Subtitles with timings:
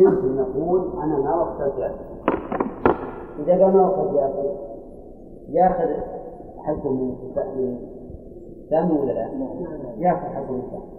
[0.00, 2.04] يمكن نقول أنا ما وكلت ياسر
[3.38, 4.56] إذا قال ما وكلت ياسر
[5.48, 5.88] يأخذ
[6.58, 7.14] حقه من
[8.70, 9.30] سامي ولا لا؟
[9.98, 10.96] يأخذ حقه من سامي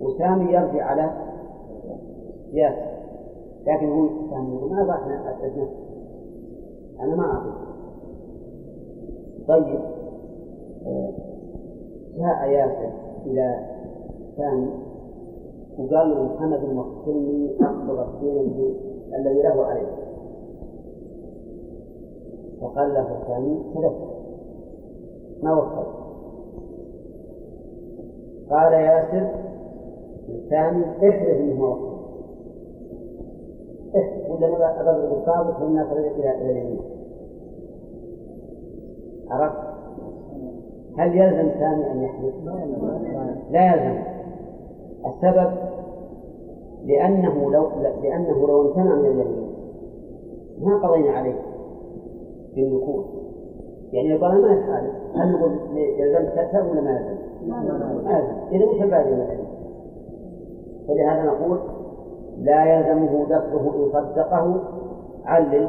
[0.00, 1.10] وسامي يرجع على
[2.52, 2.92] ياسر
[3.66, 5.68] لكن هو سامي يقول ما إحنا أسعد
[7.00, 7.72] أنا ما أعطيك
[9.48, 9.80] طيب.
[10.86, 11.12] آه،
[12.16, 12.92] جاء ياسر
[13.26, 13.66] إلى
[14.36, 14.91] سامي
[15.78, 18.74] وقال له محمد وكلني أقبض الدين
[19.18, 19.86] الذي له عليه.
[22.60, 24.12] فقال له سامي كذبت.
[25.42, 25.86] ما وصل
[28.50, 29.30] قال ياسر
[30.50, 31.92] سامي احلف انه وصل
[33.96, 36.80] احلف ولا اضرب القابض فالناس إلى إلى اليمين.
[39.30, 39.72] عرفت؟
[40.98, 42.34] هل يلزم سامي أن يحلف؟
[43.50, 44.11] لا يلزم.
[45.06, 45.50] السبب
[46.84, 47.68] لأنه لو
[48.02, 49.52] لأنه لو امتنع من اليمين.
[50.60, 51.38] ما قضينا عليه
[52.54, 53.04] بالنكول
[53.92, 57.16] يعني قال ما يحالف هل نقول يلزم تأثم ولا ما يلزم؟
[57.48, 57.62] ما
[58.18, 58.36] يلزم.
[58.52, 59.46] إذا وش الفائدة من العلم؟
[60.88, 61.58] فلهذا نقول
[62.38, 64.60] لا يلزمه دفعه إن صدقه
[65.24, 65.68] علل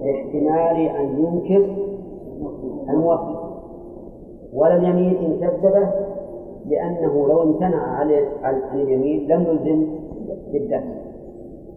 [0.00, 1.76] لاحتمال أن ينكر
[2.88, 3.44] الموفق
[4.54, 5.90] ولم يمين إن كذبه
[6.66, 7.82] لأنه لو امتنع
[8.42, 9.86] عن اليمين لم يلزم
[10.52, 11.04] بالدفع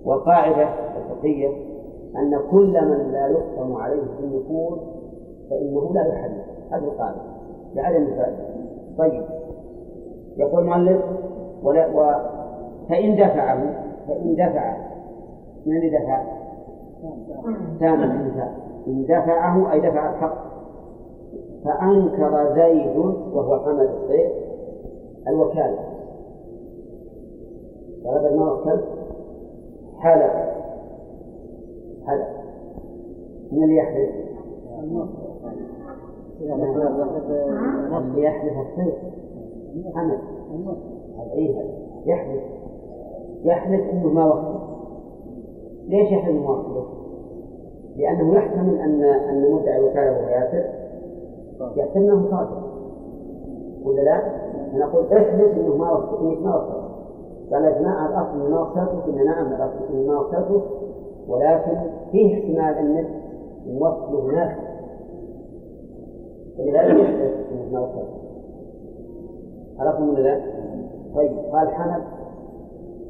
[0.05, 1.49] والقاعدة الفقهية
[2.17, 4.79] أن كل من لا يحكم عليه بالنفور
[5.49, 7.21] فإنه لا يحدث هذه القاعدة.
[7.75, 8.45] لعدم الفائدة
[8.97, 9.23] طيب.
[10.37, 11.01] يقول المؤلف
[11.63, 12.13] ولا و
[12.89, 14.77] فإن دفعه فإن دفع.
[15.65, 16.23] من اللي دفع؟
[17.45, 18.51] الإنسان
[18.87, 20.47] إن دفعه أي دفع الحق.
[21.65, 22.97] فأنكر زيد
[23.33, 24.46] وهو حمد الصيد
[25.29, 25.79] الوكالة.
[28.03, 28.79] فهذا ما وكل
[29.97, 30.31] حلف
[32.05, 32.27] حلف
[33.51, 34.09] من اللي يحلف؟
[37.99, 38.53] اللي يحلف
[39.95, 40.19] حمد.
[41.33, 41.63] أيها
[42.05, 42.43] يحلف
[43.43, 44.59] يحلف انه ما وكل
[45.87, 46.83] ليش يحلف ما؟
[47.95, 50.63] لأنه يحتمل أن أن مدعي الوكالة وهو ياسر
[51.75, 52.66] يحتمل أنه صادق.
[53.85, 54.21] ولا لا؟
[54.73, 56.87] نقول احلف إنه ما وصلت انك ما وصلت
[57.51, 60.61] قال اجماع الاصل ما وصلته قلنا نعم الاصل إنه ما وصلته
[61.27, 61.77] ولكن
[62.11, 63.07] فيه احتمال انك
[63.81, 64.67] وصله نافع
[66.57, 68.17] فلذلك يحلف إنه ما وصلته
[69.79, 70.41] عرفتم ولا لا؟
[71.15, 72.03] طيب قال حمد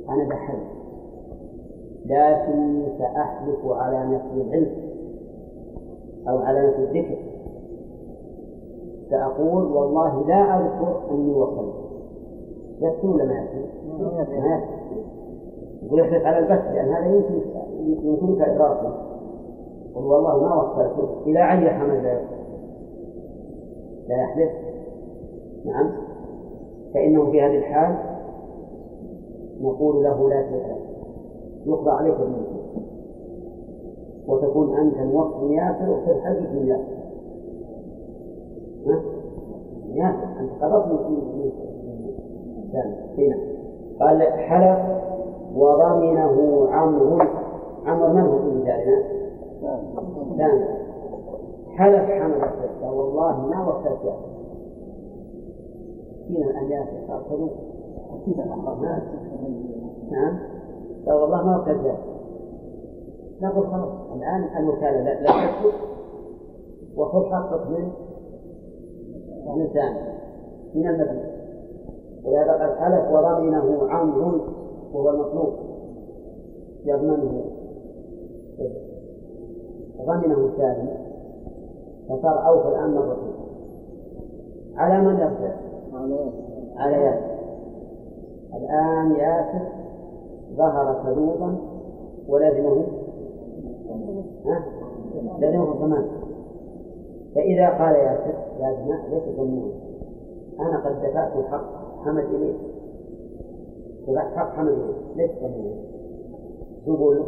[0.10, 0.64] أنا بحلف.
[2.06, 4.72] لكني سأحلف على نفي العلم
[6.30, 7.18] أو على نفي الذكر.
[9.10, 11.74] سأقول والله لا أذكر أني وصلت
[12.82, 13.66] يكفي ولا ما يكفي؟
[14.04, 14.78] ما يكفي
[15.84, 17.42] يقول احلف على البث لأن هذا يمكن
[18.04, 18.94] يمكنك إدراكه.
[19.96, 22.20] قل والله ما وصلت إلى أي حمل لا
[24.08, 24.52] لا يحلف
[25.66, 25.92] نعم.
[26.94, 27.96] فإنه في هذه الحال
[29.62, 30.88] نقول له لا تحلف
[31.66, 32.48] يقضى عليك بالموت
[34.28, 36.97] وتكون أنت موصل ياسر وفي الحديث من
[40.40, 41.24] أنت من
[44.00, 44.80] قال حلف
[45.56, 47.20] وضمنه عمرو.
[47.86, 49.04] عمرو من هو في مثالنا؟
[50.38, 50.66] ثاني.
[51.78, 54.14] حلف حمل القصة والله ما وكلت
[56.30, 57.50] هنا الآن ياسر أرسلوا
[60.12, 60.40] نعم.
[61.06, 61.98] لا والله ما وكلت
[63.42, 65.74] نقول خلاص الآن الوكالة لا تثبت
[66.98, 67.92] وخذ حقك من
[69.48, 69.96] إنسان
[70.76, 71.38] من المدينة
[72.26, 74.42] ولهذا قد حلف وضمنه عمرو
[74.94, 75.54] وهو المطلوب.
[76.86, 77.44] يضمنه.
[80.06, 80.90] ضمنه سالم
[82.10, 83.34] فصار أوفى الآن مرتين
[84.76, 85.56] على من يرجع؟
[86.78, 87.38] على ياسر.
[88.56, 89.68] الآن ياسر
[90.58, 91.58] ظهر كذوبا
[92.28, 92.84] ولزمه
[94.46, 94.64] ها؟
[95.40, 96.06] لزمه الضمان
[97.38, 99.72] فإذا قال ياسر لازم ليس ظنون
[100.60, 101.66] أنا قد دفعت حق
[102.06, 102.54] حمد إليه
[104.08, 105.76] دفعت حق حمد إليه ليس ظنون
[106.86, 107.24] شو يقول؟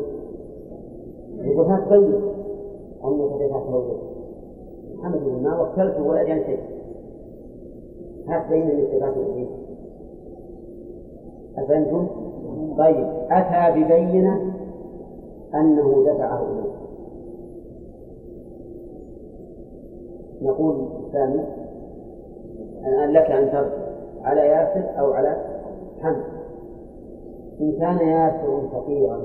[1.38, 2.14] يقول ها تبين
[3.06, 3.98] أنك دفعت له
[4.98, 6.60] محمد يقول ما وكلته ولا جان شيء
[8.28, 9.48] ها تبين أنك دفعت إليه
[11.58, 12.08] أفهمتم؟
[12.78, 13.08] طيب.
[13.32, 14.54] أتى ببينة
[15.56, 16.89] أنه دفعه إليه
[20.42, 21.44] نقول الثاني
[22.88, 23.90] الآن لك أن ترجع
[24.24, 25.38] على ياسر أو على
[26.02, 26.24] حمد.
[27.62, 29.22] إن كان ياسر فقيرا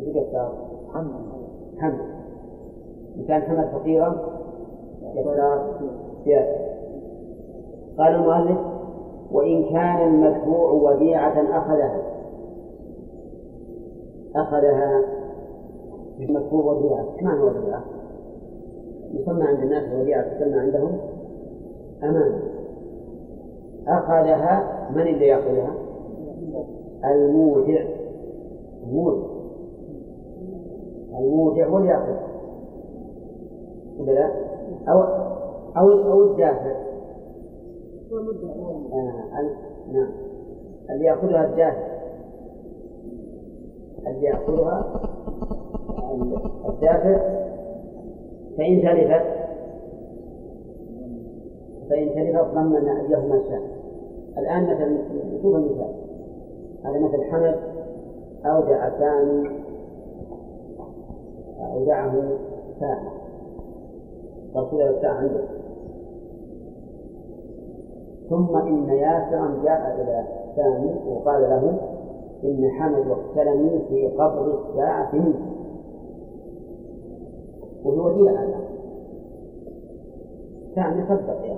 [0.00, 0.52] إيش يختار؟
[0.94, 1.12] حمد.
[1.78, 2.00] حمد.
[3.16, 4.16] إن كان حمد فقيرا
[5.14, 5.80] يختار
[6.26, 6.70] ياسر.
[7.98, 8.58] قال المؤلف
[9.32, 12.02] وإن كان المدفوع وديعة أخذها.
[14.36, 15.04] أخذها
[16.20, 17.04] المدفوع وديعة.
[17.14, 17.99] إيش معنى وديعة؟
[19.14, 20.98] يسمى عند الناس وديعة تسمى عندهم
[22.02, 22.42] أمانة
[23.88, 25.74] أخذها من اللي يأخذها؟
[27.04, 27.84] المودع
[28.82, 29.30] المودع
[31.18, 32.30] المودع هو اللي يأخذها؟
[34.88, 35.00] أو
[35.76, 36.74] أو أو الدافع.
[38.92, 39.50] آه
[39.92, 40.12] نعم.
[40.90, 42.00] اللي يأخذها الدافع.
[44.06, 45.00] اللي يأخذها
[46.68, 47.39] الدافع.
[48.60, 49.26] فإن تلفت
[51.90, 53.62] فإن تلفت ضمن أيهما شاء
[54.38, 54.98] الآن مثلا
[55.38, 55.94] نشوف المثال
[56.84, 57.56] هذا مثل حمد
[58.46, 59.50] أودع ثاني
[61.60, 62.22] أودعه
[62.80, 63.12] ساعة
[64.56, 65.44] رسول الساعة عنده
[68.30, 70.24] ثم إن ياسرا جاء إلى
[70.56, 71.78] ثاني وقال له
[72.44, 75.14] إن حمد واقتلني في قبض الساعة.
[75.14, 75.49] منه
[77.84, 78.46] وهو وديعة
[80.74, 81.56] ثاني صدق يا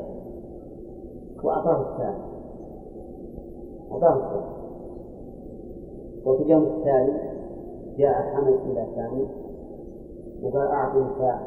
[1.45, 2.23] وأعطاه الثاني.
[3.93, 4.53] أعطاه الثاني.
[6.27, 7.33] وفي اليوم التالي
[7.99, 9.27] جاء حمد إلى ثاني
[10.43, 11.43] وقال أعطني ساعة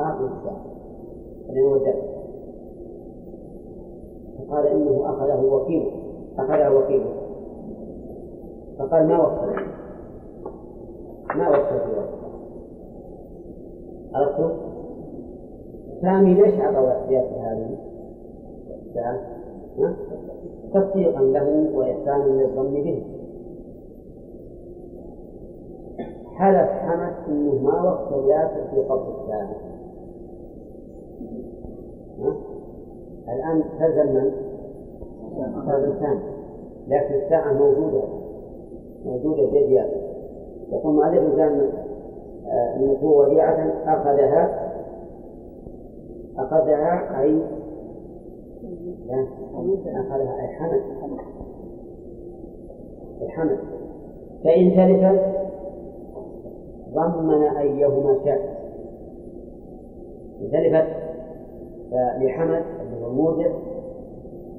[0.00, 0.64] أعطني ساعة
[1.48, 2.02] لأنه ودعت
[4.38, 5.92] فقال إنه أخذه وكيله
[6.38, 7.14] أخذه وكيله
[8.78, 9.66] فقال ما وكل؟
[11.38, 12.17] ما وكل؟
[14.14, 14.50] عرفتم؟
[16.02, 17.76] سامي ليش أعطى زيادة هذه؟
[20.74, 23.02] تصديقا له وإحسانا للظن به
[26.34, 29.50] حلف حمد إنه ما وقت ياسر في قبض الساعة
[33.28, 34.32] الآن تلزم من؟
[35.68, 36.20] الانسان
[36.88, 38.02] لكن الساعة موجودة
[39.04, 40.00] موجودة بيد ياسر
[40.72, 41.34] يقول مؤلف
[42.76, 44.68] النفو وديعة أخذها
[46.38, 47.42] أخذها أي؟
[49.86, 50.80] أخذها أي حمد
[53.20, 53.58] أي حمد
[54.44, 55.38] فإن تلفت
[56.94, 58.58] ضمن أيهما شاء.
[60.52, 60.86] تلفت
[61.90, 63.40] فلحمد اللي هو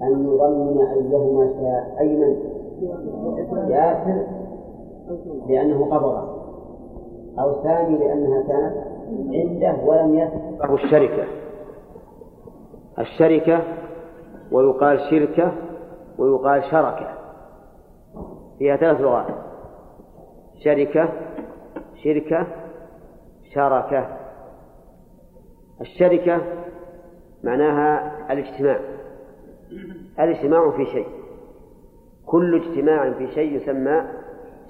[0.02, 1.96] أن يضمن أيهما شاء.
[2.00, 2.36] أي من؟
[3.70, 4.26] ياسر
[5.48, 6.39] لأنه قبضه.
[7.40, 8.90] أو ثاني لأنها كانت
[9.34, 11.28] عنده ولم يسبق الشركة.
[13.00, 13.64] الشركة
[14.52, 15.54] ويقال شركة
[16.18, 17.08] ويقال شركة.
[18.60, 19.26] فيها ثلاث لغات.
[20.64, 21.10] شركة
[22.04, 22.48] شركة
[23.54, 24.18] شركة.
[25.82, 26.42] الشركة
[27.44, 28.80] معناها الاجتماع.
[30.20, 31.08] الاجتماع في شيء.
[32.26, 34.02] كل اجتماع في شيء يسمى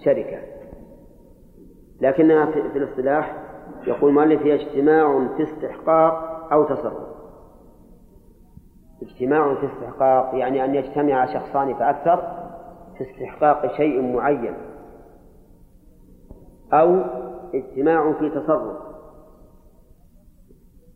[0.06, 0.59] شركة.
[2.02, 3.44] لكنها في الاصطلاح
[3.88, 6.14] يقول المؤلف هي اجتماع في استحقاق
[6.54, 7.10] أو تصرف.
[9.02, 12.18] اجتماع في استحقاق يعني أن يجتمع شخصان فأكثر
[12.98, 14.54] في استحقاق شيء معين
[16.74, 17.02] أو
[17.54, 18.78] اجتماع في تصرف.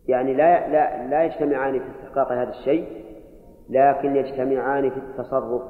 [0.08, 3.04] يعني لا لا لا يجتمعان في استحقاق هذا الشيء
[3.70, 5.62] لكن يجتمعان في التصرف.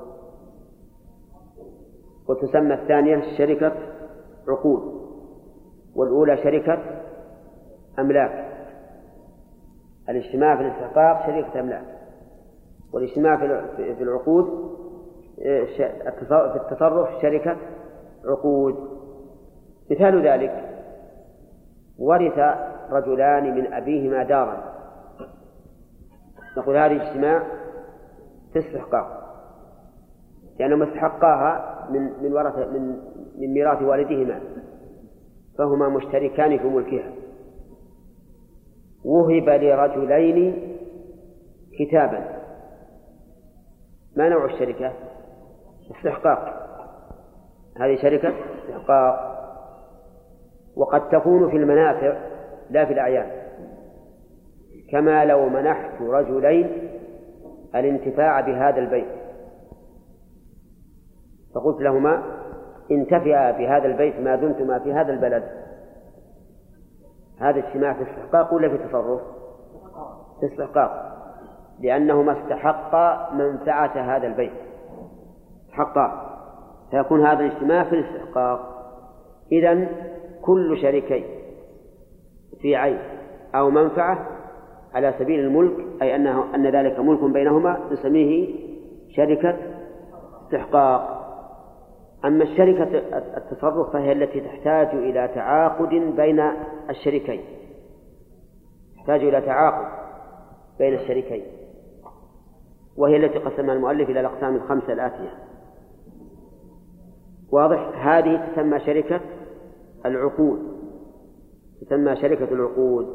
[2.30, 3.74] وتسمى الثانية شركة
[4.48, 5.03] عقود.
[5.96, 6.80] والأولى شركة
[8.00, 8.46] أملاك
[10.10, 11.86] الاجتماع في الاستحقاق شركة أملاك
[12.94, 13.38] والاجتماع
[13.76, 14.74] في العقود
[15.36, 17.58] في التصرف شركة
[18.26, 18.76] عقود.
[19.92, 20.70] مثال ذلك
[22.00, 22.40] ورث
[22.92, 24.74] رجلان من أبيهما دارا.
[26.58, 27.44] نقول هذه اجتماع
[28.54, 29.24] في استحقاق
[30.60, 32.88] لأنهما استحقاها من من ورث من
[33.38, 34.40] من ميراث والدهما.
[35.58, 37.12] فهما مشتركان في ملكها.
[39.06, 40.78] وهب لرجلين
[41.80, 42.40] كتابا.
[44.18, 44.94] ما نوع الشركة؟
[45.92, 46.64] استحقاق.
[47.78, 48.34] هذه شركة؟
[48.64, 49.34] استحقاق.
[50.76, 52.18] وقد تكون في المنافع
[52.70, 53.32] لا في الأعيان.
[54.92, 56.90] كما لو منحت رجلين
[57.76, 59.24] الانتفاع بهذا البيت.
[61.56, 62.43] فقلت لهما
[62.92, 65.44] انتفع بهذا البيت ما دمتما في هذا البلد.
[67.40, 69.22] هذا اجتماع في استحقاق ولا في تصرف؟
[70.40, 71.14] في استحقاق
[71.80, 74.52] لأنهما استحقا منفعة هذا البيت.
[75.66, 76.30] استحقا.
[76.92, 78.60] فيكون هذا الاجتماع في الاستحقاق.
[79.52, 79.88] إذا
[80.42, 81.24] كل شريكين
[82.62, 83.00] في عين
[83.56, 84.28] أو منفعة
[84.94, 88.56] على سبيل الملك أي أنه أن ذلك ملك بينهما نسميه
[89.16, 89.58] شركة
[90.46, 91.23] استحقاق.
[92.26, 92.98] أما الشركة
[93.38, 96.40] التصرف فهي التي تحتاج إلى تعاقد بين
[96.90, 97.42] الشريكين.
[98.96, 100.04] تحتاج إلى تعاقد
[100.80, 101.44] بين الشريكين.
[102.98, 105.34] وهي التي قسمها المؤلف إلى الأقسام الخمسة الآتية.
[107.52, 109.22] واضح؟ هذه تسمى شركة
[110.06, 110.60] العقود.
[111.82, 113.08] تسمى شركة العقود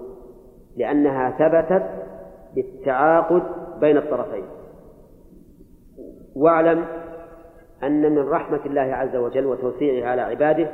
[0.77, 1.91] لأنها ثبتت
[2.55, 3.43] بالتعاقد
[3.81, 4.45] بين الطرفين.
[6.37, 7.08] واعلم
[7.82, 10.70] أن من رحمة الله عز وجل وتوسيعه على عباده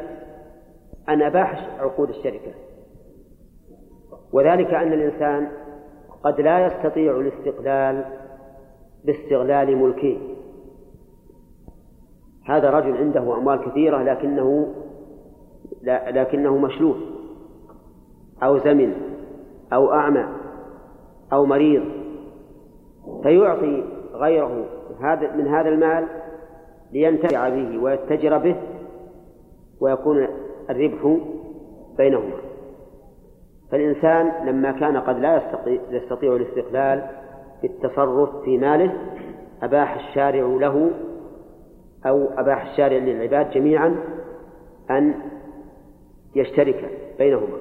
[1.09, 2.53] أن أباح عقود الشركة.
[4.33, 5.49] وذلك أن الإنسان
[6.25, 8.05] قد لا يستطيع الاستقلال
[9.05, 10.19] باستغلال ملكه.
[12.47, 14.75] هذا رجل عنده أموال كثيرة لكنه
[16.11, 16.97] لكنه مشلول
[18.43, 18.95] أو زمن
[19.73, 20.27] أو أعمى
[21.33, 21.85] أو مريض.
[23.23, 23.85] فيعطي
[24.15, 24.65] غيره
[25.01, 26.09] هذا من هذا المال
[26.95, 28.57] لينتفع به ويتجر به
[29.81, 30.29] ويكون
[30.71, 31.19] الربح
[31.97, 32.37] بينهما.
[33.71, 37.07] فالإنسان لما كان قد لا يستطيع, يستطيع الاستقلال
[37.61, 38.93] في التصرف في ماله
[39.63, 40.91] أباح الشارع له
[42.07, 43.97] أو أباح الشارع للعباد جميعا
[44.91, 45.15] أن
[46.37, 47.59] يشترك بينهما.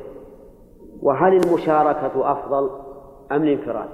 [1.01, 2.69] وهل المشاركة أفضل
[3.31, 3.89] أم الانفراد؟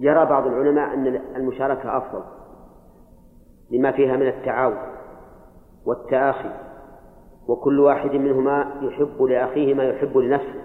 [0.00, 2.41] يرى بعض العلماء أن المشاركة أفضل.
[3.72, 4.76] لما فيها من التعاون
[5.86, 6.50] والتآخي
[7.48, 10.62] وكل واحد منهما يحب لأخيه ما يحب لنفسه.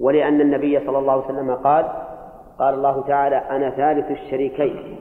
[0.00, 1.88] ولأن النبي صلى الله عليه وسلم قال
[2.58, 4.98] قال الله تعالى أنا ثالث الشريكين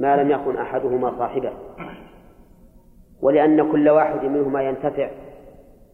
[0.00, 1.52] ما لم يكن أحدهما صاحبه.
[3.22, 5.10] ولأن كل واحد منهما ينتفع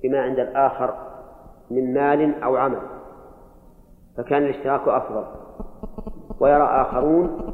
[0.03, 0.95] بما عند الآخر
[1.71, 2.81] من مال أو عمل
[4.17, 5.25] فكان الاشتراك أفضل.
[6.41, 7.53] ويرى آخرون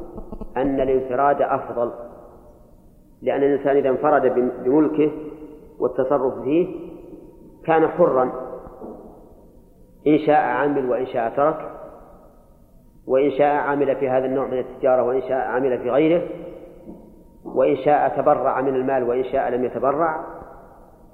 [0.57, 2.10] أن الانفراد أفضل.
[3.23, 4.23] لأن الإنسان إذا انفرد
[4.65, 5.13] بملكه
[5.79, 6.91] والتصرف فيه
[7.65, 8.33] كان حرا
[10.07, 11.71] إن شاء عمل وإن شاء ترك
[13.07, 16.23] وإن شاء عمل في هذا النوع من التجارة وإن شاء عمل في غيره
[17.45, 20.25] وإن شاء تبرع من المال وإن شاء لم يتبرع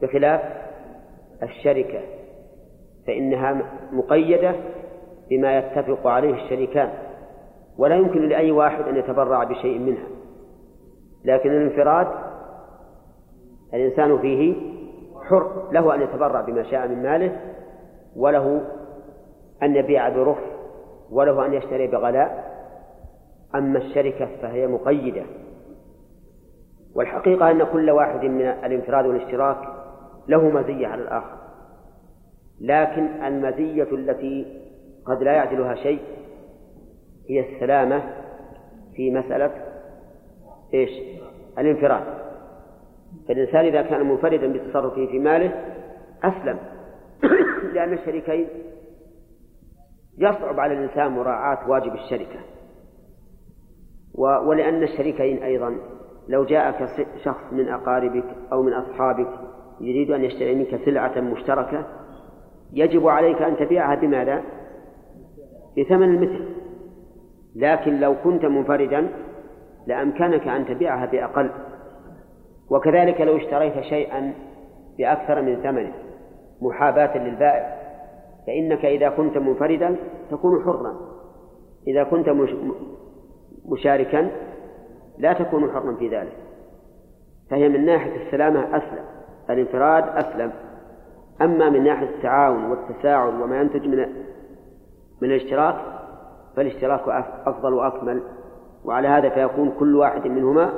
[0.02, 0.40] بخلاف
[1.42, 2.00] الشركة
[3.06, 4.54] فإنها مقيدة
[5.30, 6.90] بما يتفق عليه الشريكان
[7.78, 10.15] ولا يمكن لأي واحد أن يتبرع بشيء منها.
[11.26, 12.06] لكن الانفراد
[13.74, 14.54] الإنسان فيه
[15.28, 17.40] حر له أن يتبرع بما شاء من ماله
[18.16, 18.60] وله
[19.62, 20.42] أن يبيع برخص
[21.10, 22.56] وله أن يشتري بغلاء.
[23.54, 25.22] أما الشركة فهي مقيدة.
[26.94, 29.58] والحقيقة أن كل واحد من الانفراد والاشتراك
[30.28, 31.36] له مزية على الآخر.
[32.60, 34.62] لكن المزية التي
[35.06, 36.00] قد لا يعدلها شيء
[37.30, 38.02] هي السلامة
[38.94, 39.65] في مسألة
[40.74, 40.90] إيش؟
[41.58, 42.02] الانفراد
[43.28, 45.52] فالإنسان إذا كان منفردا بتصرفه في ماله
[46.24, 46.58] أسلم
[47.74, 48.48] لأن الشريكين
[50.18, 52.38] يصعب على الإنسان مراعاة واجب الشركة
[54.14, 55.76] ولأن الشريكين أيضا
[56.28, 56.88] لو جاءك
[57.24, 59.28] شخص من أقاربك أو من أصحابك
[59.80, 61.86] يريد أن يشتري منك سلعة مشتركة
[62.72, 64.42] يجب عليك أن تبيعها بماذا؟
[65.78, 66.44] بثمن المثل
[67.56, 69.08] لكن لو كنت منفردا
[69.86, 71.50] لأمكنك أن تبيعها بأقل.
[72.70, 74.34] وكذلك لو اشتريت شيئا
[74.98, 75.92] بأكثر من ثمنه
[76.62, 77.76] محاباة للبائع.
[78.46, 79.96] فإنك إذا كنت منفردا
[80.30, 80.96] تكون حرا.
[81.86, 82.26] إذا كنت
[83.66, 84.30] مشاركا
[85.18, 86.36] لا تكون حرا في ذلك.
[87.50, 89.04] فهي من ناحية السلامة أسلم
[89.50, 90.52] الانفراد أسلم.
[91.42, 94.06] أما من ناحية التعاون والتساعد وما ينتج من
[95.22, 95.76] من الاشتراك
[96.56, 98.22] فالاشتراك أفضل وأكمل.
[98.86, 100.72] وعلى هذا فيكون كل واحد منهما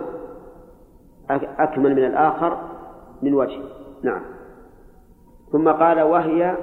[1.59, 2.59] أكمل من الآخر
[3.23, 3.61] من وجه.
[4.03, 4.23] نعم.
[5.53, 6.57] ثم قال وهي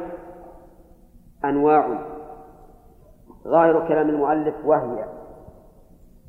[1.45, 2.01] أنواع.
[3.47, 5.05] ظاهر كلام المؤلف وهي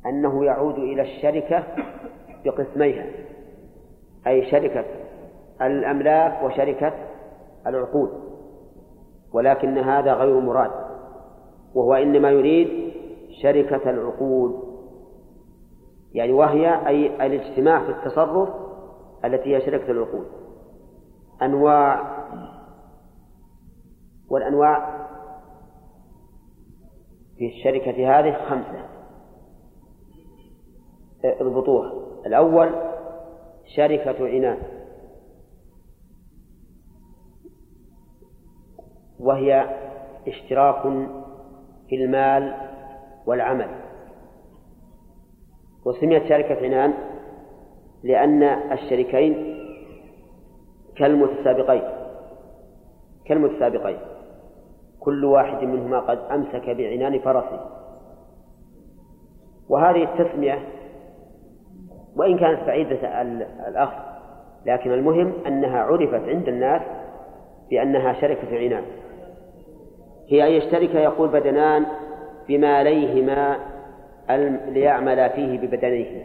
[0.05, 1.63] أنه يعود إلى الشركة
[2.45, 3.05] بقسميها
[4.27, 4.85] أي شركة
[5.61, 6.93] الأملاك وشركة
[7.67, 8.09] العقود
[9.33, 10.71] ولكن هذا غير مراد
[11.75, 12.93] وهو إنما يريد
[13.41, 14.66] شركة العقود.
[16.17, 18.49] يعني وهي أي الاجتماع في التصرف
[19.25, 20.27] التي هي شركة العقود.
[21.41, 22.17] أنواع
[24.29, 25.07] والأنواع
[27.37, 28.85] في الشركة هذه خمسة.
[31.23, 31.93] اضبطوها.
[32.25, 32.75] الأول
[33.75, 34.57] شركة عنان
[39.19, 39.77] وهي
[40.27, 40.81] اشتراك
[41.89, 42.55] في المال
[43.25, 43.86] والعمل.
[45.87, 46.93] وسميت شركة عنان
[48.03, 49.57] لأن الشريكين
[50.97, 51.81] كالمتسابقين
[53.25, 53.97] كالمتسابقين.
[54.99, 57.59] كل واحد منهما قد أمسك بعنان فرسه.
[59.69, 60.59] وهذه التسمية
[62.15, 63.21] وإن كانت بعيدة
[63.67, 63.99] الأخذ
[64.65, 66.81] لكن المهم أنها عرفت عند الناس
[67.69, 68.83] بأنها شركة عنان.
[70.29, 71.85] هي أن يشترك يقول بدنان
[72.47, 73.57] بما ليهما
[74.29, 76.23] ليعملا فيه ببدنيهما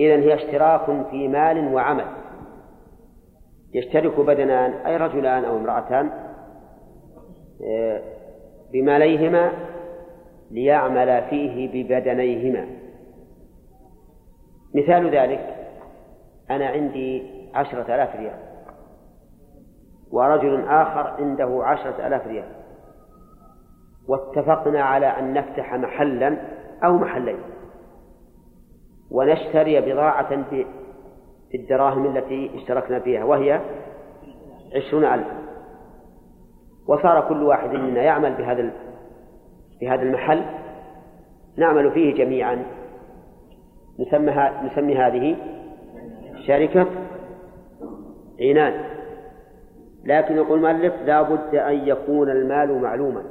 [0.00, 2.04] إذن هي اشتراك في مال وعمل.
[3.74, 6.10] يشترك بدنان أي رجلان أو امرأتان
[7.64, 8.02] آه،
[8.72, 9.52] بماليهما
[10.50, 12.66] ليعمل فيه ببدنيهما.
[14.74, 15.56] مثال ذلك
[16.50, 17.22] أنا عندي
[17.54, 18.38] عشرة آلاف ريال
[20.10, 22.61] ورجل آخر عنده عشرة آلاف ريال.
[24.08, 26.36] واتفقنا على أن نفتح محلا
[26.84, 27.38] أو محلين.
[29.10, 30.44] ونشتري بضاعة
[31.52, 33.60] بالدراهم التي اشتركنا فيها وهي
[34.76, 35.26] عشرون ألف
[36.88, 38.70] وصار كل واحد منا يعمل بهذا
[39.80, 40.42] بهذا المحل.
[41.56, 42.64] نعمل فيه جميعا.
[44.00, 45.36] نسمى نسمي هذه
[46.46, 46.86] شركة
[48.40, 48.84] عنان.
[50.04, 53.22] لكن يقول المؤلف لا بد أن يكون المال معلوما.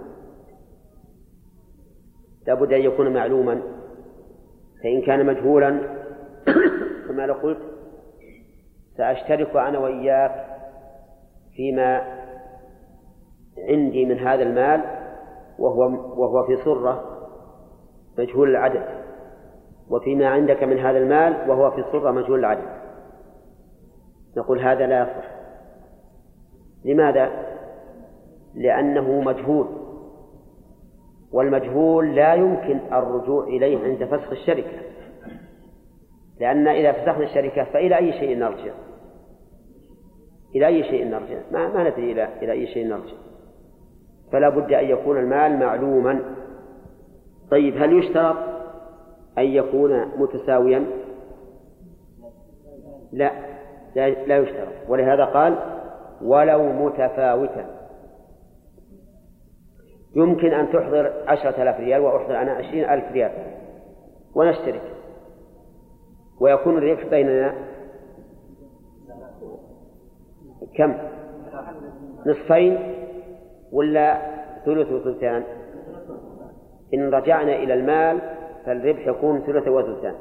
[2.47, 3.61] لا بد أن يكون معلوما
[4.83, 5.79] فإن كان مجهولا
[7.07, 7.59] كما لو قلت
[8.97, 10.45] سأشترك أنا وإياك
[11.55, 12.01] فيما
[13.69, 14.81] عندي من هذا المال
[15.59, 15.81] وهو
[16.21, 17.03] وهو في صرة
[18.17, 19.01] مجهول العدد
[19.89, 22.81] وفيما عندك من هذا المال وهو في صرة مجهول العدد.
[24.37, 25.31] نقول هذا لا يصح.
[26.85, 27.31] لماذا؟
[28.55, 29.67] لأنه مجهول.
[31.33, 34.77] والمجهول لا يمكن الرجوع إليه عند فسخ الشركة.
[36.39, 38.71] لأن إذا فسخنا الشركة فإلى أي شيء نرجع؟
[40.55, 43.13] إلى أي شيء نرجع؟ ما, ما ندري إلى إلى أي شيء نرجع.
[44.31, 46.35] فلا بد أن يكون المال معلوما.
[47.51, 48.37] طيب هل يشترط
[49.37, 50.85] أن يكون متساويا؟
[53.11, 53.31] لا
[53.95, 54.73] لا, لا يشترط.
[54.89, 55.57] ولهذا قال
[56.21, 57.80] ولو متفاوتا
[60.15, 63.31] يمكن أن تحضر عشرة آلاف ريال وأحضر أنا عشرين ألف ريال.
[64.35, 64.81] ونشترك.
[66.39, 67.53] ويكون الربح بيننا
[70.77, 70.97] كم؟
[72.25, 72.95] نصفين
[73.71, 74.21] ولا
[74.65, 75.43] ثلث وثلثان؟
[76.93, 78.19] إن رجعنا إلى المال
[78.65, 80.15] فالربح يكون ثلث وثلثان.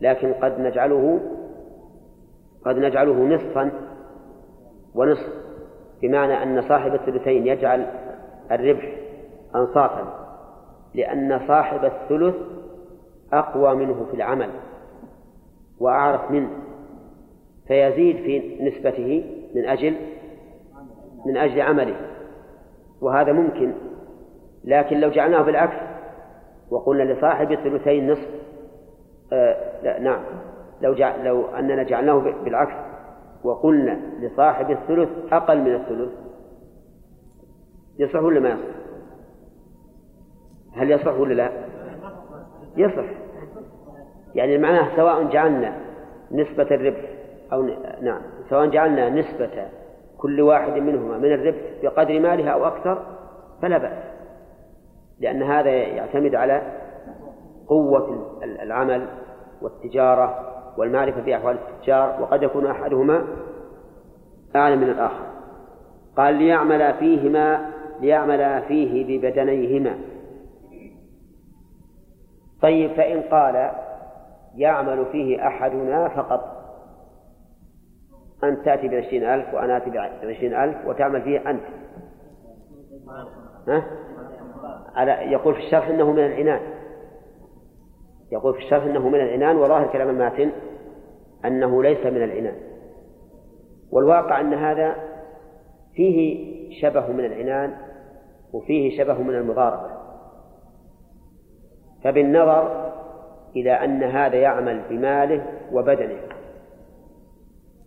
[0.00, 1.20] لكن قد نجعله
[2.64, 3.70] قد نجعله نصفا
[4.94, 5.32] ونصف
[6.02, 7.86] بمعنى أن صاحب الثلثين يجعل
[8.52, 8.92] الربح
[9.54, 10.22] أنصافا
[10.94, 12.34] لأن صاحب الثلث
[13.32, 14.50] أقوى منه في العمل
[15.80, 16.50] وأعرف منه
[17.68, 19.96] فيزيد في نسبته من أجل
[21.26, 21.96] من أجل عمله.
[23.00, 23.72] وهذا ممكن
[24.64, 25.76] لكن لو جعلناه بالعكس
[26.70, 28.28] وقلنا لصاحب الثلثين نصف
[29.32, 30.22] آه لا نعم
[30.80, 32.74] لو لو أننا جعلناه بالعكس
[33.44, 36.10] وقلنا لصاحب الثلث أقل من الثلث
[37.98, 38.82] يصح ولا ما يصح؟
[40.76, 41.50] هل يصح ولا لا؟
[42.76, 43.04] يصح
[44.34, 45.76] يعني معناه سواء جعلنا
[46.30, 47.08] نسبة الربح
[47.52, 47.62] أو
[48.02, 49.68] نعم سواء جعلنا نسبة
[50.18, 53.02] كل واحد منهما من الربح بقدر مالها أو أكثر
[53.62, 54.12] فلا بأس
[55.20, 56.62] لأن هذا يعتمد على
[57.66, 59.06] قوة العمل
[59.62, 63.24] والتجارة والمعرفة بأحوال التجار وقد يكون أحدهما
[64.56, 65.26] أعلى من الآخر
[66.16, 67.70] قال ليعمل فيهما
[68.02, 69.98] ليعمل فيه ببدنيهما.
[72.62, 73.70] طيب فإن قال
[74.56, 76.62] يعمل فيه أحدنا فقط
[78.44, 81.62] أنت تأتي بعشرين ألف وأنا آتي بعشرين ألف وتعمل فيه أنت.
[83.68, 83.84] ها؟
[84.94, 86.60] على يقول في الشرح أنه من العنان.
[88.32, 90.50] يقول في الشرح أنه من العنان وظاهر كلام الماتن
[91.44, 92.56] أنه ليس من العنان.
[93.90, 94.96] والواقع أن هذا
[95.94, 96.42] فيه
[96.80, 97.91] شبه من العنان
[98.52, 99.90] وفيه شبه من المضاربة.
[102.04, 102.92] فبالنظر
[103.56, 106.20] إلى أن هذا يعمل بماله وبدنه.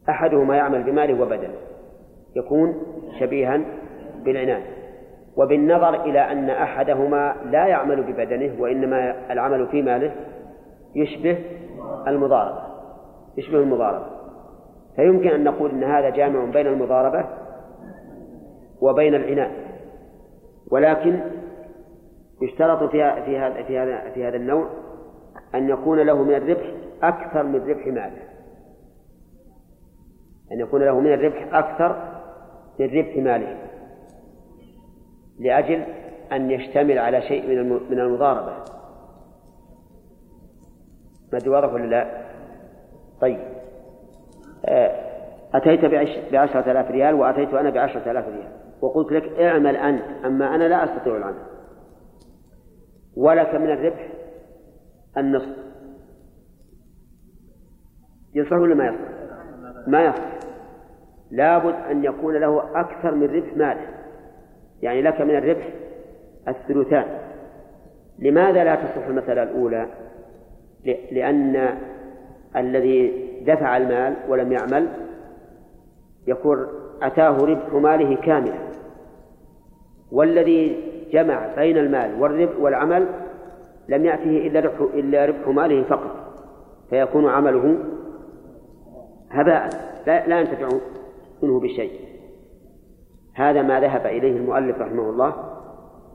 [0.10, 1.56] أحدهما يعمل بماله وبدنه.
[2.36, 2.82] يكون
[3.20, 3.62] شبيها
[4.24, 4.62] بالعنان
[5.38, 10.12] وبالنظر إلى أن أحدهما لا يعمل ببدنه وإنما العمل في ماله
[10.96, 11.38] يشبه
[12.08, 12.62] المضاربة.
[13.38, 14.06] يشبه المضاربة.
[14.96, 17.26] فيمكن أن نقول أن هذا جامع بين المضاربة
[18.82, 19.65] وبين العناء
[20.72, 21.20] ولكن
[22.42, 23.24] يشترط في هذا
[23.64, 24.70] في هذا في هذا النوع
[25.56, 26.72] أن يكون له من الربح
[27.04, 28.22] أكثر من ربح ماله.
[30.52, 32.22] أن يكون له من الربح أكثر
[32.80, 33.58] من ربح ماله.
[35.40, 35.84] لأجل
[36.32, 38.54] أن يشتمل على شيء من من المضاربة.
[41.34, 42.22] ما واضح ولا لا؟
[43.22, 43.40] طيب.
[44.66, 45.06] آه،
[45.54, 45.86] أتيت
[46.32, 48.55] بعشرة آلاف ريال وأتيت أنا بعشرة آلاف ريال.
[48.86, 51.46] وقلت لك اعمل أنت أما أنا لا أستطيع العمل.
[53.16, 54.10] ولك من الربح
[55.18, 55.58] النصف.
[58.34, 59.00] يصح ولا ما يصح؟
[59.88, 60.24] ما يصح.
[61.32, 63.88] لابد أن يكون له أكثر من ربح ماله.
[64.82, 65.70] يعني لك من الربح
[66.48, 67.06] الثلثان.
[68.20, 69.88] لماذا لا تصح المسألة الأولى؟
[71.12, 71.78] لأن
[72.56, 74.88] الذي دفع المال ولم يعمل
[76.28, 78.60] يكون أتاه ربح ماله كاملا.
[80.12, 83.08] والذي جمع بين المال والربح والعمل
[83.90, 86.12] لم يأته إلا ربح إلا ربح ماله فقط.
[86.90, 87.78] فيكون عمله
[89.32, 89.70] هباء.
[90.08, 90.68] لا, لا ينتفع
[91.44, 91.92] منه بشيء.
[93.36, 95.34] هذا ما ذهب إليه المؤلف رحمه الله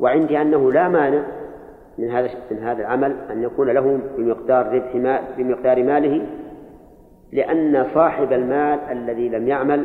[0.00, 1.22] وعندي أنه لا مانع
[1.98, 6.26] من هذا من هذا العمل أن يكون له بمقدار ربح مال بمقدار ماله
[7.32, 9.84] لأن صاحب المال الذي لم يعمل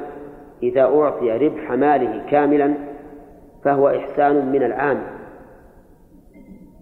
[0.63, 2.73] إذا أعطي ربح ماله كاملا
[3.63, 5.01] فهو إحسان من العام.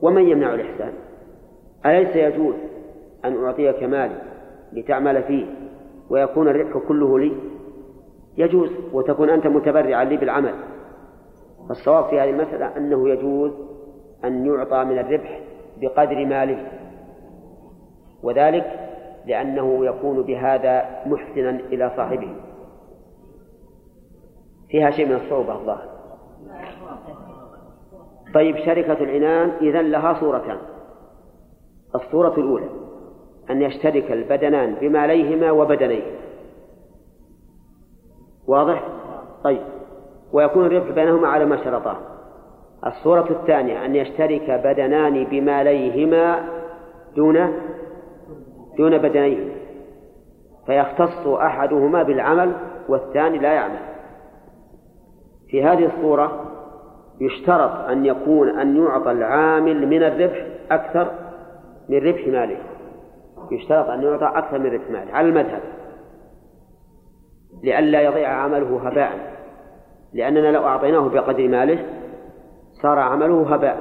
[0.02, 0.94] ومن يمنع الإحسان؟
[1.86, 2.56] أليس يجوز
[3.26, 4.22] أن أعطيك مالي
[4.74, 5.46] لتعمل فيه
[6.10, 7.32] ويكون الربح كله لي؟
[8.38, 10.54] يجوز وتكون أنت متبرعا لي بالعمل.
[11.68, 13.52] فالصواب في هذه المسألة أنه يجوز
[14.26, 15.40] أن يعطى من الربح
[15.82, 16.72] بقدر ماله.
[18.24, 18.80] وذلك
[19.26, 22.36] لأنه يكون بهذا محسنا إلى صاحبه.
[24.74, 25.90] فيها شيء من الصعوبة الظاهر
[28.34, 30.58] طيب شركة العنان إذا لها صورتان.
[31.96, 32.70] الصورة الأولى
[33.50, 36.18] أن يشترك البدنان بماليهما وبدنيهما
[38.48, 38.84] واضح؟
[39.44, 39.62] طيب.
[40.34, 41.98] ويكون الربح بينهما على ما شرطاه
[42.86, 46.50] الصورة الثانية أن يشترك بدنان بماليهما
[47.16, 47.54] دون
[48.78, 49.54] دون بدنيهما
[50.66, 52.54] فيختص أحدهما بالعمل
[52.90, 53.93] والثاني لا يعمل.
[55.54, 56.52] في هذه الصورة
[57.22, 61.12] يشترط أن يكون أن يعطى العامل من الربح أكثر
[61.90, 62.58] من ربح ماله.
[63.52, 65.62] يشترط أن يعطى أكثر من ربح ماله على المذهب.
[67.64, 69.12] لئلا يضيع عمله هباء.
[70.14, 71.86] لأننا لو أعطيناه بقدر ماله
[72.82, 73.78] صار عمله هباء.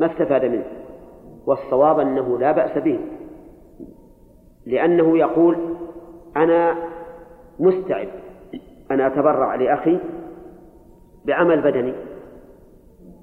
[0.00, 0.66] ما استفاد منه.
[1.46, 3.00] والصواب أنه لا بأس به.
[4.66, 5.56] لأنه يقول
[6.36, 6.74] أنا
[7.60, 8.08] مستعد
[8.90, 9.98] أن أتبرع لأخي
[11.28, 11.94] بعمل بدني.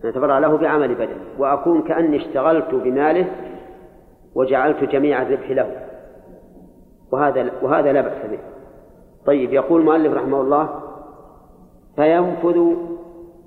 [0.04, 1.26] أن أتبرع له بعمل بدني.
[1.38, 3.28] وأكون كأني اشتغلت بماله
[4.36, 5.72] وجعلت جميع الربح له.
[7.12, 8.39] وهذا وهذا لا بأس به.
[9.26, 10.70] طيب يقول المؤلف رحمه الله
[11.96, 12.76] فينفذ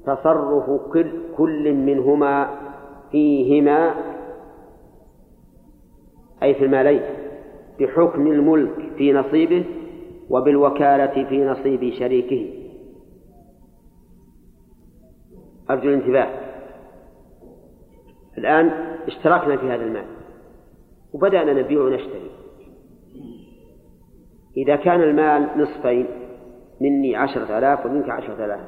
[0.07, 2.49] تصرف كل, كل منهما
[3.11, 3.94] فيهما
[6.42, 7.03] أي في المالين
[7.81, 9.64] بحكم الملك في نصيبه
[10.31, 12.58] وبالوكالة في نصيب شريكه.
[15.70, 16.28] أرجو الانتباه.
[18.38, 18.66] الآن
[19.07, 20.04] اشتركنا في هذا المال
[21.12, 22.31] وبدأنا نبيع ونشتري.
[24.57, 26.07] إذا كان المال نصفين
[26.81, 28.61] مني عشرة آلاف ومنك عشرة آلاف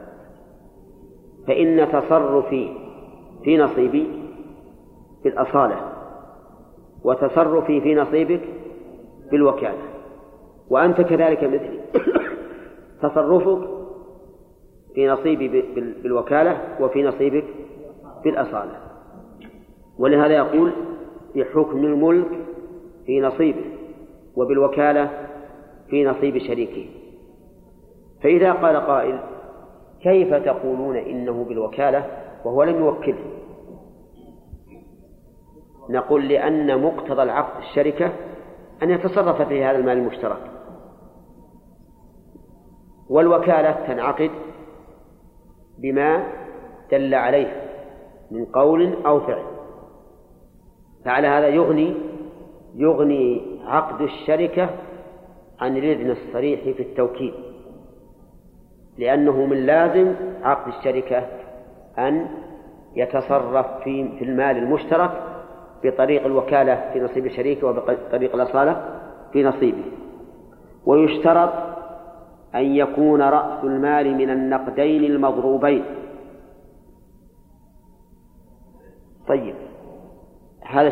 [1.47, 2.77] فإن تصرفي
[3.45, 4.09] في نصيبي
[5.25, 5.93] بالأصالة
[7.05, 8.43] وتصرفي في نصيبك
[9.31, 9.83] بالوكالة
[10.71, 11.81] وأنت كذلك مثلي.
[13.03, 13.80] تصرفك
[14.95, 15.63] في نصيبي
[16.03, 17.45] بالوكالة وفي نصيبك
[18.25, 18.77] بالأصالة.
[19.99, 20.73] ولهذا يقول
[21.37, 22.29] بحكم الملك
[23.07, 23.65] في نصيبه
[24.37, 25.11] وبالوكالة
[25.89, 26.87] في نصيب شريكه.
[28.23, 29.21] فإذا قال قائل
[30.03, 32.07] كيف تقولون إنه بالوكالة
[32.45, 33.25] وهو لم يوكله؟
[35.91, 38.13] نقول لأن مقتضى العقد الشركة
[38.83, 40.51] أن يتصرف في هذا المال المشترك.
[43.09, 44.31] والوكالة تنعقد
[45.83, 46.25] بما
[46.91, 47.63] دل عليه
[48.31, 49.43] من قول أو فعل.
[51.05, 51.95] فعلى هذا يغني
[52.75, 54.71] يغني عقد الشركة
[55.61, 57.35] عن الإذن الصريح في التوكيد
[58.99, 61.27] لأنه من لازم عقد الشركة
[61.99, 62.27] أن
[62.97, 65.11] يتصرف في في المال المشترك
[65.85, 69.01] بطريق الوكالة في نصيب الشريك وبطريق الأصالة
[69.33, 69.85] في نصيبه.
[70.87, 71.51] ويشترط
[72.55, 75.85] أن يكون رأس المال من النقدين المضروبين.
[79.29, 79.55] طيب
[80.67, 80.89] هذا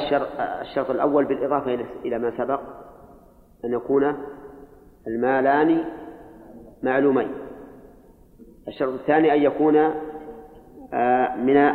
[0.63, 2.61] الشرط, الأول بالإضافة إلى ما سبق
[3.65, 4.17] أن يكون
[5.07, 5.85] المالان
[6.83, 7.29] معلومين.
[8.69, 9.77] الشرط الثاني أن يكون
[10.93, 11.73] آه، من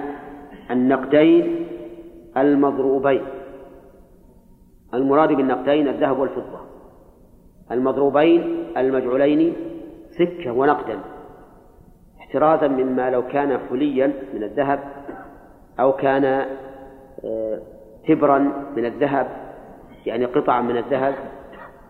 [0.71, 1.67] النقدين
[2.37, 3.21] المضروبين.
[4.93, 6.59] المراد بالنقدين الذهب والفضة.
[7.71, 9.53] المضروبين المجعولين
[10.17, 10.99] سكة ونقدا
[12.19, 14.79] احترازا مما لو كان حليا من الذهب
[15.79, 16.25] أو كان
[17.25, 17.59] آه،
[18.07, 18.37] تبرا
[18.75, 19.27] من الذهب
[20.05, 21.15] يعني قطعا من الذهب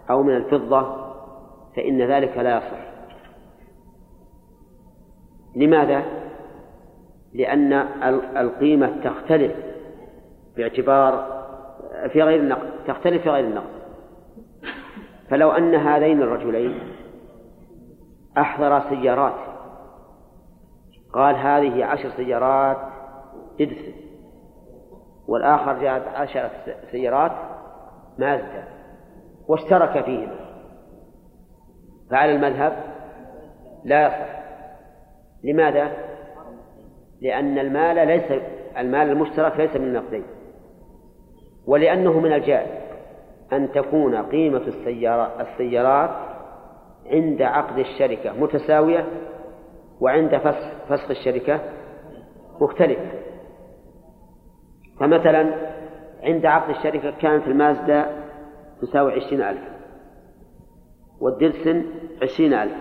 [0.09, 1.03] أو من الفضة
[1.75, 2.83] فإن ذلك لا يصح
[5.55, 6.03] لماذا؟
[7.33, 7.73] لأن
[8.37, 9.51] القيمة تختلف
[10.57, 11.43] باعتبار
[12.13, 13.83] في غير النقد تختلف في غير النقد
[15.29, 16.79] فلو أن هذين الرجلين
[18.37, 19.33] أحضر سيارات.
[21.13, 22.77] قال هذه عشر سيارات
[23.61, 23.93] إدسن
[25.27, 26.49] والآخر جاءت عشر
[26.91, 27.31] سيارات
[28.17, 28.63] مازدا
[29.47, 30.35] واشترك فيهما.
[32.11, 32.83] فعلى المذهب
[33.83, 34.43] لا يصح.
[35.43, 35.91] لماذا؟
[37.21, 38.41] لأن المال ليس
[38.77, 40.23] المال المشترك ليس من النقدين.
[41.67, 42.83] ولأنه من الجائز
[43.53, 44.61] أن تكون قيمة
[45.41, 46.32] السيارات
[47.05, 49.07] عند عقد الشركة متساوية
[50.01, 51.59] وعند فسخ, فسخ الشركة
[52.61, 53.11] مختلفة
[54.99, 55.53] فمثلا
[56.23, 58.23] عند عقد الشركة كانت المازدا
[58.81, 59.61] تساوي عشرين ألف
[61.21, 61.85] والدلسن
[62.21, 62.73] عشرين ألف.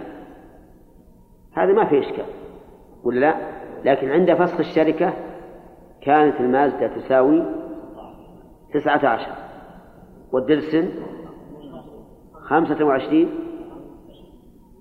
[1.53, 2.25] هذا ما في إشكال
[3.05, 3.35] ولا لا؟
[3.85, 5.13] لكن عند فسخ الشركة
[6.03, 7.45] كانت المازدا تساوي
[8.75, 9.33] تسعة عشر
[10.33, 10.89] والدلسن
[12.49, 13.42] خمسة وعشرين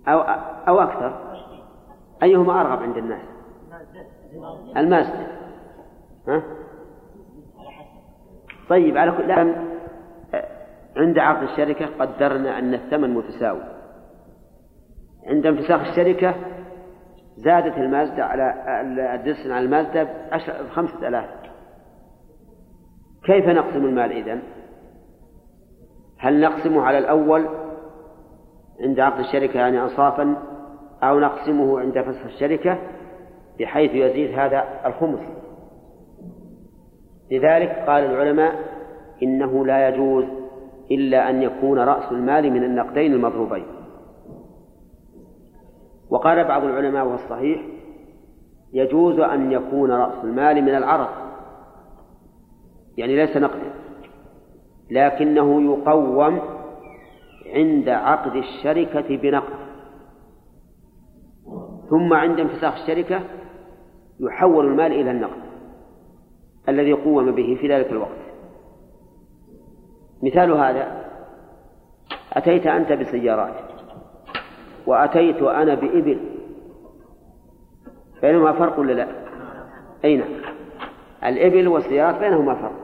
[0.08, 0.20] أو
[0.68, 1.32] أو أكثر.
[2.24, 3.22] أيهما أرغب عند الناس؟
[4.78, 5.28] المازدا
[6.28, 6.44] ها؟
[8.70, 9.56] طيب على كل حال
[10.98, 13.64] عند عقد الشركة قدرنا أن الثمن متساوي.
[15.28, 16.36] عند انفساخ الشركة
[17.38, 18.54] زادت المازدا على
[19.16, 20.04] الدسن على المازدا
[20.64, 21.30] بخمسة آلاف.
[23.24, 24.42] كيف نقسم المال إذن؟
[26.18, 27.61] هل نقسمه على الأول
[28.82, 30.36] عند عقد الشركة يعني أنصافا
[31.04, 32.78] أو نقسمه عند فسخ الشركة
[33.60, 35.20] بحيث يزيد هذا الخمس.
[37.32, 38.56] لذلك قال العلماء
[39.24, 40.26] إنه لا يجوز
[40.92, 43.66] إلا أن يكون رأس المال من النقدين المضروبين
[46.10, 47.62] وقال بعض العلماء وهو الصحيح
[48.74, 51.08] يجوز أن يكون رأس المال من العرض
[52.98, 53.72] يعني ليس نقدا
[54.92, 56.40] لكنه يقوم
[57.52, 59.62] عند عقد الشركة بنقد.
[61.90, 63.22] ثم عند انفساخ الشركة
[64.20, 65.42] يحول المال إلى النقد
[66.70, 68.22] الذي قوم به في ذلك الوقت.
[70.24, 71.02] مثال هذا
[72.34, 73.56] أتيت أنت بسيارات
[74.88, 76.20] وأتيت أنا بإبل
[78.22, 79.08] بينهما فرق ولا لا؟
[80.06, 80.30] أي نعم.
[81.24, 82.76] الإبل والسيارات بينهما فرق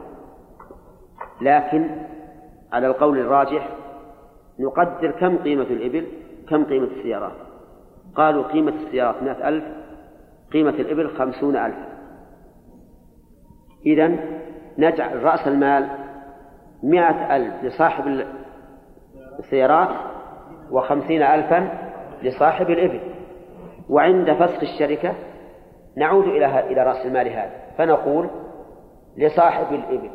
[1.40, 1.90] لكن
[2.72, 3.68] على القول الراجح
[4.60, 6.06] نقدر كم قيمة الإبل
[6.48, 7.36] كم قيمة السيارات.
[8.14, 9.64] قالوا قيمة السيارات مئة ألف
[10.52, 11.76] قيمة الإبل خمسون ألف.
[13.86, 14.16] إذا
[14.78, 15.88] نجعل رأس المال
[16.82, 18.24] مئة ألف لصاحب
[19.38, 19.88] السيارات
[20.70, 21.90] وخمسين ألفا
[22.22, 23.00] لصاحب الإبل.
[23.88, 25.14] وعند فسخ الشركة
[25.96, 27.52] نعود إلى إلى رأس المال هذا.
[27.78, 28.30] فنقول
[29.16, 30.10] لصاحب الإبل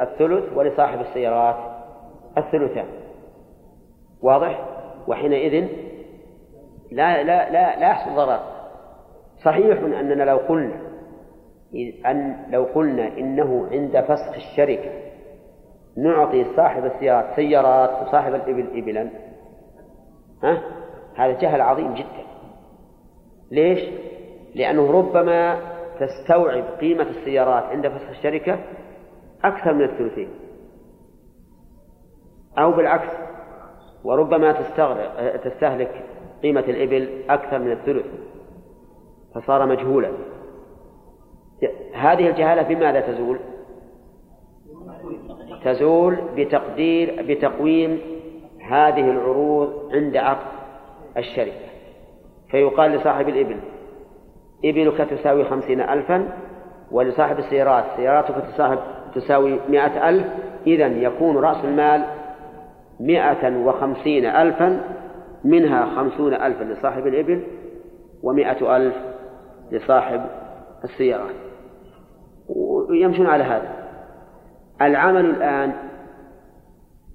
[0.00, 1.56] الثلث ولصاحب السيارات
[2.38, 2.86] الثلثان.
[4.22, 4.68] واضح؟
[5.08, 5.68] وحينئذ
[6.90, 8.40] لا لا لا لا يحصل ضرر.
[9.44, 10.90] صحيح أننا لو قلنا
[12.06, 14.90] أن لو قلنا إنه عند فسخ الشركة
[15.96, 19.10] نعطي صاحب السيارات سيارات وصاحب الإبل إبلا
[20.42, 20.62] ها؟
[21.16, 22.24] هذا جهل عظيم جدا.
[23.50, 23.80] ليش؟
[24.54, 25.58] لأنه ربما
[26.00, 28.58] تستوعب قيمة السيارات عند فسخ الشركة
[29.44, 30.28] أكثر من الثلثين.
[32.58, 33.29] أو بالعكس
[34.04, 36.04] وربما تستغرق تستهلك
[36.42, 38.06] قيمة الإبل أكثر من الثلث
[39.34, 40.10] فصار مجهولا
[41.94, 43.38] هذه الجهالة بماذا تزول؟
[45.64, 48.00] تزول بتقدير بتقويم
[48.60, 50.46] هذه العروض عند عقد
[51.16, 51.70] الشركة
[52.50, 53.56] فيقال لصاحب الإبل
[54.64, 56.28] إبلك تساوي خمسين ألفا
[56.90, 58.34] ولصاحب السيارات سياراتك
[59.14, 60.26] تساوي مائة ألف
[60.66, 62.04] إذا يكون رأس المال
[63.00, 64.80] مائة وخمسين ألفا
[65.44, 67.42] منها خمسون ألفا لصاحب الإبل
[68.22, 68.94] ومائة ألف
[69.72, 70.20] لصاحب
[70.84, 71.34] السيارات
[72.88, 73.68] ويمشون على هذا.
[74.82, 75.72] العمل الآن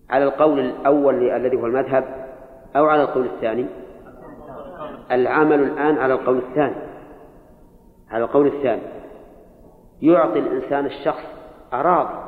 [0.09, 2.03] على القول الأول الذي هو المذهب
[2.75, 3.65] أو على القول الثاني؟
[5.11, 6.75] العمل الآن على القول الثاني.
[8.11, 8.81] على القول الثاني.
[10.01, 11.23] يعطي الإنسان الشخص
[11.73, 12.25] أراضي.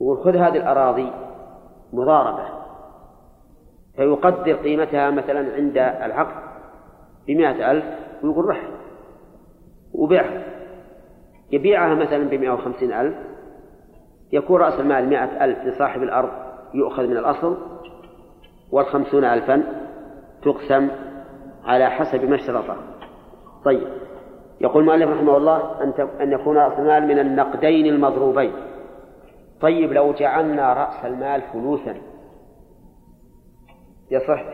[0.00, 1.10] يقول خذ هذه الأراضي
[1.92, 2.44] مضاربة
[3.96, 6.42] فيقدر قيمتها مثلا عند العقد
[7.28, 7.84] بمائة ألف
[8.22, 8.68] ويقول رح
[9.94, 10.42] وبيعها.
[11.52, 13.14] يبيعها مثلا بمائة وخمسين ألف
[14.32, 16.30] يكون رأس المال مائة ألف لصاحب الأرض
[16.74, 17.56] يؤخذ من الأصل
[18.72, 19.62] والخمسون ألفا
[20.42, 20.88] تقسم
[21.64, 22.76] على حسب ما اشترطه
[23.64, 23.88] طيب
[24.60, 25.82] يقول المؤلف رحمه الله
[26.20, 28.52] أن يكون رأس المال من النقدين المضروبين.
[29.62, 31.94] طيب لو جعلنا رأس المال فلوسا.
[34.10, 34.44] يصح؟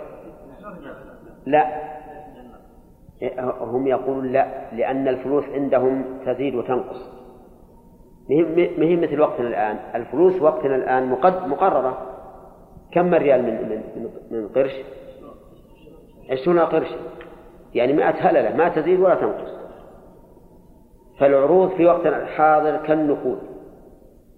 [1.47, 1.89] لا.
[3.61, 7.11] هم يقولون لا لأن الفلوس عندهم تزيد وتنقص.
[8.79, 9.79] مهمة مثل وقتنا الآن.
[9.95, 11.09] الفلوس وقتنا الآن
[11.49, 12.17] مقررة.
[12.93, 14.73] كم ريال من من من قرش؟
[16.31, 16.89] عشرون قرش.
[17.75, 18.57] يعني مئة هللة.
[18.57, 19.59] ما تزيد ولا تنقص.
[21.19, 23.58] فالعروض في وقتنا الحاضر كالنقود.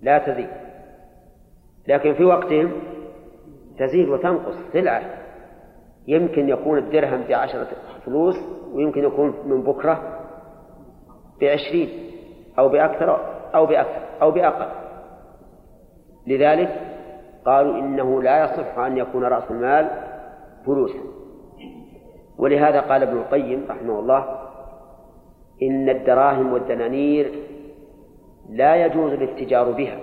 [0.03, 0.51] لا تزيد.
[1.89, 2.73] لكن في وقتهم
[3.79, 5.03] تزيد وتنقص سلعة
[6.09, 7.69] يمكن يكون الدرهم بعشرة
[8.07, 8.37] فلوس
[8.73, 10.21] ويمكن يكون من بكرة
[11.41, 11.89] بعشرين
[12.59, 13.21] أو بأكثر
[13.55, 14.69] أو بأكثر أو بأقل.
[16.27, 16.81] لذلك
[17.45, 19.91] قالوا إنه لا يصح أن يكون رأس المال
[20.67, 20.99] فلوسا.
[22.39, 24.39] ولهذا قال ابن القيم رحمه الله
[25.63, 27.33] إن الدراهم والدنانير
[28.51, 29.99] لا يجوز الاتجار بها.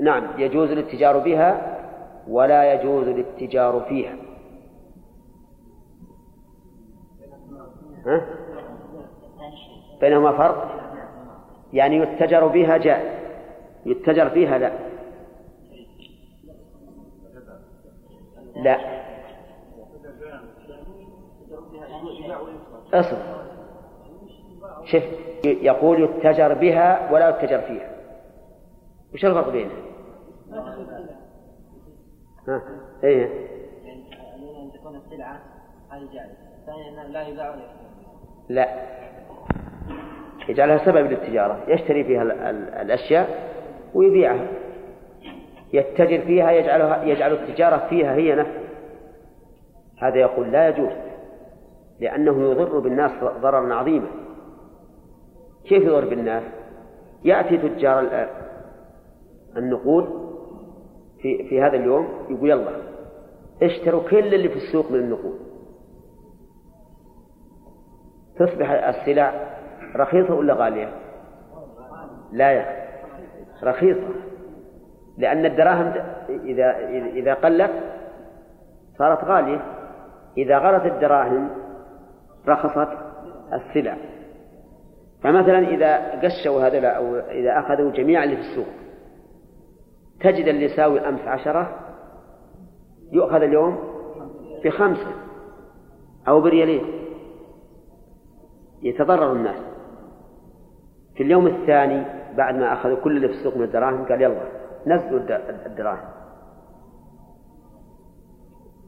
[0.00, 1.76] نعم يجوز الاتجار بها
[2.28, 4.16] ولا يجوز الاتجار فيها.
[8.06, 8.26] ها؟
[10.00, 10.76] بينهما فرق؟
[11.72, 13.16] يعني يتجر بها جائز
[13.86, 14.72] يتجر فيها لا.
[18.56, 18.96] لا.
[22.94, 23.18] اصبر.
[24.84, 25.02] شوف
[25.46, 27.90] يقول يتجر بها ولا يتجر فيها.
[29.14, 29.76] وش الفرق بينها؟
[32.48, 32.62] ها
[33.04, 33.24] إيه.
[34.62, 35.40] ان تكون السلعة
[35.90, 37.62] هذه جائزة ثانيا لا يباع ولا
[38.48, 38.68] لا.
[40.48, 42.22] يجعلها سبب للتجارة يشتري فيها
[42.82, 43.50] الأشياء
[43.94, 44.46] ويبيعها.
[45.72, 48.66] يتجر فيها يجعلها يجعل التجارة فيها هي نفسها.
[49.98, 50.92] هذا يقول لا يجوز
[52.00, 54.06] لأنه يضر بالناس ضررا عظيما.
[55.68, 56.42] كيف يضر بالناس؟
[57.24, 58.28] يأتي تجار
[59.56, 60.26] النقود
[61.22, 62.70] في في هذا اليوم يقول يلا
[63.62, 65.38] اشتروا كل اللي في السوق من النقود
[68.38, 69.32] تصبح السلع
[69.96, 70.88] رخيصة ولا غالية؟
[72.32, 72.86] لا يا
[73.62, 74.08] رخيصة
[75.18, 75.92] لأن الدراهم
[76.28, 77.70] إذا إذا قلت
[78.98, 79.60] صارت غالية
[80.38, 81.50] إذا غلت الدراهم
[82.48, 82.88] رخصت
[83.52, 83.96] السلع
[85.22, 88.66] فمثلا إذا قشوا هذا أو إذا أخذوا جميع اللي في السوق
[90.20, 91.78] تجد اللي يساوي أمس عشرة
[93.12, 93.78] يؤخذ اليوم
[94.64, 95.12] بخمسة
[96.28, 96.84] أو بريالين
[98.82, 99.60] يتضرر الناس
[101.14, 102.04] في اليوم الثاني
[102.36, 104.42] بعد ما أخذوا كل اللي في السوق من الدراهم قال يلا
[104.86, 105.20] نزلوا
[105.66, 106.08] الدراهم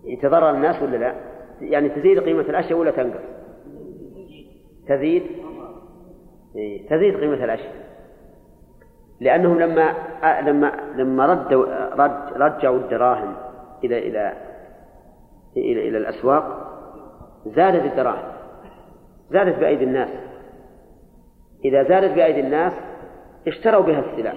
[0.04, 1.14] يتضرر الناس ولا لا؟
[1.60, 3.24] يعني تزيد قيمة الأشياء ولا تنقص؟
[4.88, 5.22] تزيد
[6.90, 7.88] تزيد قيمة الأشياء
[9.20, 9.94] لأنهم لما
[10.40, 13.34] لما لما ردوا رد رجعوا الدراهم
[13.84, 14.32] إلى إلى
[15.56, 16.68] إلى إلى الأسواق
[17.46, 18.32] زادت الدراهم.
[19.30, 20.08] زادت بأيدي الناس.
[21.64, 22.72] إذا زادت بأيدي الناس
[23.46, 24.32] اشتروا بها السلع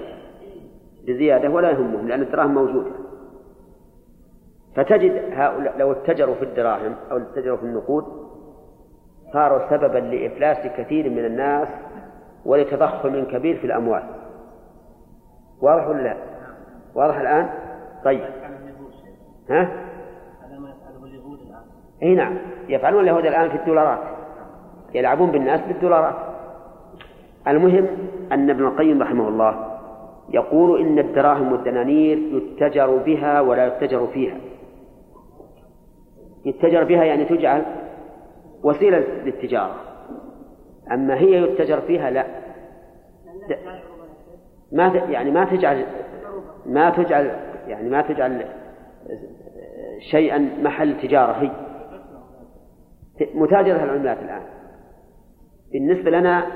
[1.08, 2.92] بزيادة ولا يهمهم لأن الدراهم موجودة.
[4.76, 8.06] فتجد هؤلاء لو اتجروا في الدراهم أو اتجروا في النقود
[9.34, 11.68] صاروا سببا لإفلاس كثير من الناس
[12.46, 14.04] ولتضخم كبير في الأموال.
[15.62, 16.18] واضح ولا لا؟
[16.96, 17.50] واضح الآن؟
[18.06, 18.22] طيب.
[19.50, 19.72] ها؟
[22.04, 22.38] إي نعم.
[22.68, 24.00] يفعلون اليهود الآن في الدولارات.
[24.94, 26.16] يلعبون بالناس بالدولارات.
[27.48, 27.88] المهم
[28.32, 29.78] أن ابن القيم رحمه الله
[30.30, 34.38] يقول إن الدراهم والدنانير يتجر بها ولا يتجر فيها.
[36.46, 37.66] يتجر بها يعني تجعل
[38.64, 39.76] وسيلة للتجارة.
[40.94, 42.26] أما هي يتجر فيها لا.
[44.72, 45.86] ما يعني ما تجعل
[46.66, 47.26] ما تجعل
[47.68, 48.46] يعني ما تجعل
[50.12, 51.52] شيئا محل تجارة هي.
[53.36, 54.42] متاجرة العملات الآن.
[55.72, 56.48] بالنسبة لنا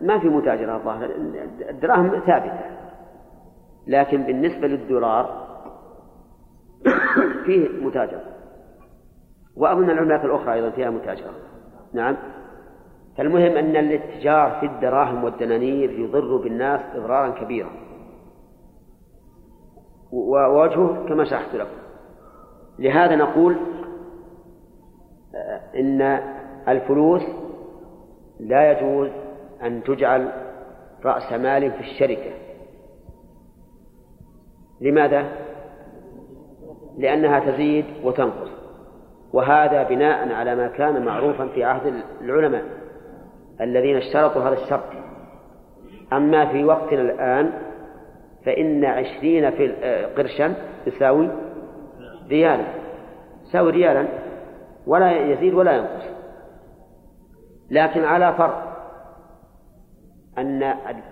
[0.00, 1.10] ما في متاجرة الظاهر.
[1.70, 2.60] الدراهم ثابتة.
[3.86, 5.46] لكن بالنسبة للدولار
[7.44, 8.22] فيه متاجرة.
[9.56, 11.34] وأظن العملات الأخرى أيضا فيها متاجرة.
[11.94, 12.16] نعم.
[13.16, 17.70] فالمهم أن الاتجار في الدراهم والدنانير يضر بالناس إضرارا كبيرا.
[20.12, 21.82] ووجهه كما شرحت لكم.
[22.78, 23.56] لهذا نقول
[25.34, 26.02] آه، إن
[26.68, 27.22] الفلوس
[28.40, 29.08] لا يجوز
[29.62, 30.32] أن تجعل
[31.04, 32.30] رأس مال في الشركة.
[34.80, 35.26] لماذا؟
[36.98, 38.50] لأنها تزيد وتنقص.
[39.32, 42.81] وهذا بناء على ما كان معروفا في عهد العلماء.
[43.60, 44.84] الذين اشترطوا هذا الشرط.
[46.12, 47.52] أما في وقتنا الآن
[48.44, 50.54] فإن عشرين في آه، قرشا
[50.86, 51.28] تساوي
[52.28, 52.64] ريالا.
[53.44, 54.08] تساوي ريالا
[54.86, 56.04] ولا يزيد ولا ينقص.
[57.70, 58.72] لكن على فرض
[60.38, 60.62] أن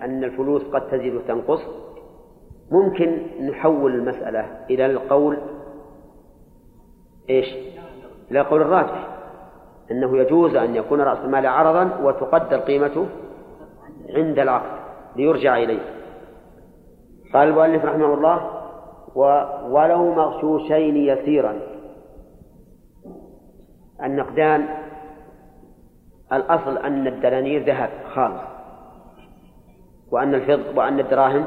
[0.01, 1.61] أن الفلوس قد تزيد وتنقص
[2.71, 5.37] ممكن نحول المسألة إلى القول
[7.29, 7.47] إيش؟
[8.31, 9.10] إلى القول الراجح.
[9.91, 13.07] أنه يجوز أن يكون رأس المال عرضا وتقدر قيمته
[14.15, 14.79] عند العقد
[15.15, 15.81] ليرجع إليه.
[17.33, 18.61] قال المؤلف رحمه الله
[19.69, 21.59] ولو مغشوشين يسيرا
[24.03, 24.67] النقدان
[26.33, 28.41] الأصل أن الدنانير ذهب خالص.
[30.11, 31.45] وأن الفض وأن الدراهم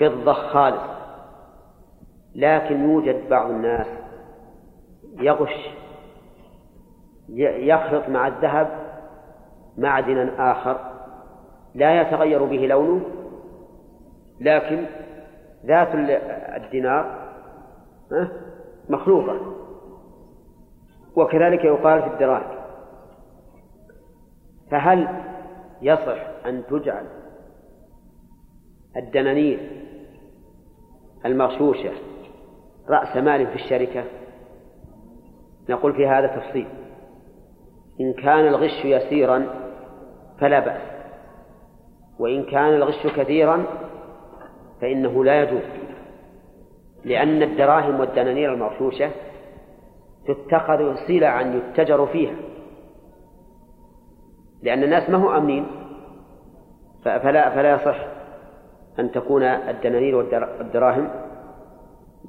[0.00, 0.92] فضة خالص.
[2.34, 3.86] لكن يوجد بعض الناس
[5.20, 5.70] يغش
[7.28, 8.68] يخلط مع الذهب
[9.78, 10.80] معدنا آخر
[11.74, 13.00] لا يتغير به لونه
[14.40, 14.86] لكن
[15.66, 15.88] ذات
[16.62, 17.32] الدينار
[18.88, 19.56] مخلوقة.
[21.16, 22.62] وكذلك يقال في الدراهم.
[24.70, 25.08] فهل
[25.82, 27.06] يصح أن تجعل
[28.96, 29.70] الدنانير
[31.26, 31.92] المغشوشة
[32.88, 34.04] رأس مال في الشركة؟
[35.68, 36.68] نقول في هذا تفصيل.
[38.00, 39.46] إن كان الغش يسيرا
[40.40, 40.82] فلا بأس
[42.18, 43.64] وإن كان الغش كثيرا
[44.80, 45.62] فإنه لا يجوز
[47.04, 49.10] لأن الدراهم والدنانير المغشوشة
[50.26, 52.34] تتخذ سلعا يتجر فيها
[54.62, 55.66] لأن الناس ما هو أمنين
[57.04, 58.06] فلا فلا يصح
[58.98, 61.10] أن تكون الدنانير والدراهم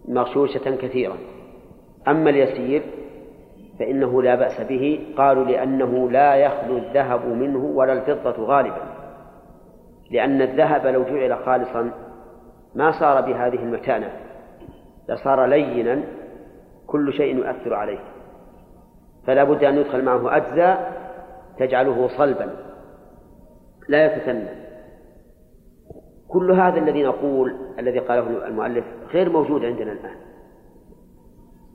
[0.08, 1.18] مغشوشة كثيرا.
[2.08, 2.84] أما اليسير
[3.80, 5.14] فإنه لا بأس به.
[5.18, 8.82] قالوا لأنه لا يخلو الذهب منه ولا الفضة غالبا.
[10.12, 11.92] لأن الذهب لو جعل خالصا
[12.76, 14.12] ما صار بهذه المتانة.
[15.10, 16.04] لصار لينا
[16.88, 18.00] كل شيء يؤثر عليه.
[19.28, 20.94] فلا بد أن يدخل معه أجزاء
[21.60, 22.56] تجعله صلبا.
[23.90, 24.64] لا يتسنى
[26.28, 30.16] كل هذا الذي نقول الذي قاله المؤلف غير موجود عندنا الآن.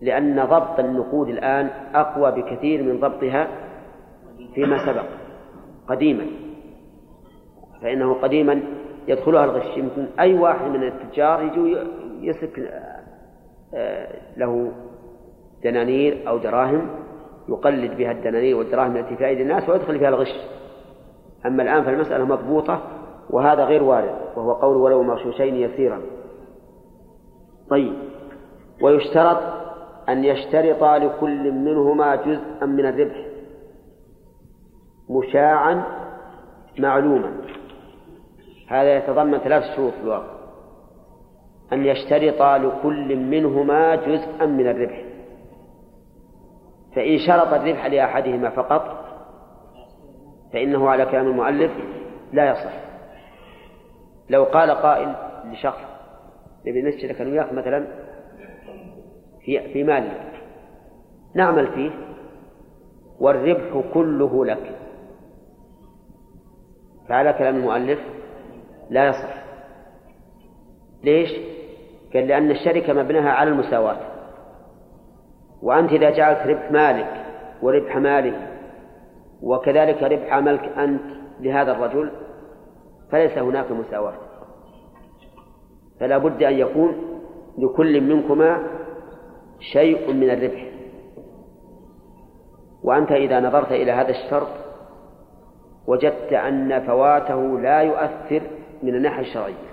[0.02, 3.48] لأن ضبط النقود الآن أقوى بكثير من ضبطها
[4.54, 5.04] فيما سبق
[5.88, 6.26] قديما.
[7.82, 8.62] فإنه قديما
[9.08, 9.76] يدخلها الغش.
[9.76, 11.84] يمكن أي واحد من التجار يجوا
[12.20, 12.70] يسك
[13.74, 14.72] آه، له
[15.64, 16.90] دنانير أو دراهم
[17.48, 20.32] يقلد بها الدنانير والدراهم التي في أيدي الناس ويدخل فيها الغش.
[21.46, 22.82] أما الآن فالمسألة مضبوطة
[23.30, 26.00] وهذا غير وارد وهو قول ولو مغشوشين يسيرا.
[27.70, 27.92] طيب
[28.82, 29.38] ويشترط
[30.08, 33.26] أن يشترط لكل منهما جزءا من الربح
[35.10, 35.84] مشاعا
[36.78, 37.32] معلوما.
[38.68, 40.38] هذا يتضمن ثلاث شروط في الواقع.
[41.72, 45.04] أن يشترط لكل منهما جزءا من الربح.
[46.96, 49.04] فإن شرط الربح لأحدهما فقط
[50.52, 51.72] فإنه على كلام المؤلف
[52.32, 52.72] لا يصح.
[54.30, 55.80] لو قال قائل لشخص
[56.66, 58.07] نبي نشترك أنا وياك مثلا
[59.48, 60.32] في في مالك
[61.34, 61.90] نعمل فيه
[63.20, 64.76] والربح كله لك.
[67.08, 67.98] فعلى كلام المؤلف
[68.90, 69.34] لا يصح.
[71.04, 71.30] ليش؟
[72.14, 73.96] قال لأن الشركة مبناها على المساواة.
[75.62, 77.24] وأنت إذا جعلت ربح مالك
[77.62, 78.48] وربح ماله
[79.42, 81.02] وكذلك ربح عملك أنت
[81.40, 82.10] لهذا الرجل
[83.10, 84.14] فليس هناك مساواة.
[86.00, 86.94] فلا بد أن يكون
[87.58, 88.78] لكل منكما
[89.60, 90.68] شيء من الربح.
[92.82, 94.48] وأنت إذا نظرت إلى هذا الشرط
[95.86, 98.42] وجدت أن فواته لا يؤثر
[98.82, 99.68] من الناحية الشرعية.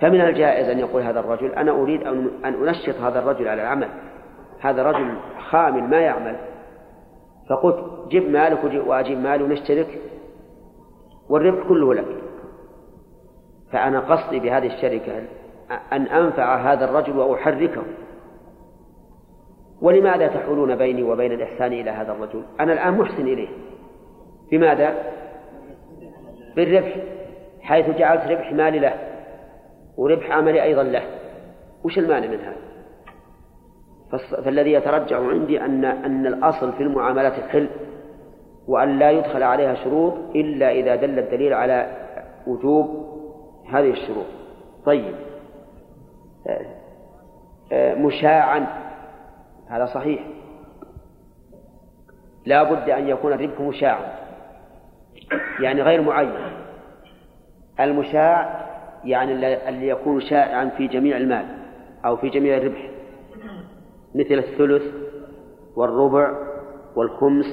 [0.00, 3.88] فمن الجائز أن يقول هذا الرجل أنا أريد أن أنشط هذا الرجل على العمل.
[4.60, 5.16] هذا رجل
[5.50, 6.36] خامل ما يعمل.
[7.50, 9.98] فقلت جب مالك وأجيب مالي ونشترك
[11.28, 12.16] والربح كله لك.
[13.72, 15.22] فأنا قصدي بهذه الشركة
[15.92, 17.82] أن أنفع هذا الرجل وأحركه.
[19.82, 23.48] ولماذا تحولون بيني وبين الإحسان إلى هذا الرجل؟ أنا الآن محسن إليه.
[24.50, 24.94] بماذا؟
[26.56, 26.96] بالربح
[27.60, 28.94] حيث جعلت ربح مالي له
[29.96, 31.02] وربح عملي أيضا له.
[31.84, 32.68] وش المانع من هذا؟
[34.44, 37.68] فالذي يترجع عندي أن أن الأصل في المعاملات الحل
[38.68, 41.86] وأن لا يدخل عليها شروط إلا إذا دل الدليل على
[42.46, 43.06] وجوب
[43.72, 44.26] هذه الشروط.
[44.84, 45.14] طيب.
[47.72, 48.66] مشاعا
[49.68, 50.26] هذا صحيح.
[52.46, 54.12] لا بد أن يكون الربح مشاعا
[55.60, 56.32] يعني غير معين.
[57.80, 58.68] المشاع
[59.04, 59.32] يعني
[59.68, 61.46] اللي يكون شائعا في جميع المال
[62.04, 62.90] أو في جميع الربح
[64.14, 64.82] مثل الثلث
[65.76, 66.32] والربع
[66.96, 67.46] والخمس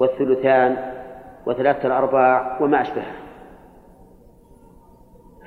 [0.00, 0.92] والثلثان
[1.46, 3.14] وثلاثة الأرباع وما أشبهها.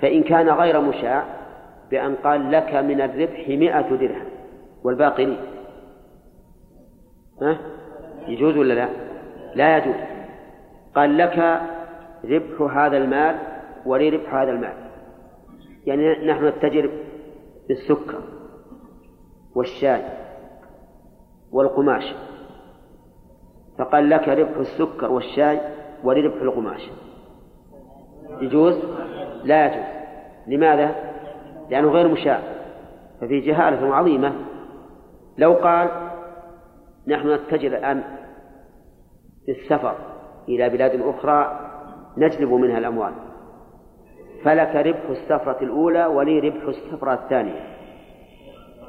[0.02, 1.37] فإن كان غير مشاع
[1.92, 4.26] بأن قال لك من الربح مئة درهم
[4.84, 5.38] والباقي لي.
[7.42, 7.58] ها؟
[8.28, 8.90] يجوز ولا لا؟
[9.56, 9.96] لا يجوز.
[10.96, 11.62] قال لك
[12.26, 13.36] ربح هذا المال
[13.86, 14.74] ولي ربح هذا المال.
[15.86, 16.90] يعني نحن نتجر
[17.68, 18.22] بالسكر
[19.56, 20.02] والشاي
[21.52, 22.14] والقماش.
[23.78, 25.60] فقال لك ربح السكر والشاي
[26.04, 26.90] ولي ربح القماش.
[28.42, 28.76] يجوز؟
[29.44, 29.86] لا يجوز.
[30.48, 31.07] لماذا؟
[31.70, 32.42] لأنه غير مشاع.
[33.22, 34.34] ففي جهالة عظيمة.
[35.38, 35.90] لو قال
[37.08, 38.04] نحن نتجر الآن
[39.46, 39.96] في السفر
[40.50, 41.60] إلى بلاد أخرى
[42.18, 43.12] نجلب منها الأموال.
[44.44, 47.62] فلك ربح السفرة الأولى ولي ربح السفرة الثانية.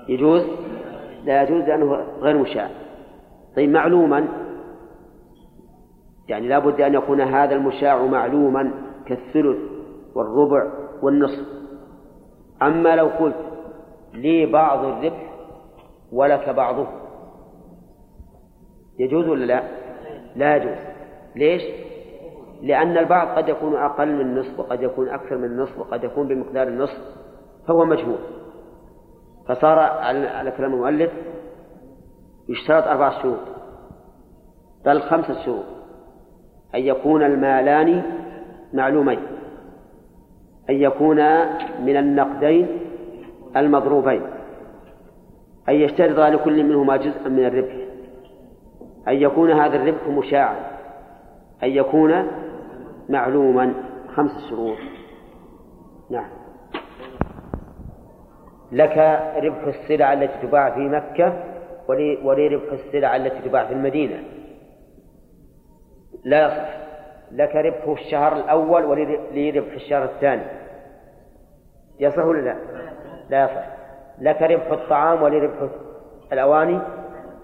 [0.08, 0.42] يجوز؟
[1.24, 2.70] لا يجوز لأنه غير مشاع.
[3.56, 4.28] طيب معلوما
[6.28, 8.70] يعني لا بد أن يكون هذا المشاع معلوما
[9.06, 9.58] كالثلث
[10.14, 10.72] والربع
[11.02, 11.46] والنصف.
[12.62, 13.36] أما لو قلت
[14.14, 15.32] لي بعض الربح
[16.12, 16.86] ولك بعضه
[18.98, 19.62] يجوز ولا لا؟
[20.36, 20.78] لا يجوز
[21.36, 21.62] ليش؟
[22.62, 26.68] لأن البعض قد يكون أقل من النصف وقد يكون أكثر من النصف وقد يكون بمقدار
[26.68, 26.98] النصف
[27.68, 28.18] فهو مجهول
[29.48, 31.12] فصار على كلام المؤلف
[32.48, 33.38] يشترط أربع شروط
[34.84, 35.64] بل خمسة شروط
[36.74, 38.02] أن يكون المالان
[38.72, 39.20] معلومين
[40.70, 42.68] أن يكونا من النقدين
[43.56, 44.22] المضروبين
[45.68, 47.74] أن يشترط لكل منهما جزءا من الربح
[49.08, 50.56] أن يكون هذا الربح مشاعا
[51.62, 52.26] أن يكون
[53.08, 53.74] معلوما
[54.14, 54.78] خمس شروط.
[56.10, 56.28] نعم.
[58.72, 61.44] لك ربح السلع التي تباع في مكة
[61.88, 64.22] ولي, ولي ربح السلع التي تباع في المدينة.
[66.24, 66.87] لا يصح.
[67.30, 70.42] لك ربح الشهر الأول ولي ربح الشهر الثاني.
[72.00, 72.56] يصح ولا لا؟
[73.30, 73.66] لا يصح.
[74.18, 75.70] لك ربح الطعام ولي ربح
[76.32, 76.80] الأواني؟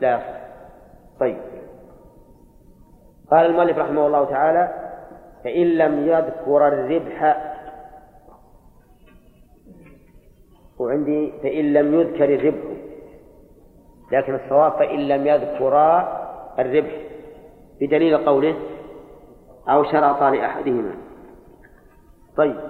[0.00, 0.40] لا يصح.
[1.20, 1.36] طيب.
[3.30, 4.68] قال المؤلف رحمه الله تعالى
[5.44, 7.36] فإن لم يذكر الربح
[10.78, 12.74] وعندي فإن لم يذكر الربح
[14.12, 16.20] لكن الصواب فإن لم يذكرا
[16.58, 16.92] الربح
[17.80, 18.56] بدليل قوله
[19.68, 20.94] أو شرطا لأحدهما
[22.36, 22.60] طيب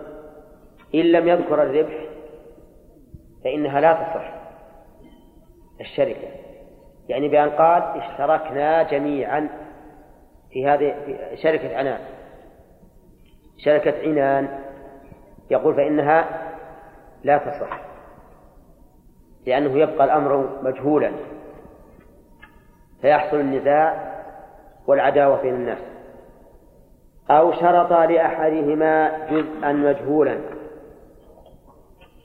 [0.95, 2.05] إن لم يذكر الربح
[3.45, 4.35] فإنها لا تصح.
[5.81, 6.29] الشركة.
[7.09, 9.49] يعني بأن قال اشتركنا جميعا
[10.51, 11.99] في هذه في شركة عنان.
[13.59, 14.59] شركة عنان
[15.51, 16.51] يقول فإنها
[17.25, 17.81] لا تصح.
[19.47, 21.13] لأنه يبقى الأمر مجهولا.
[23.01, 24.15] فيحصل النزاع
[24.87, 25.94] والعداوة بين الناس.
[27.31, 30.41] أو شرط لأحدهما جزءا مجهولا.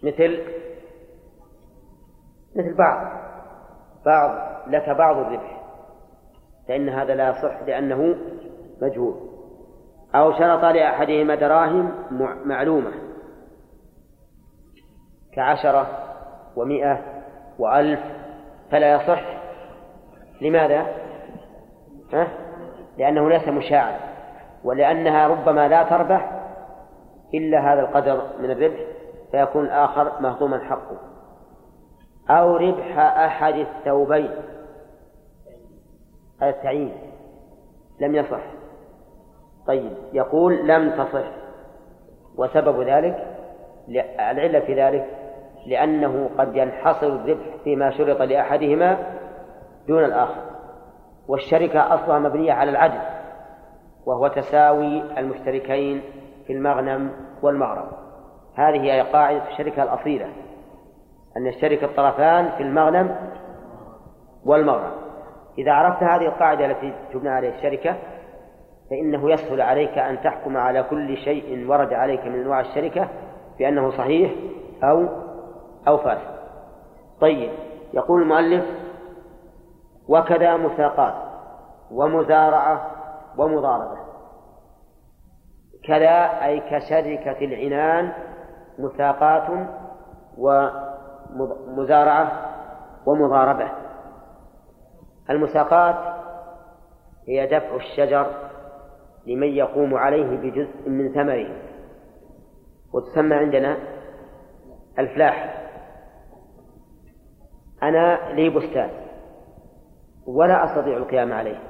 [0.03, 0.39] مثل
[2.55, 3.19] مثل بعض.
[4.05, 5.61] بعض لك بعض الربح.
[6.67, 8.15] فإن هذا لا يصح لأنه
[8.81, 9.15] مجهول.
[10.15, 11.91] أو شرط لأحدهما دراهم
[12.45, 12.91] معلومة.
[15.33, 15.87] كعشرة
[16.55, 17.23] ومئة
[17.59, 17.99] وألف.
[18.71, 19.23] فلا يصح.
[20.41, 20.87] لماذا؟
[22.13, 22.27] ها؟
[22.97, 24.08] لأنه ليس مشاعا
[24.63, 26.31] ولأنها ربما لا تربح
[27.33, 28.79] إلا هذا القدر من الربح
[29.31, 30.97] فيكون الآخر مهضوما حقه
[32.29, 34.31] أو ربح أحد الثوبين.
[36.41, 36.93] هذا التعيين.
[37.99, 38.41] لم يصح.
[39.67, 41.31] طيب يقول لم تصح.
[42.37, 43.27] وسبب ذلك
[44.19, 45.07] العلة في ذلك
[45.67, 48.97] لأنه قد ينحصر الذبح فيما شرط لأحدهما
[49.87, 50.41] دون الآخر.
[51.27, 53.18] والشركة أصلها مبنية على العدل.
[54.09, 56.01] وهو تساوي المشتركين
[56.47, 57.87] في المغنم والمغرب.
[58.55, 60.25] هذه هي قاعدة الشركة الأصيلة
[61.37, 63.15] أن يشترك الطرفان في المغنم
[64.45, 64.91] والمغرب.
[65.57, 67.95] إذا عرفت هذه القاعدة التي تبنى عليها الشركة
[68.89, 73.09] فإنه يسهل عليك أن تحكم على كل شيء ورد عليك من أنواع الشركة
[73.59, 74.31] بأنه صحيح
[74.83, 75.07] أو
[75.87, 76.39] أو فاسد.
[77.21, 77.49] طيب
[77.93, 78.65] يقول المؤلف
[80.07, 81.13] وكذا مساقات
[81.91, 82.98] ومزارعة
[83.37, 83.97] ومضاربة.
[85.87, 88.13] كذا أي كشركة العنان
[88.79, 89.67] مساقات
[90.37, 92.31] ومزارعة
[93.05, 93.71] ومضاربة.
[95.29, 96.19] المساقات
[97.27, 98.49] هي دفع الشجر
[99.27, 101.69] لمن يقوم عليه بجزء من ثمره
[102.93, 103.77] وتسمى عندنا
[104.99, 105.65] الفلاح.
[107.83, 108.89] أنا لي بستان
[110.27, 111.68] ولا أستطيع القيام عليه.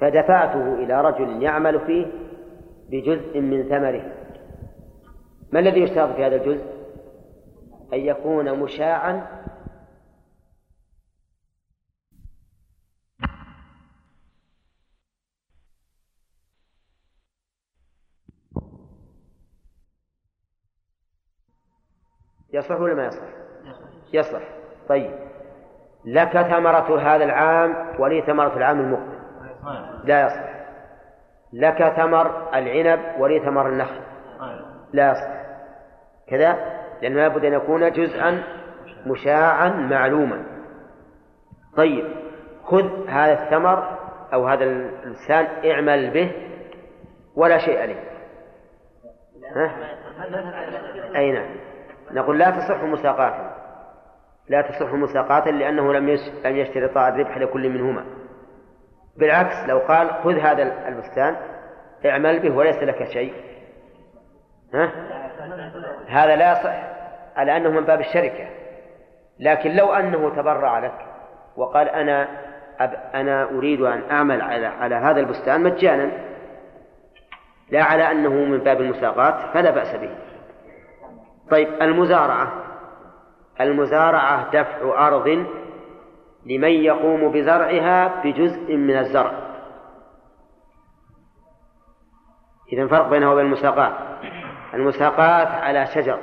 [0.00, 2.06] فدفعته إلى رجل يعمل فيه
[2.90, 4.12] بجزء من ثمره
[5.52, 6.66] ما الذي يشترط في هذا الجزء؟
[7.92, 9.38] أن يكون مشاعا
[22.52, 23.28] يصلح ولا ما يصلح؟
[24.12, 24.48] يصلح
[24.88, 25.10] طيب
[26.04, 29.17] لك ثمرة هذا العام ولي ثمرة العام المقبل
[30.04, 30.58] لا يصلح
[31.52, 34.00] لك ثمر العنب ولي ثمر النخل.
[34.92, 35.46] لا يصلح
[36.28, 36.56] كذا؟
[37.02, 38.42] لأنه لابد أن يكون جزءا
[39.06, 40.44] مشاعا معلوما.
[41.76, 42.04] طيب
[42.64, 43.98] خذ هذا الثمر
[44.32, 46.32] أو هذا اللسان اعمل به
[47.36, 48.04] ولا شيء عليه.
[49.56, 49.70] ها؟
[51.16, 51.48] أي نعم.
[52.10, 53.54] نقول لا تصح مساقاتا
[54.48, 56.08] لا تصح مساقاتا لأنه لم
[56.44, 58.04] يشترطا الربح لكل منهما.
[59.18, 61.36] بالعكس لو قال خذ هذا البستان
[62.06, 63.34] اعمل به وليس لك شيء.
[64.74, 64.90] ها؟
[66.08, 66.74] هذا لا يصح
[67.36, 68.48] على أنه من باب الشركة.
[69.40, 71.06] لكن لو أنه تبرع لك
[71.56, 72.28] وقال أنا
[72.80, 76.10] أب أنا أريد أن أعمل على على هذا البستان مجانا
[77.70, 80.10] لا على أنه من باب المساقات فلا بأس به.
[81.50, 82.52] طيب المزارعة.
[83.60, 85.46] المزارعة دفع أرض
[86.48, 89.32] لمن يقوم بزرعها بجزء من الزرع.
[92.72, 93.92] إذا فرق بينه وبين المساقات
[94.74, 96.18] المساقات على شجر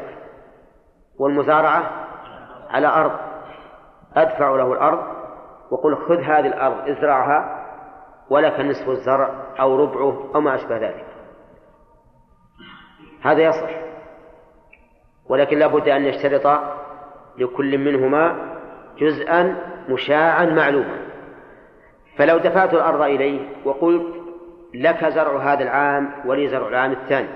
[1.20, 1.92] والمزارعة
[2.70, 3.12] على أرض.
[4.16, 5.16] أدفع له الأرض
[5.72, 7.66] وقل خذ هذه الأرض ازرعها
[8.30, 11.06] ولك نصف الزرع أو ربعه أو ما أشبه ذلك.
[13.22, 13.70] هذا يصح.
[15.30, 16.60] ولكن لا بد أن يشترط
[17.38, 18.56] لكل منهما
[18.98, 20.98] جزءا مشاعا معلوما.
[22.18, 24.16] فلو دفعت الأرض إليه وقلت
[24.74, 27.28] لك زرع هذا العام ولي زرع العام الثاني.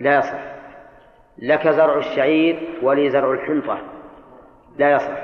[0.00, 0.38] لا يصح.
[1.38, 3.78] لك زرع الشعير ولي زرع الحنطة.
[4.78, 5.18] لا يصح.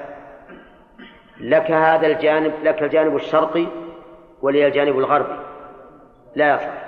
[1.40, 3.66] لك هذا الجانب لك الجانب الشرقي
[4.42, 5.38] ولي الجانب الغربي.
[6.36, 6.86] لا يصح.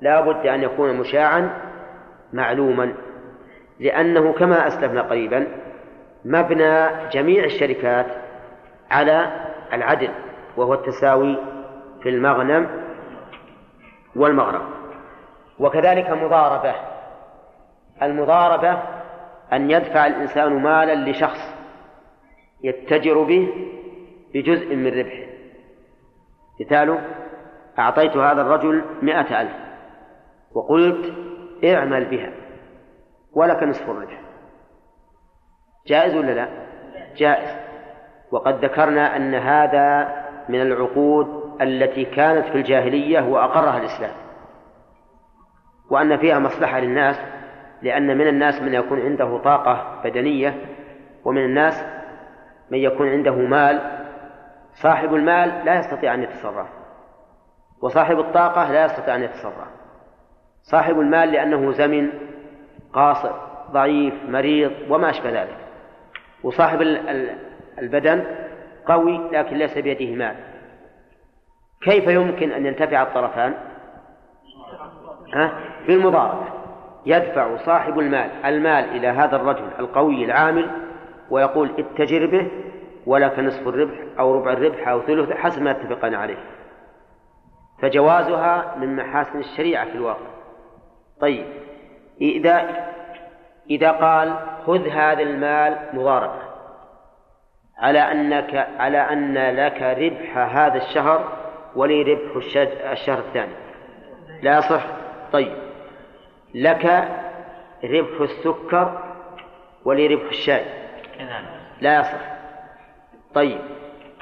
[0.00, 1.50] لا بد أن يكون مشاعا
[2.32, 2.94] معلوما.
[3.80, 5.46] لأنه كما أسلفنا قريبا
[6.24, 8.06] مبنى جميع الشركات
[8.90, 10.10] على العدل
[10.56, 11.36] وهو التساوي
[12.02, 12.68] في المغنم
[14.16, 14.62] والمغرب.
[15.58, 16.74] وكذلك مضاربة.
[18.02, 18.82] المضاربة
[19.52, 21.54] أن يدفع الإنسان مالا لشخص
[22.64, 23.48] يتجر به
[24.34, 25.30] بجزء من ربحه.
[26.60, 27.00] مثاله
[27.78, 29.52] أعطيت هذا الرجل مئة ألف
[30.54, 31.14] وقلت
[31.64, 32.32] اعمل بها
[33.32, 34.29] ولك نصف الربح.
[35.86, 36.48] جائز ولا لا؟
[37.16, 37.56] جائز.
[38.30, 40.08] وقد ذكرنا أن هذا
[40.48, 44.14] من العقود التي كانت في الجاهلية وأقرها الإسلام.
[45.90, 47.20] وأن فيها مصلحة للناس
[47.82, 50.54] لأن من الناس من يكون عنده طاقة بدنية
[51.24, 51.84] ومن الناس
[52.70, 53.80] من يكون عنده مال.
[54.72, 56.68] صاحب المال لا يستطيع أن يتصرف
[57.82, 59.68] وصاحب الطاقة لا يستطيع أن يتصرف.
[60.62, 62.10] صاحب المال لأنه زمن
[62.92, 63.32] قاصر
[63.70, 65.69] ضعيف مريض وما أشبه ذلك.
[66.42, 66.82] وصاحب
[67.78, 68.24] البدن
[68.86, 70.36] قوي لكن ليس بيده مال.
[71.82, 73.54] كيف يمكن أن ينتفع الطرفان؟
[75.86, 76.44] بالمضاربة.
[77.06, 80.70] يدفع صاحب المال المال إلى هذا الرجل القوي العامل
[81.30, 82.50] ويقول اتجر به
[83.06, 86.38] ولك نصف الربح أو ربع الربح أو ثلث حسب ما اتفقنا عليه.
[87.82, 90.26] فجوازها من محاسن الشريعة في الواقع.
[91.20, 91.46] طيب
[92.20, 92.86] إذا
[93.70, 94.34] إذا قال
[94.66, 96.50] خذ هذا المال مضاربة
[97.78, 101.32] على أنك على أن لك ربح هذا الشهر
[101.76, 102.36] ولي ربح
[102.90, 103.52] الشهر الثاني.
[104.42, 104.86] لا يصح
[105.32, 105.56] طيب.
[106.54, 107.08] لك
[107.84, 109.02] ربح السكر
[109.84, 110.64] ولي ربح الشاي
[111.80, 112.20] لا يصح
[113.34, 113.58] طيب.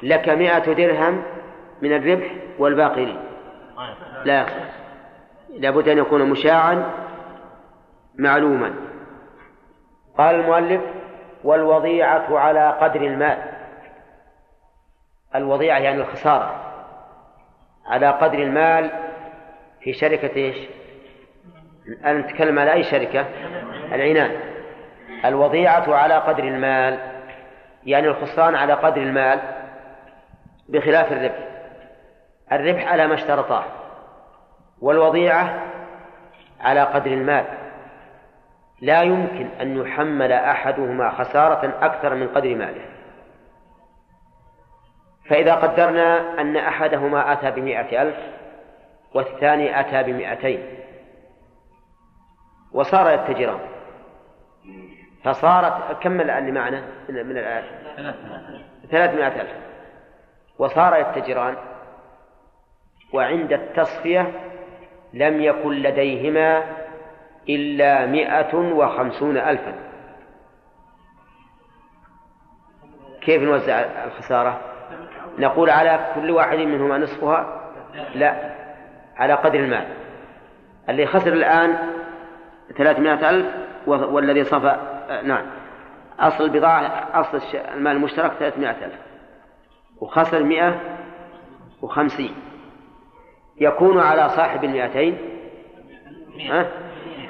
[0.03, 1.23] لك مئة درهم
[1.83, 3.05] من الربح والباقي.
[3.05, 3.19] لي
[4.25, 4.55] لا يصح
[5.59, 6.91] لابد أن يكون مشاعا
[8.19, 8.88] معلوما.
[10.19, 10.81] قال المؤلف
[11.45, 13.39] والوضيعة على قدر المال.
[15.35, 16.55] الوضيعة يعني الخسارة.
[17.87, 18.91] على قدر المال
[19.81, 20.57] في شركة إيش؟
[21.87, 23.27] الآن نتكلم على أي شركة؟
[23.93, 24.41] العنان.
[25.25, 26.99] الوضيعة على قدر المال
[27.87, 29.41] يعني الخسران على قدر المال
[30.69, 31.49] بخلاف الربح.
[32.53, 33.65] الربح على ما اشترطاه
[34.81, 35.63] والوضيعة
[36.61, 37.45] على قدر المال.
[38.81, 42.85] لا يمكن أن يحمل أحدهما خسارة أكثر من قدر ماله.
[45.29, 48.17] فإذا قدرنا أن أحدهما أتى بمائة ألف
[49.15, 50.63] والثاني أتى بمائتين
[52.73, 53.61] وصار يتجران.
[55.25, 57.65] فصارت كمل اللي معنا؟ من الآية
[58.91, 59.69] ثلاثمائة ألف.
[60.59, 61.57] وصار يتجران
[63.13, 64.33] وعند التصفية
[65.13, 66.78] لم يكن لديهما
[67.49, 69.75] إلا مئة وخمسون ألفا.
[73.21, 74.61] كيف نوزع الخسارة؟
[75.39, 77.71] نقول على كل واحد منهما نصفها؟
[78.15, 78.55] لا
[79.17, 79.87] على قدر المال.
[80.89, 81.79] اللي خسر الآن
[82.79, 83.47] ثلاثمائة ألف
[83.87, 84.77] والذي صفى
[85.25, 85.47] نعم.
[86.21, 87.41] أصل البضاعة أصل
[87.75, 88.99] المال المشترك ثلاثمائة ألف.
[90.01, 90.81] وخسر مئة
[91.83, 92.35] وخمسين.
[93.61, 95.19] يكون على صاحب المئتين.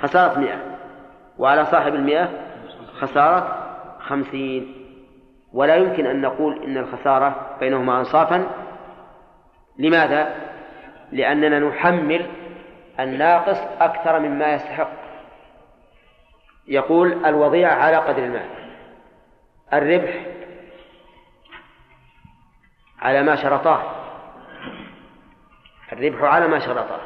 [0.02, 0.58] خسارة مئة.
[1.38, 2.28] وعلى صاحب المئة
[3.00, 3.68] خسارة
[4.00, 4.74] خمسين.
[5.52, 8.50] ولا يمكن أن نقول إن الخسارة بينهما أنصافا.
[9.78, 10.34] لماذا؟
[11.12, 12.26] لأننا نحمل
[13.00, 14.90] الناقص أكثر مما يستحق.
[16.68, 18.48] يقول الوضيعة على قدر المال.
[19.72, 20.26] الربح
[22.98, 23.82] على ما شرطاه.
[25.92, 27.00] الربح على ما شرطاه.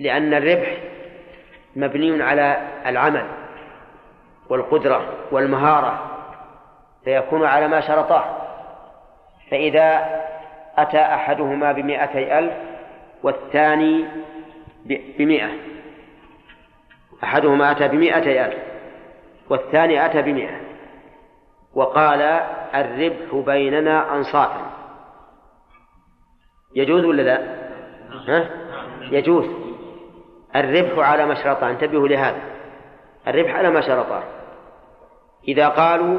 [0.00, 0.76] لأن الربح
[1.76, 3.26] مبني على العمل
[4.48, 6.10] والقدرة والمهارة
[7.04, 8.24] فيكون على ما شرطاه.
[9.50, 10.20] فإذا
[10.76, 12.52] أتى أحدهما بمائتي ألف
[13.22, 14.04] والثاني
[15.18, 15.50] بمئة.
[17.24, 18.58] أحدهما أتى بمائتي ألف
[19.50, 20.60] والثاني أتى بمئة.
[21.74, 22.22] وقال
[22.74, 24.70] الربح بيننا أنصافا.
[26.74, 27.38] يجوز ولا لا؟
[28.28, 28.50] ها؟
[29.00, 29.69] يجوز.
[30.56, 32.40] الربح على ما شرطه انتبهوا لهذا.
[33.28, 34.22] الربح على ما شرطه
[35.48, 36.18] إذا قالوا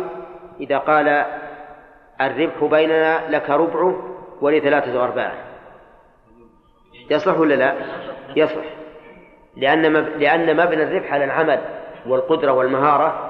[0.59, 1.25] إذا قال
[2.21, 5.31] الربح بيننا لك ربعه ولي ثلاثة أرباع
[7.09, 7.75] يصح ولا لا؟
[8.35, 8.63] يصح
[9.57, 9.81] لأن.
[10.19, 11.59] لأن مبنى الربح على العمل
[12.05, 13.29] والقدرة والمهارة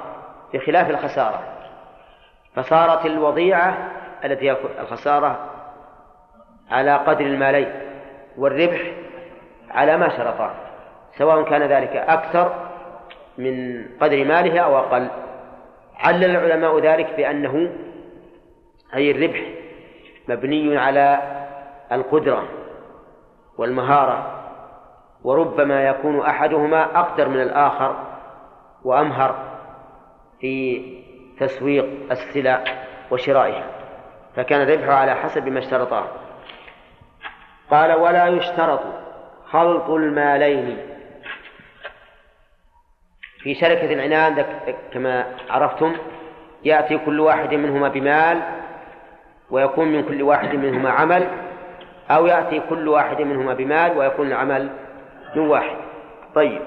[0.54, 1.42] بخلاف الخسارة.
[2.56, 3.92] فصارت الوضيعة
[4.26, 5.40] التي الخسارة
[6.72, 7.72] على قدر المالين
[8.38, 8.82] والربح
[9.72, 10.52] على ما شرطاه
[11.18, 12.54] سواء كان ذلك أكثر
[13.38, 15.08] من قدر ماله أو أقل.
[16.00, 17.72] علل العلماء ذلك بأنه
[18.96, 19.42] أي الربح
[20.28, 21.20] مبني على
[21.92, 22.44] القدرة
[23.58, 24.38] والمهارة
[25.24, 27.96] وربما يكون أحدهما أقدر من الآخر
[28.84, 29.36] وأمهر
[30.40, 30.84] في
[31.40, 32.64] تسويق السلع
[33.12, 33.64] وشرائها.
[34.36, 36.06] فكان الربح على حسب ما اشترطاه.
[37.72, 38.82] قال ولا يشترط
[39.52, 40.91] خلط المالين
[43.44, 44.46] في شركة العنان
[44.94, 45.96] كما عرفتم
[46.64, 48.42] يأتي كل واحد منهما بمال
[49.52, 51.28] ويكون من كل واحد منهما عمل
[52.12, 54.70] أو يأتي كل واحد منهما بمال ويكون العمل
[55.36, 55.76] من واحد.
[56.36, 56.62] طيب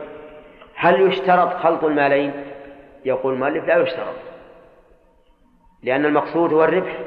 [0.76, 2.32] هل يشترط خلط المالين؟
[3.04, 4.14] يقول المؤلف لا يشترط
[5.82, 6.98] لأن المقصود هو الربح.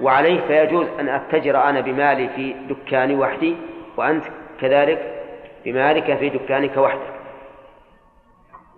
[0.00, 3.56] وعليه فيجوز أن أتجر أنا بمالي في دكاني وحدي
[3.96, 4.24] وأنت
[4.60, 5.24] كذلك
[5.64, 7.23] بمالك في دكانك وحدك.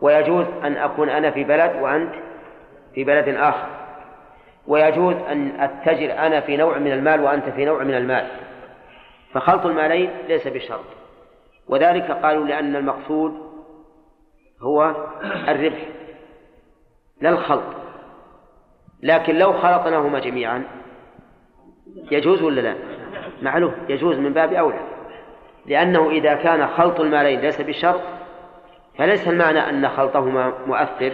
[0.01, 2.15] ويجوز أن أكون أنا في بلد وأنت
[2.95, 3.69] في بلد آخر.
[4.67, 8.27] ويجوز أن أتجر أنا في نوع من المال وأنت في نوع من المال.
[9.33, 10.85] فخلط المالين ليس بشرط.
[11.69, 13.35] وذلك قالوا لأن المقصود
[14.63, 14.95] هو
[15.49, 15.83] الربح
[17.21, 17.75] لا الخلط.
[19.03, 20.65] لكن لو خلطناهما جميعا
[22.11, 22.75] يجوز ولا لا؟
[23.43, 24.81] معلوم يجوز من باب أولى.
[25.67, 28.01] لأنه إذا كان خلط المالين ليس بشرط
[28.99, 31.13] فليس المعنى أن خلطهما مؤثر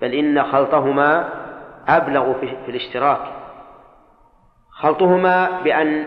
[0.00, 1.28] بل إن خلطهما
[1.88, 3.32] أبلغ في الاشتراك.
[4.70, 6.06] خلطهما بأن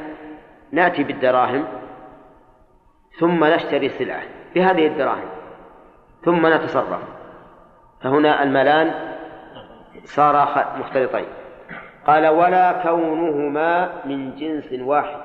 [0.71, 1.65] نأتي بالدراهم
[3.19, 4.23] ثم نشتري سلعة
[4.55, 5.29] بهذه الدراهم
[6.25, 7.01] ثم نتصرف.
[8.01, 8.93] فهنا المالان
[10.03, 11.25] صارا مختلطين.
[12.07, 15.21] قال ولا كونهما من جنس واحد.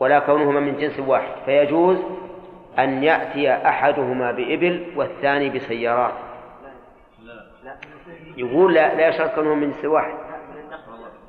[0.00, 1.44] ولا كونهما من جنس واحد.
[1.44, 1.98] فيجوز
[2.78, 6.14] أن يأتي أحدهما بإبل والثاني بسيارات.
[8.36, 10.14] يقول لا لا يشرط كونهما من جنس واحد.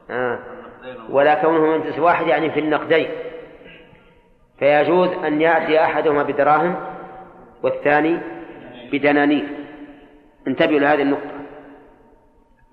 [0.10, 0.40] آه.
[1.10, 3.10] ولا كونهما من جنس واحد يعني في النقدين.
[4.60, 6.76] فيجوز أن يأتي أحدهما بدراهم
[7.64, 8.18] والثاني
[8.92, 9.46] بدنانير.
[10.48, 11.32] انتبهوا لهذه النقطة.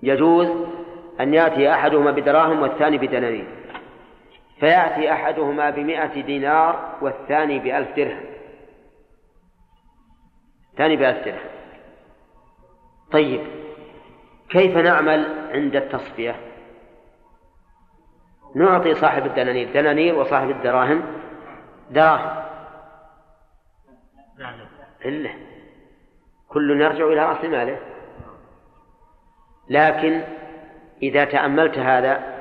[0.03, 0.47] يجوز
[1.19, 3.45] أن يأتي أحدهما بدراهم والثاني بدنانير.
[4.59, 8.32] فيأتي أحدهما بمائة دينار والثاني بألف درهم.
[10.77, 11.53] بألف درهم
[13.11, 13.41] طيب
[14.49, 16.35] كيف نعمل عند التصفية؟
[18.55, 19.73] نعطي صاحب الدنانير.
[19.73, 21.03] دنانير وصاحب الدراهم.
[21.91, 22.43] دراهم.
[25.05, 25.29] إلا.
[26.47, 27.79] كل يرجع إلى رأس ماله
[29.69, 30.21] لكن
[31.03, 32.33] إذا تأملت هذا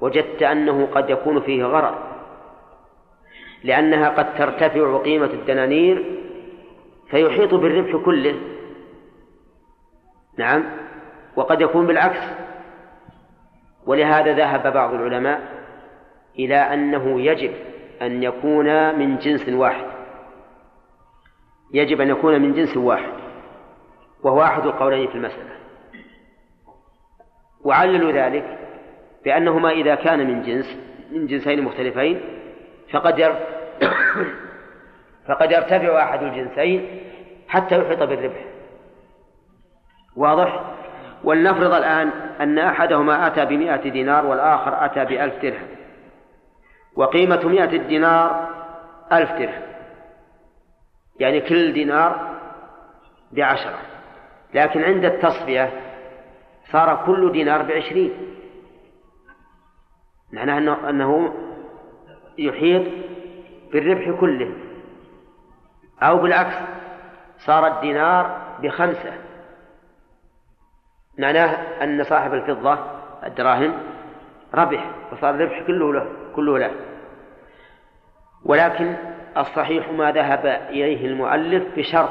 [0.00, 1.94] وجدت أنه قد يكون فيه غرض
[3.64, 6.21] لأنها قد ترتفع قيمة الدنانير
[7.12, 8.40] فيحيط بالربح كله.
[10.38, 10.64] نعم.
[11.36, 12.20] وقد يكون بالعكس.
[13.86, 15.40] ولهذا ذهب بعض العلماء
[16.38, 17.54] إلى أنه يجب
[18.02, 19.86] أن يكون من جنس واحد.
[21.74, 23.12] يجب أن يكون من جنس واحد.
[24.22, 25.52] وهو أحد القولين في المسألة.
[27.64, 28.58] وعللوا ذلك
[29.24, 30.78] بأنهما إذا كان من جنس
[31.10, 32.20] من جنسين مختلفين
[32.92, 33.36] فقد.
[35.28, 37.00] فقد يرتفع أحد الجنسين
[37.48, 38.44] حتى يحيط بالربح.
[40.16, 40.60] واضح؟
[41.24, 42.10] ولنفرض الآن
[42.40, 45.68] أن أحدهما أتى بمائة دينار والآخر أتى بألف درهم.
[46.96, 48.48] وقيمة مائة الدينار
[49.12, 49.62] ألف درهم.
[51.20, 52.38] يعني كل دينار
[53.32, 53.78] بعشرة.
[54.54, 55.70] لكن عند التصفية
[56.72, 58.12] صار كل دينار بعشرين.
[60.32, 61.34] معناه أنه
[62.38, 62.82] يحيط
[63.72, 64.54] بالربح كله.
[66.02, 66.54] أو بالعكس
[67.38, 69.12] صار الدينار بخمسة.
[71.18, 72.78] معناه أن صاحب الفضة
[73.26, 73.74] الدراهم
[74.54, 76.70] ربح وصار الربح كله له كله له.
[78.44, 78.96] ولكن
[79.36, 82.10] الصحيح ما ذهب إليه المؤلف بشرط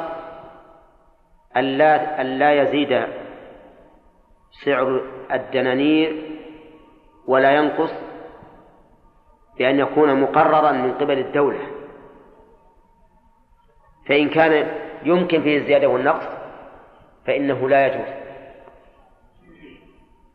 [1.58, 3.08] ألا ألا يزيد
[4.66, 6.32] سعر الدنانير
[7.28, 7.92] ولا ينقص
[9.58, 11.81] بأن يكون مقررا من قبل الدولة.
[14.08, 14.68] فإن كان
[15.04, 16.26] يمكن فيه الزيادة والنقص
[17.28, 18.08] فإنه لا يجوز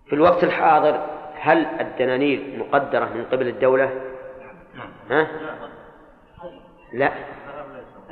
[0.07, 1.07] في الوقت الحاضر
[1.41, 3.91] هل الدنانير مقدرة من قبل الدولة؟
[5.11, 5.27] ها؟
[6.93, 7.13] لا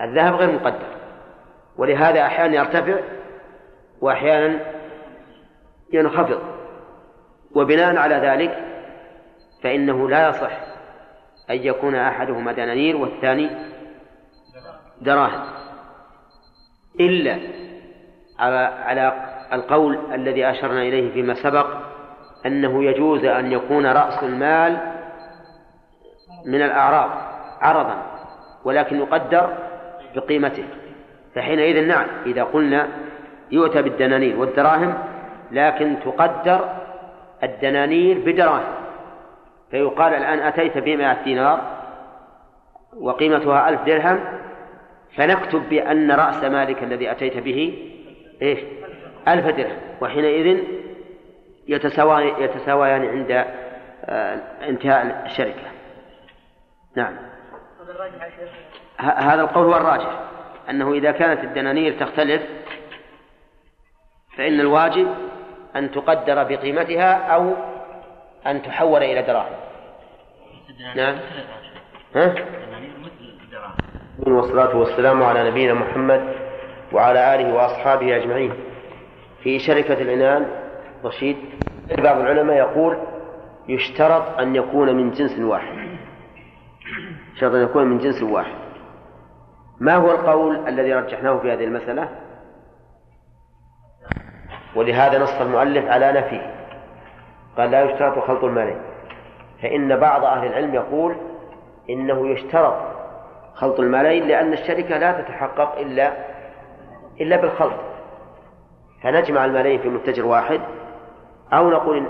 [0.00, 0.86] الذهب غير مقدر
[1.76, 3.00] ولهذا أحيانا يرتفع
[4.00, 4.60] وأحيانا
[5.92, 6.40] ينخفض
[7.54, 8.64] وبناء على ذلك
[9.62, 10.50] فإنه لا يصح
[11.50, 13.50] أن يكون أحدهما دنانير والثاني
[15.00, 15.40] دراهم.
[17.00, 17.38] إلا
[18.38, 19.12] على على
[19.52, 21.66] القول الذي أشرنا إليه فيما سبق
[22.46, 24.78] أنه يجوز أن يكون رأس المال
[26.46, 27.10] من الأعراض
[27.60, 28.02] عرضا
[28.64, 29.56] ولكن يقدر
[30.14, 30.64] بقيمته.
[31.34, 32.88] فحينئذ نعم إذا قلنا
[33.50, 34.94] يؤتى بالدنانير والدراهم
[35.50, 36.68] لكن تقدر
[37.42, 38.74] الدنانير بدراهم.
[39.70, 41.60] فيقال الآن أتيت بمائة دينار
[43.00, 44.20] وقيمتها ألف درهم
[45.16, 47.88] فنكتب بأن رأس مالك الذي أتيت به
[48.42, 48.58] إيش؟
[49.28, 50.58] ألف درهم وحينئذ
[51.68, 53.44] يتساويان يتساويان عند
[54.04, 55.70] آه، انتهاء الشركة.
[56.96, 57.16] نعم.
[58.98, 60.20] هذا القول هو الراجح.
[60.70, 62.42] أنه إذا كانت الدنانير تختلف
[64.36, 65.14] فإن الواجب
[65.76, 67.54] أن تقدر بقيمتها أو
[68.46, 69.56] أن تحول إلى دراهم.
[70.96, 71.18] نعم.
[72.14, 72.34] ها؟
[74.18, 76.34] والصلاة والسلام على نبينا محمد
[76.92, 78.52] وعلى آله وأصحابه أجمعين.
[79.42, 80.46] في شركة العنان
[81.04, 81.36] رشيد
[81.98, 82.96] بعض العلماء يقول
[83.68, 85.88] يشترط أن يكون من جنس واحد.
[87.40, 88.54] شرط أن يكون من جنس واحد.
[89.80, 92.08] ما هو القول الذي رجحناه في هذه المسألة؟
[94.76, 96.54] ولهذا نص المؤلف على نفيه
[97.56, 98.78] قال لا يشترط خلط المالين
[99.62, 101.16] فإن بعض أهل العلم يقول
[101.90, 102.93] إنه يشترط
[103.54, 106.12] خلط المالين لأن الشركة لا تتحقق إلا
[107.20, 107.80] إلا بالخلط.
[109.02, 110.60] فنجمع المالين في متجر واحد
[111.52, 112.06] أو نقول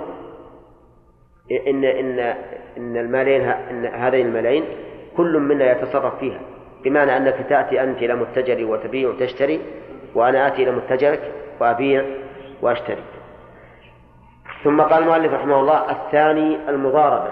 [1.68, 2.18] إن إن
[2.76, 4.64] إن المالين إن هذين المالين
[5.16, 6.40] كل منا يتصرف فيها.
[6.84, 9.61] بمعنى أنك تأتي أنت إلى متجري وتبيع وتشتري
[10.14, 12.05] وأنا آتي إلى متجرك وأبيع
[12.62, 13.03] وأشتري.
[14.64, 17.30] ثم قال المؤلف رحمه الله الثاني المضاربة.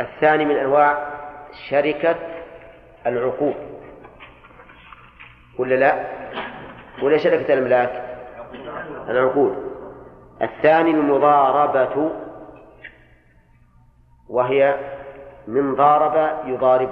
[0.00, 0.98] الثاني من أنواع
[1.70, 2.16] شركة
[3.06, 3.54] العقود
[5.58, 6.06] ولا لا؟
[7.02, 8.18] ولا شركة الأملاك؟
[9.08, 9.56] العقود
[10.42, 12.12] الثاني المضاربة
[14.28, 14.76] وهي
[15.46, 16.90] من ضارب يضارب.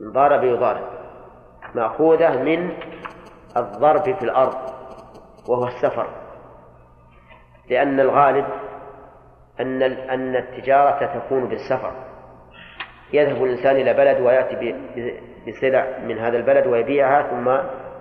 [0.00, 0.84] من ضارب يضارب.
[1.74, 2.72] مأخوذة من
[3.56, 4.56] الضرب في الأرض
[5.48, 6.06] وهو السفر.
[7.70, 8.46] لأن الغالب
[9.60, 11.92] أن أن التجارة تكون بالسفر.
[13.12, 14.74] يذهب الإنسان إلى بلد ويأتي
[15.48, 17.58] بسلع من هذا البلد ويبيعها ثم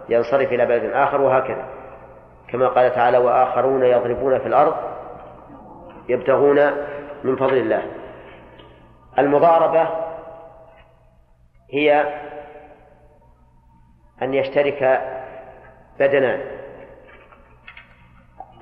[0.10, 1.66] ينصرف إلى بلد آخر وهكذا.
[2.48, 4.76] كما قال تعالى وآخرون يضربون في الأرض
[6.10, 6.72] يبتغون
[7.24, 7.84] من فضل الله.
[9.20, 9.90] المضاربة
[11.74, 12.04] هي
[14.22, 15.02] أن يشترك
[16.00, 16.42] بدنان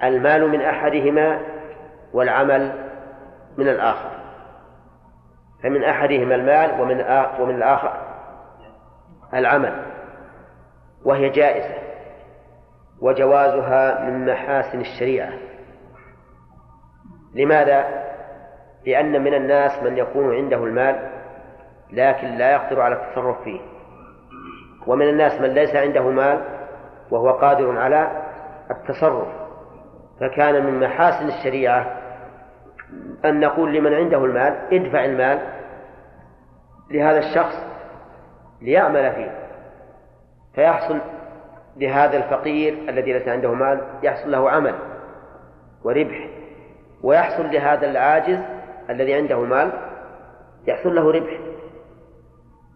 [0.03, 1.41] المال من أحدهما
[2.13, 2.89] والعمل
[3.57, 4.16] من الآخر.
[5.63, 7.01] فمن أحدهما المال ومن
[7.39, 7.93] ومن الآخر
[9.33, 9.85] العمل
[11.05, 11.75] وهي جائزة
[13.01, 15.33] وجوازها من محاسن الشريعة
[17.33, 18.07] لماذا؟
[18.85, 21.09] لأن من الناس من يكون عنده المال
[21.91, 23.59] لكن لا يقدر على التصرف فيه
[24.87, 26.41] ومن الناس من ليس عنده مال
[27.11, 28.23] وهو قادر على
[28.71, 29.27] التصرف
[30.19, 31.96] فكان من محاسن الشريعة
[33.25, 35.39] أن نقول لمن عنده المال ادفع المال
[36.91, 37.55] لهذا الشخص
[38.61, 39.31] ليعمل فيه
[40.55, 40.99] فيحصل
[41.77, 44.75] لهذا الفقير الذي ليس عنده مال يحصل له عمل
[45.83, 46.27] وربح
[47.03, 48.39] ويحصل لهذا العاجز
[48.89, 49.71] الذي عنده مال
[50.67, 51.39] يحصل له ربح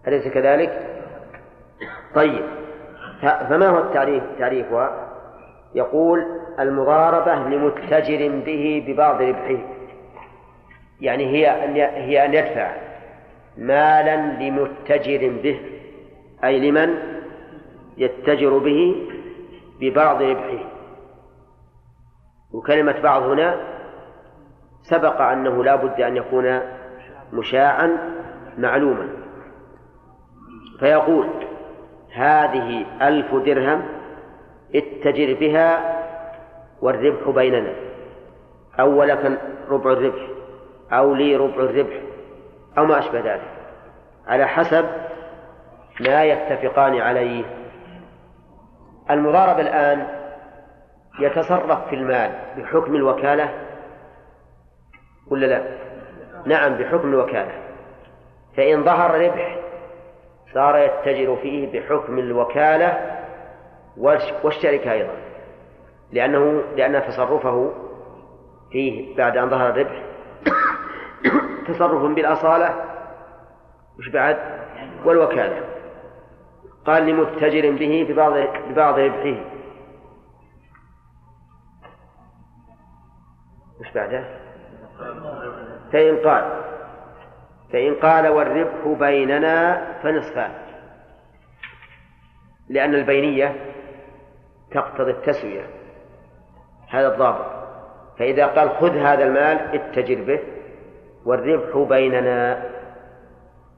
[0.07, 0.87] أليس كذلك؟
[2.15, 2.45] طيب
[3.21, 5.07] فما هو التعريف تعريفها؟
[5.75, 6.25] يقول
[6.59, 9.57] المضاربة لمتجر به ببعض ربحه
[11.01, 12.71] يعني هي أن هي أن يدفع
[13.57, 15.59] مالا لمتجر به
[16.43, 16.95] أي لمن
[17.97, 18.95] يتجر به
[19.79, 20.65] ببعض ربحه.
[22.53, 23.55] وكلمة بعض هنا
[24.81, 26.59] سبق أنه لا بد أن يكون
[27.33, 27.97] مشاعا
[28.57, 29.07] معلوما.
[30.79, 31.27] فيقول
[32.13, 33.81] هذه ألف درهم
[34.75, 35.97] اتجر بها
[36.81, 37.73] والربح بيننا.
[38.79, 39.39] أو لك
[39.69, 40.30] ربع الربح.
[40.93, 42.01] أو لي ربع الربح
[42.77, 43.51] أو ما أشبه ذلك.
[44.27, 44.85] على حسب
[45.99, 47.43] ما يتفقان عليه.
[49.11, 50.07] المضارب الآن
[51.19, 53.53] يتصرف في المال بحكم الوكالة
[55.27, 55.63] ولا لا؟
[56.45, 57.51] نعم بحكم الوكالة.
[58.57, 59.57] فإن ظهر ربح
[60.53, 63.17] صار يتجر فيه بحكم الوكالة
[64.43, 65.13] والشركة أيضا.
[66.11, 67.71] لأنه لأن تصرفه
[68.71, 70.03] فيه بعد أن ظهر الربح
[71.67, 72.75] تصرف بالأصالة
[73.99, 74.37] وش بعد؟
[75.05, 75.63] والوكالة.
[76.85, 78.33] قال لمتجر به ببعض
[78.69, 79.41] ببعض ربحه.
[83.79, 84.25] وش بعده؟
[85.91, 86.61] فإن قال
[87.73, 90.51] فإن قال والربح بيننا فنصفان.
[92.69, 93.55] لأن البينية
[94.71, 95.67] تقتضي التسوية.
[96.89, 97.45] هذا الضابط.
[98.19, 100.60] فإذا قال خذ هذا المال اتجر به.
[101.25, 102.63] والربح بيننا.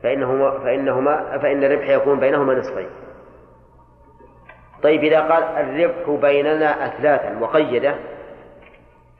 [0.04, 2.90] فإنهما فإنهما فإن الربح يكون بينهما نصفين.
[4.84, 7.96] طيب إذا قال الربح بيننا أثلاثا وقيدة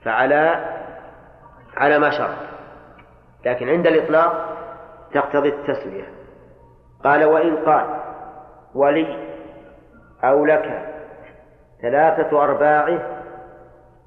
[0.04, 0.74] فعلى
[1.76, 2.54] على ما شرط.
[3.46, 4.54] لكن عند الإطلاق
[5.14, 6.04] تقتضي التسوية
[7.04, 8.00] قال وإن قال
[8.74, 9.34] ولي
[10.24, 10.94] أو لك
[11.82, 13.00] ثلاثة أرباعه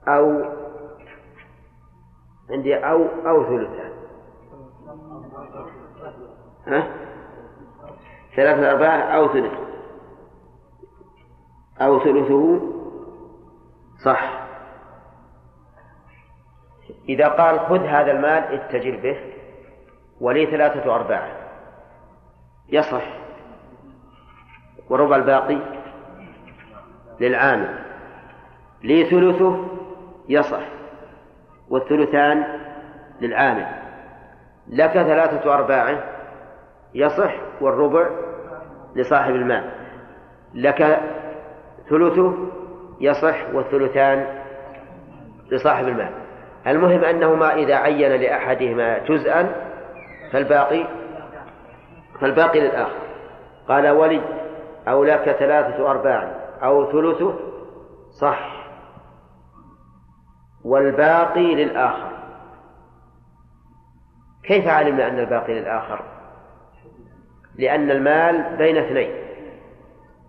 [0.08, 0.46] أو
[2.52, 3.87] عندي أو أو ثلثان
[6.68, 6.88] ها؟
[8.36, 9.54] ثلاثة أرباعه أو ثلث.
[11.82, 12.62] أو ثلثه.
[14.06, 14.48] صح.
[17.10, 19.18] إذا قال خذ هذا المال اتجر به
[20.22, 21.32] ولي ثلاثة أرباعه
[22.70, 23.04] يصح.
[24.90, 25.60] وربع الباقي
[27.20, 27.80] للعامل.
[28.84, 29.66] لي ثلثه
[30.30, 30.68] يصح.
[31.70, 32.60] والثلثان
[33.22, 33.68] للعامل.
[34.68, 36.17] لك ثلاثة أرباعه
[36.98, 38.10] يصح والربع
[38.96, 39.70] لصاحب المال
[40.54, 41.00] لك
[41.90, 42.34] ثلثه
[43.00, 44.44] يصح والثلثان
[45.52, 46.12] لصاحب المال
[46.68, 49.56] المهم أنهما إذا عين لأحدهما جزءا
[50.32, 50.88] فالباقي
[52.22, 52.98] فالباقي للآخر.
[53.68, 54.22] قال ولي
[54.88, 56.32] أو لك ثلاثة أرباع
[56.64, 57.40] أو ثلثه
[58.22, 58.68] صح.
[60.64, 62.12] والباقي للآخر.
[64.44, 66.17] كيف علمنا أن الباقي للآخر؟
[67.58, 69.12] لأن المال بين اثنين.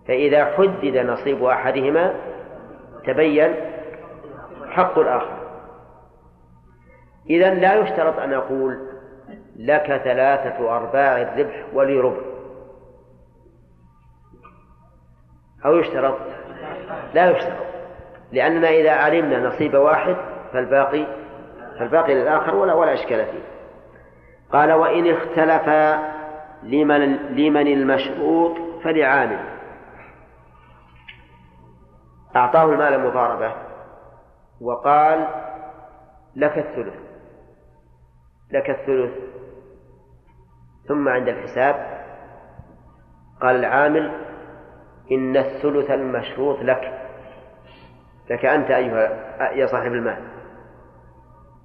[0.07, 2.15] فإذا حدد نصيب أحدهما
[3.05, 3.55] تبين
[4.69, 5.39] حق الآخر.
[7.29, 8.79] إذا لا يشترط أن أقول
[9.55, 12.21] لك ثلاثة أرباع الربح ولي ربع.
[15.65, 16.17] أو يشترط؟
[17.13, 17.65] لا يشترط.
[18.31, 20.15] لأننا إذا علمنا نصيب واحد
[20.53, 21.05] فالباقي
[21.79, 23.43] فالباقي للآخر ولا ولا إشكال فيه.
[24.51, 26.18] قال وإن اختلفا
[26.63, 29.39] لمن لمن المشروط فلعامل.
[32.35, 33.55] أعطاه المال المضاربة
[34.61, 35.27] وقال
[36.35, 36.93] لك الثلث
[38.51, 39.13] لك الثلث.
[40.87, 41.99] ثم عند الحساب
[43.41, 44.11] قال العامل
[45.11, 47.09] إن الثلث المشروط لك
[48.29, 50.23] لك أنت أيها يا صاحب المال.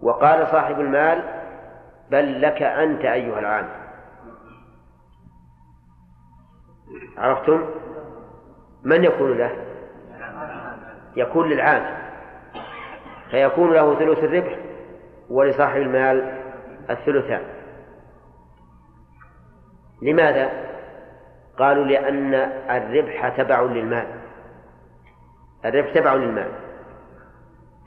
[0.03, 1.25] وقال صاحب المال
[2.11, 3.84] بل لك أنت أيها العامل.
[7.19, 7.65] عرفتم؟
[8.85, 9.51] من يكون له؟
[11.17, 11.97] يكون للعامل
[13.31, 14.59] فيكون له ثلث الربح
[15.31, 16.39] ولصاحب المال
[16.91, 17.43] الثلثان.
[20.03, 20.51] لماذا؟
[21.59, 22.35] قالوا لأن
[22.71, 24.07] الربح تبع للمال.
[25.65, 26.51] الربح تبع للمال.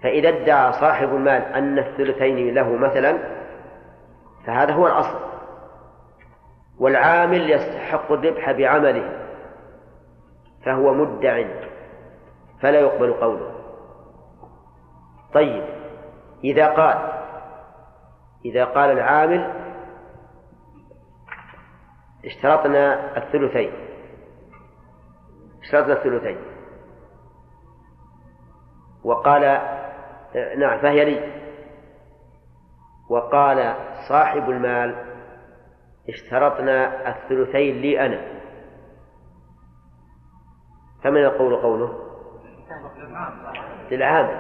[0.04, 3.18] فإذا ادعى صاحب المال أن الثلثين له مثلا
[4.46, 5.37] فهذا هو الأصل.
[6.80, 9.28] والعامل يستحق الربح بعمله
[10.66, 11.48] فهو مدع
[12.62, 13.52] فلا يقبل قوله.
[15.34, 15.64] طيب
[16.44, 17.24] إذا قال
[18.46, 19.54] إذا قال العامل
[22.26, 23.72] اشترطنا الثلثين.
[25.64, 26.38] اشترطنا الثلثين.
[29.04, 29.42] وقال
[30.58, 31.34] نعم فهي لي.
[33.10, 33.76] وقال
[34.10, 35.07] صاحب المال
[36.10, 38.22] اشترطنا الثلثين لي أنا.
[41.04, 41.94] فمن القول قوله؟
[43.92, 44.40] للعامل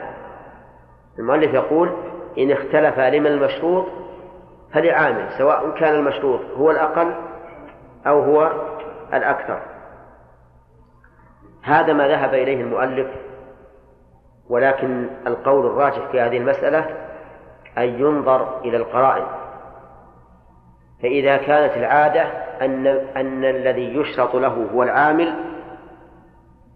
[1.19, 1.91] المؤلف يقول
[2.37, 3.85] إن اختلف لمن المشروط
[4.73, 7.15] فلعامل سواء كان المشروط هو الأقل
[8.07, 8.51] أو هو
[9.13, 9.61] الأكثر.
[11.63, 13.07] هذا ما ذهب إليه المؤلف
[14.49, 17.07] ولكن القول الراجح في هذه المسألة
[17.77, 19.46] أن ينظر إلى القرائن.
[21.01, 22.21] فإذا كانت العادة
[22.61, 25.33] أن أن الذي يشرط له هو العامل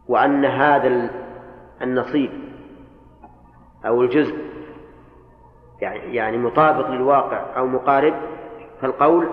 [0.07, 1.09] وأن هذا
[1.81, 2.31] النصيب
[3.85, 4.35] أو الجزء
[5.81, 8.13] يعني يعني مطابق للواقع أو مقارب
[8.81, 9.27] فالقول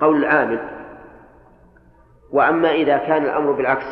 [0.00, 0.58] قول العامل.
[2.32, 3.86] وأما إذا كان الأمر بالعكس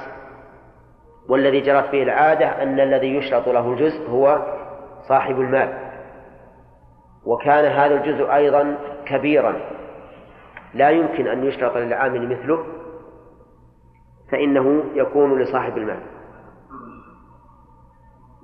[1.28, 4.42] والذي جرت به العادة أن الذي يشرط له الجزء هو
[5.08, 5.81] صاحب المال.
[7.27, 9.61] وكان هذا الجزء أيضا كبيرا.
[10.74, 12.65] لا يمكن أن يشرط للعامل مثله
[14.31, 16.01] فإنه يكون لصاحب المال.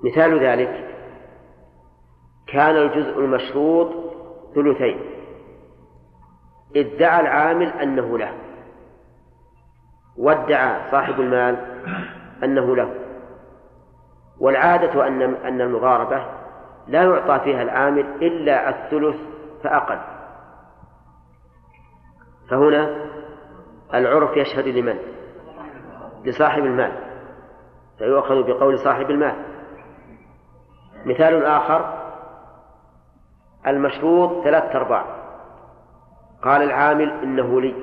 [0.03, 0.89] مثال ذلك
[2.47, 3.89] كان الجزء المشروط
[4.55, 4.99] ثلثين.
[6.75, 8.33] ادعى العامل أنه له
[10.17, 11.55] وادعى صاحب المال
[12.43, 12.93] أنه له.
[14.39, 16.38] والعادة أن أن المضاربة
[16.89, 19.15] لا يعطى فيها العامل إلا الثلث
[19.63, 19.99] فأقل.
[22.49, 23.05] فهنا
[23.93, 24.99] العرف يشهد لمن؟
[26.25, 26.91] لصاحب المال.
[27.97, 29.35] فيؤخذ بقول صاحب المال.
[31.05, 32.09] مثال آخر
[33.67, 35.05] المشروط ثلاثة أرباع.
[36.41, 37.75] قال العامل إنه لي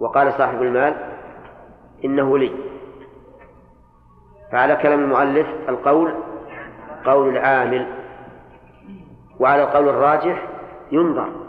[0.00, 0.94] وقال صاحب المال
[2.04, 2.52] إنه لي.
[4.52, 6.25] فعلى كلام المؤلف القول
[7.06, 7.86] قول العامل
[9.40, 10.48] وعلى القول الراجح
[10.92, 11.46] ينظر.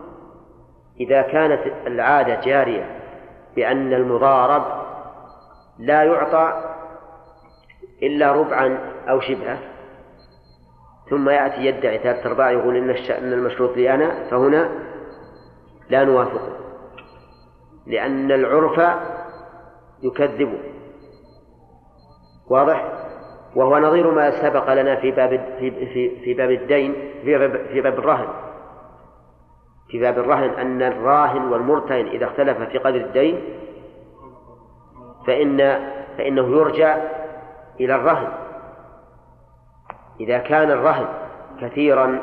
[0.99, 3.01] إذا كانت العادة جارية
[3.55, 4.63] بأن المضارب
[5.79, 6.73] لا يعطى
[8.03, 8.79] إلا ربعا
[9.09, 9.59] أو شبهه
[11.09, 14.69] ثم يأتي يدعي ثلاثة أرباع يقول إن الشأن المشروط لي أنا فهنا
[15.89, 16.57] لا نوافقه
[17.87, 18.99] لأن العرف
[20.03, 20.59] يكذبه
[22.49, 22.96] واضح؟
[23.57, 25.29] وهو نظير ما سبق لنا في باب
[25.59, 26.93] في في, في باب الدين
[27.23, 28.27] في باب, في باب الرهن.
[29.89, 33.41] في باب الرهن أن الراهن والمرتهن إذا اختلف في قدر الدين
[35.27, 35.57] فإن
[36.17, 36.97] فإنه يرجع
[37.79, 38.27] إلى الرهن.
[40.19, 41.07] إذا كان الرهن
[41.61, 42.19] كثيرا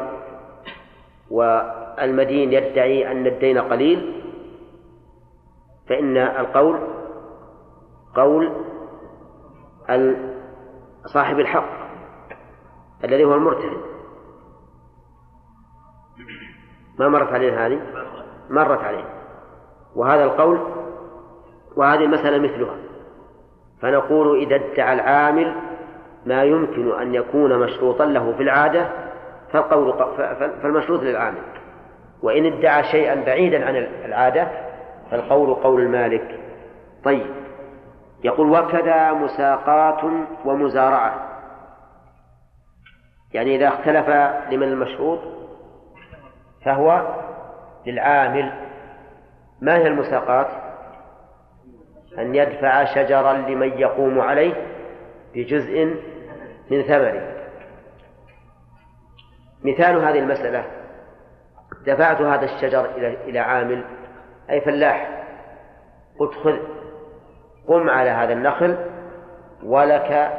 [1.31, 4.23] والمدين يدعي أن الدين قليل
[5.89, 6.81] فإن القول
[8.15, 8.53] قول
[11.07, 11.69] صاحب الحق
[13.05, 13.77] الذي هو المرتهن
[16.99, 17.81] ما مرت علينا هذه؟
[18.51, 19.09] مرت علينا
[19.97, 20.59] وهذا القول
[21.77, 22.77] وهذه المسألة مثلها.
[23.81, 25.55] فنقول إذا ادعى العامل
[26.27, 28.89] ما يمكن أن يكون مشروطا له في العادة
[29.53, 29.95] فالقول
[30.63, 31.43] فالمشروط للعامل.
[32.23, 34.49] وإن ادعى شيئا بعيدا عن العادة
[35.11, 36.41] فالقول قول المالك.
[37.05, 37.44] طيب.
[38.25, 40.05] يقول وكذا مساقات
[40.45, 41.31] ومزارعة.
[43.33, 44.09] يعني إذا اختلف
[44.53, 45.21] لمن المشروط
[46.65, 47.17] فهو
[47.87, 48.53] للعامل.
[49.61, 50.47] ما هي المساقات؟
[52.19, 54.55] أن يدفع شجرا لمن يقوم عليه
[55.35, 55.85] بجزء
[56.71, 57.35] من ثمره.
[59.65, 60.65] مثال هذه المسألة.
[61.87, 62.85] دفعت هذا الشجر
[63.25, 63.85] إلى عامل.
[64.51, 65.25] أي فلاح.
[66.19, 66.84] قلت خذ.
[67.69, 68.77] قم على هذا النخل
[69.65, 70.33] ولك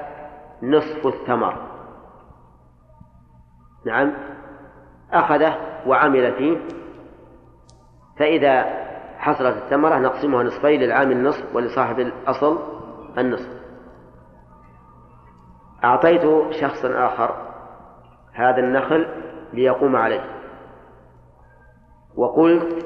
[0.64, 1.58] نصف الثمر.
[3.86, 4.14] نعم.
[5.12, 5.58] أخذه
[5.88, 6.58] وعمل فيه.
[8.20, 8.64] فإذا
[9.18, 12.60] حصلت الثمرة نقسمها نصفين للعامل النصف ولصاحب الأصل
[13.18, 13.50] النصف.
[15.84, 17.36] أعطيت شخصا آخر
[18.34, 19.08] هذا النخل
[19.54, 20.36] ليقوم عليه.
[22.16, 22.86] وقلت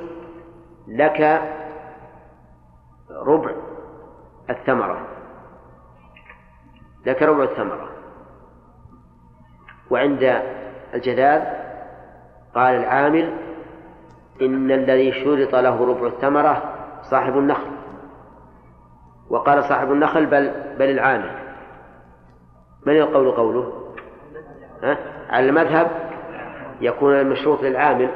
[0.88, 1.42] لك
[3.26, 3.69] ربع
[4.50, 5.08] الثمرة.
[7.06, 7.90] لك ربع الثمرة.
[9.92, 10.42] وعند
[10.94, 11.44] الجذاذ
[12.56, 13.34] قال العامل
[14.42, 16.76] إن الذي شرط له ربع الثمرة
[17.12, 17.72] صاحب النخل.
[19.30, 21.40] وقال صاحب النخل بل بل العامل.
[22.86, 23.94] من القول قوله؟
[24.84, 24.98] ها؟
[25.30, 26.10] على المذهب
[26.82, 28.10] يكون المشروط للعامل.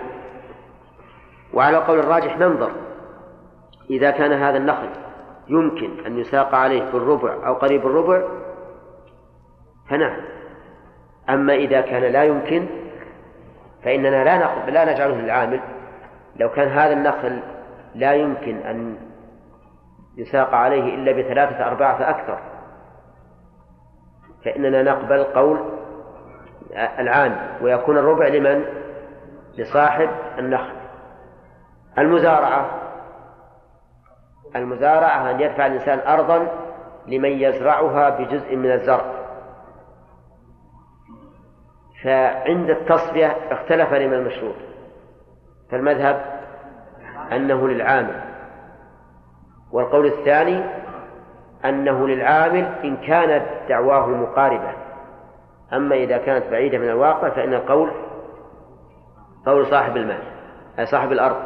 [1.53, 2.72] وعلى القول الراجح ننظر
[3.89, 4.89] إذا كان هذا النخل
[5.48, 8.22] يمكن أن يساق عليه في الربع أو قريب الربع
[9.90, 10.22] فنعم.
[11.30, 12.68] أما إذا كان لا يمكن
[13.84, 15.60] فإننا لا لا نجعله للعامل.
[16.36, 17.40] لو كان هذا النخل
[17.95, 18.98] لا يمكن أن
[20.18, 22.40] يساق عليه إلا بثلاثة أرباع فأكثر.
[24.45, 25.60] فإننا نقبل قول
[26.99, 28.65] العام ويكون الربع لمن؟
[29.57, 30.10] لصاحب
[30.40, 30.74] النخل
[31.98, 32.82] المزارعة.
[34.55, 36.47] المزارعة أن يدفع الإنسان أرضا
[37.07, 39.05] لمن يزرعها بجزء من الزرع.
[42.03, 44.55] فعند التصفية اختلف لمن المشروط
[45.71, 46.25] فالمذهب
[47.31, 48.21] أنه للعامل.
[49.71, 50.63] والقول الثاني
[51.65, 54.71] أنه للعامل إن كانت دعواه مقاربة.
[55.73, 57.91] أما إذا كانت بعيدة من الواقع فإن القول
[59.45, 60.23] قول صاحب المال
[60.80, 61.43] أي صاحب الأرض.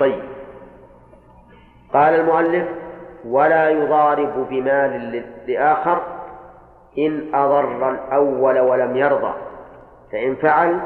[0.00, 0.37] طيب.
[1.92, 2.68] قال المؤلف
[3.24, 6.02] ولا يضارب بمال لآخر
[6.98, 9.34] إن أضر الأول ولم يرضى
[10.12, 10.80] فإن فعل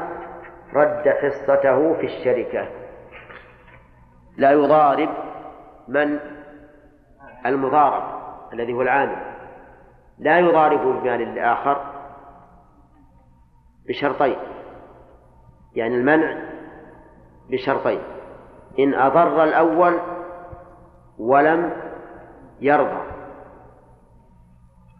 [0.73, 2.67] رد حصته في الشركة.
[4.37, 5.09] لا يضارب
[5.87, 6.19] من
[7.45, 8.03] المضارب
[8.53, 9.17] الذي هو العامل.
[10.19, 11.81] لا يضارب بمال الآخر
[13.87, 14.37] بشرطين
[15.75, 16.37] يعني المنع
[17.49, 18.01] بشرطين.
[18.79, 19.99] إن أضر الأول
[21.19, 21.73] ولم
[22.61, 23.11] يرضى.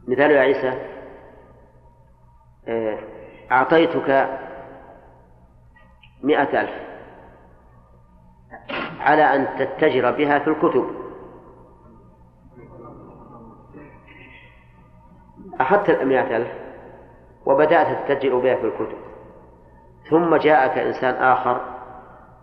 [0.07, 0.81] مثال يا عيسى.
[2.67, 2.99] آه،
[3.51, 4.39] أعطيتك
[6.23, 6.83] مئة ألف
[8.99, 10.89] على أن تتجر بها في الكتب.
[15.59, 16.51] أخذت المئة ألف
[17.45, 18.97] وبدأت تتجر بها في الكتب.
[20.09, 21.61] ثم جاءك إنسان آخر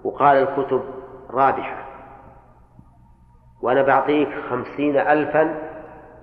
[0.05, 0.85] وقال الكتب
[1.31, 1.90] رابحة.
[3.63, 5.55] وأنا بعطيك خمسين ألفا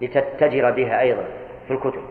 [0.01, 1.23] لتتجر بها أيضا
[1.67, 2.01] في الكتب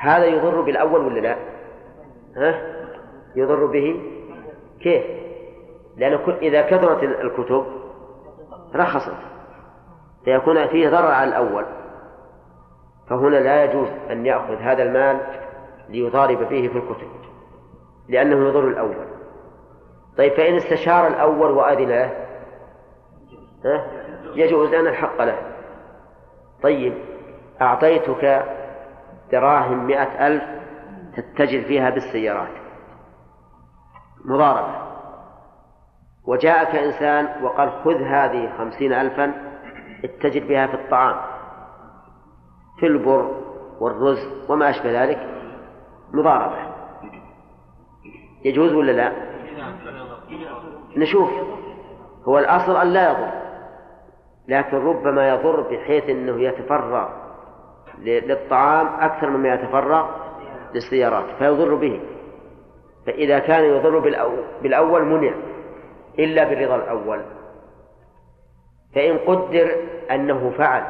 [0.00, 1.36] هذا يضر بالأول ولا لا؟
[2.36, 2.60] ها؟
[3.36, 4.00] يضر به
[4.80, 5.04] كيف؟
[5.96, 7.66] لأن إذا كثرت الكتب
[8.74, 9.16] رخصت
[10.24, 11.64] فيكون فيه ضرر على الأول
[13.10, 15.20] فهنا لا يجوز أن يأخذ هذا المال
[15.88, 17.08] ليضارب فيه في الكتب
[18.08, 19.06] لأنه يضر الأول
[20.18, 22.27] طيب فإن استشار الأول وأذن له؟
[24.34, 25.38] يجوز أن الحق له.
[26.62, 26.94] طيب
[27.60, 28.44] أعطيتك
[29.32, 30.42] دراهم مئة ألف
[31.16, 32.52] تتجر فيها بالسيارات.
[34.24, 34.88] مضاربة.
[36.26, 39.34] وجاءك إنسان وقال خذ هذه خمسين ألفا
[40.04, 41.16] اتجر بها في الطعام
[42.80, 43.42] في البر
[43.80, 45.28] والرز وما أشبه ذلك.
[46.12, 46.56] مضاربة.
[48.44, 49.12] يجوز ولا لا؟
[50.96, 51.30] نشوف.
[52.28, 53.47] هو الأصل أن لا يضر.
[54.48, 57.08] لكن ربما يضر بحيث أنه يتفرغ
[57.98, 60.10] للطعام أكثر مما يتفرغ
[60.74, 62.00] للسيارات فيضر به.
[63.06, 63.98] فإذا كان يضر
[64.62, 65.34] بالأول منع
[66.18, 67.22] إلا بالرضا الأول.
[68.94, 69.76] فإن قدر
[70.10, 70.82] أنه فعل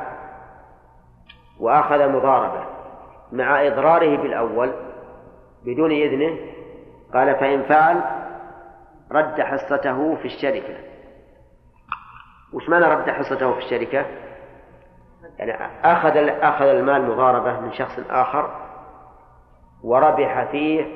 [1.60, 2.64] وأخذ مضاربة
[3.32, 4.72] مع إضراره بالأول
[5.64, 6.36] بدون إذنه
[7.14, 8.02] قال فإن فعل
[9.12, 10.74] رد حصته في الشركة.
[12.52, 14.06] وش معنى رد حصته في الشركة؟
[15.38, 15.52] يعني
[15.84, 18.50] أخذ أخذ المال مضاربة من شخص آخر
[19.84, 20.86] وربح فيه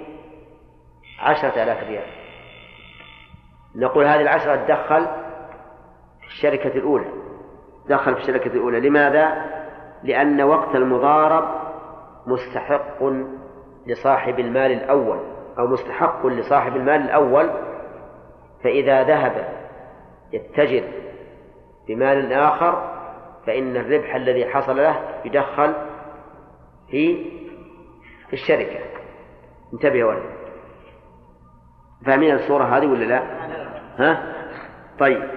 [1.21, 2.07] عشرة آلاف ريال.
[3.77, 5.07] نقول هذه العشرة تدخل
[6.21, 7.07] في الشركة الأولى.
[7.89, 8.89] دخل في الشركة الأولى.
[8.89, 9.45] لماذا؟
[10.03, 11.49] لأن وقت المضارب
[12.27, 13.05] مستحق
[13.87, 15.19] لصاحب المال الأول.
[15.59, 17.51] أو مستحق لصاحب المال الأول.
[18.65, 19.49] فإذا ذهب
[20.33, 20.85] يتجر
[21.89, 23.03] بمال آخر
[23.47, 25.75] فإن الربح الذي حصل له يدخل
[26.91, 28.79] في الشركة.
[29.75, 30.23] انتبه ولد.
[32.07, 33.23] فاهمين الصورة هذه ولا لا؟
[33.99, 34.35] ها؟
[34.99, 35.31] طيب.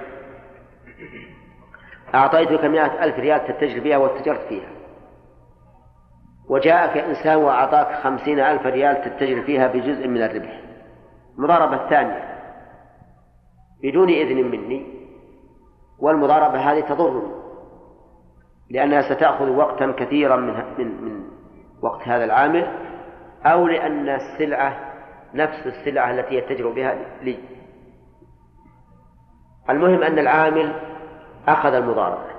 [2.15, 4.69] أعطيتك مئة ألف ريال تتجر بها واتجرت فيها.
[6.49, 10.61] وجاءك إنسان وأعطاك خمسين ألف ريال تتجر فيها بجزء من الربح.
[11.37, 12.35] المضاربة الثانية.
[13.83, 14.94] بدون إذن مني
[15.99, 17.31] والمضاربة هذه تضرني
[18.69, 21.23] لأنها ستأخذ وقتا كثيرا من من من
[21.81, 22.67] وقت هذا العامل
[23.45, 24.95] أو لأن السلعة
[25.33, 27.37] نفس السلعة التي يتجر بها لي.
[29.69, 30.73] المهم أن العامل
[31.47, 32.35] أخذ المضاربة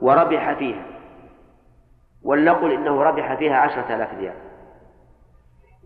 [0.00, 0.82] وربح فيها
[2.24, 4.34] ولنقل إنه ربح فيها عشرة آلاف ريال.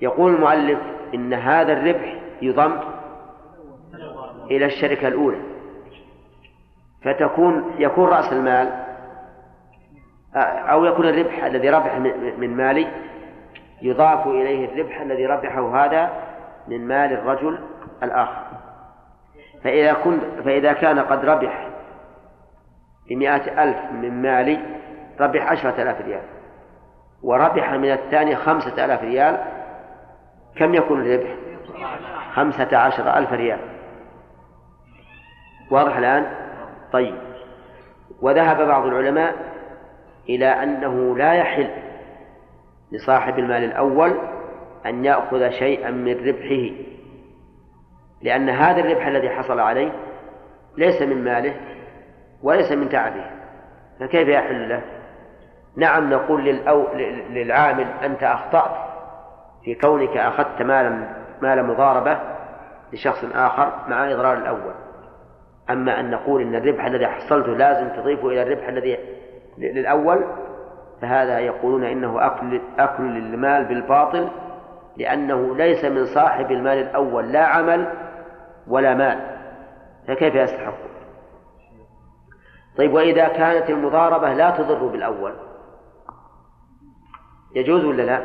[0.03, 0.79] يقول المؤلف
[1.15, 2.79] إن هذا الربح يضم
[4.51, 5.52] إلى الشركة الأولى.
[7.05, 8.83] فتكون يكون رأس المال
[10.71, 11.97] أو يكون الربح الذي ربح
[12.39, 12.89] من مالي
[13.83, 16.11] يضاف إليه الربح الذي ربحه هذا
[16.69, 17.59] من مال الرجل
[18.03, 18.43] الآخر.
[19.65, 21.69] فإذا كنت فإذا كان قد ربح
[23.11, 24.61] بمئة ألف من مالي
[25.21, 26.23] ربح عشرة آلاف ريال.
[27.23, 29.39] وربح من الثاني خمسة آلاف ريال
[30.57, 31.31] كم يكون الربح؟
[32.35, 33.59] خمسة عشر ألف ريال.
[35.71, 36.52] واضح الآن؟
[36.93, 37.15] طيب.
[38.23, 39.35] وذهب بعض العلماء
[40.29, 41.71] إلى أنه لا يحل
[42.93, 44.19] لصاحب المال الأول
[44.87, 46.75] أن يأخذ شيئا من ربحه
[48.23, 49.93] لأن هذا الربح الذي حصل عليه
[50.77, 51.55] ليس من ماله
[52.43, 53.25] وليس من تعبه.
[54.01, 54.83] فكيف يحل له؟
[55.77, 56.87] نعم نقول للأو...
[57.31, 58.93] للعامل أنت أخطأت
[59.65, 61.09] في كونك أخذت مالا
[61.43, 62.19] مال مضاربة
[62.93, 64.75] لشخص آخر مع إضرار الأول.
[65.71, 68.99] أما أن نقول إن الربح الذي حصلته لازم تضيفه إلى الربح الذي
[69.59, 70.25] للأول
[71.03, 74.29] فهذا يقولون إنه أكل أكل للمال بالباطل
[74.97, 77.93] لأنه ليس من صاحب المال الأول لا عمل
[78.67, 79.19] ولا مال.
[80.09, 80.75] فكيف يستحق؟
[82.79, 85.35] طيب وإذا كانت المضاربة لا تضر بالأول
[87.55, 88.21] يجوز ولا لا؟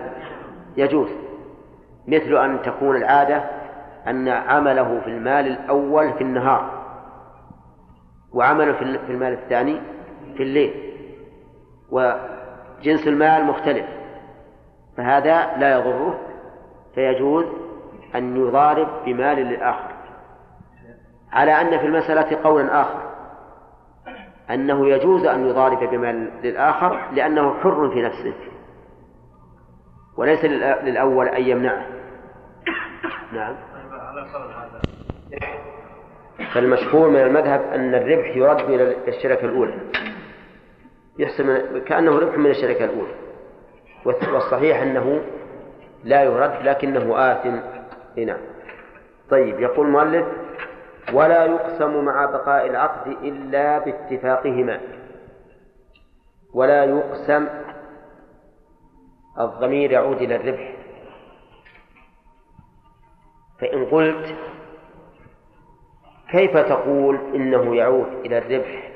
[0.77, 1.09] يجوز.
[2.07, 3.43] مثل أن تكون العادة
[4.07, 6.76] أن عمله في المال الأول في النهار.
[8.37, 9.81] وعمله في المال الثاني
[10.37, 10.93] في الليل
[11.89, 13.85] وجنس المال مختلف
[14.97, 16.19] فهذا لا يضره
[16.95, 17.45] فيجوز
[18.15, 19.91] أن يضارب بمال للآخر.
[21.31, 23.01] على أن في المسألة قولا آخر
[24.49, 28.33] أنه يجوز أن يضارب بمال للآخر لأنه حر في نفسه
[30.17, 31.85] وليس للأول أن يمنعه.
[33.33, 33.55] نعم.
[36.53, 39.79] فالمشهور من المذهب أن الربح يرد إلى الشركة الأولى.
[41.19, 43.13] يحسن كأنه ربح من الشركة الأولى.
[44.05, 45.21] والصحيح أنه
[46.03, 47.55] لا يرد لكنه آثم
[48.17, 48.37] هنا
[49.29, 50.25] طيب يقول المؤلف
[51.13, 54.79] ولا يقسم مع بقاء العقد إلا باتفاقهما.
[56.53, 57.47] ولا يقسم
[59.39, 60.73] الضمير يعود إلى الربح.
[63.59, 64.35] فإن قلت
[66.31, 68.91] كيف تقول إنه يعود إلى الربح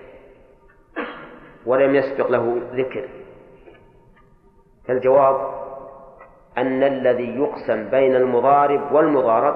[1.66, 3.10] ولم يسبق له ذكر؟
[4.88, 5.52] فالجواب
[6.58, 9.56] أن الذي يقسم بين المضارب والمضارب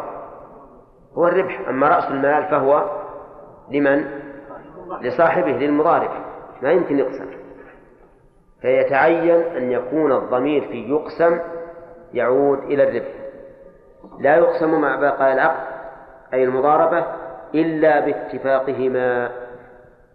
[1.14, 2.90] هو الربح أما رأس المال فهو
[3.72, 4.06] لمن؟
[5.02, 6.10] لصاحبه للمضارب
[6.62, 7.26] ما يمكن يقسم.
[8.62, 11.40] فيتعين أن يكون الضمير في يقسم
[12.14, 13.14] يعود إلى الربح.
[14.20, 15.76] لا يقسم مع بقاء العقد
[16.34, 17.06] أي المضاربة
[17.62, 19.32] إلا باتفاقهما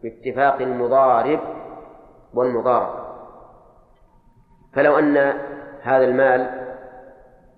[0.02, 1.40] باتفاق المضارب
[2.34, 3.10] والمضارب.
[4.74, 5.16] فلو أن
[5.82, 6.50] هذا المال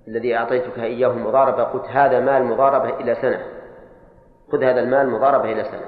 [0.08, 3.42] الذي أعطيتك إياه مضاربة قلت هذا مال مضاربة إلى سنة.
[4.52, 5.86] خذ هذا المال مضاربة إلى سنة.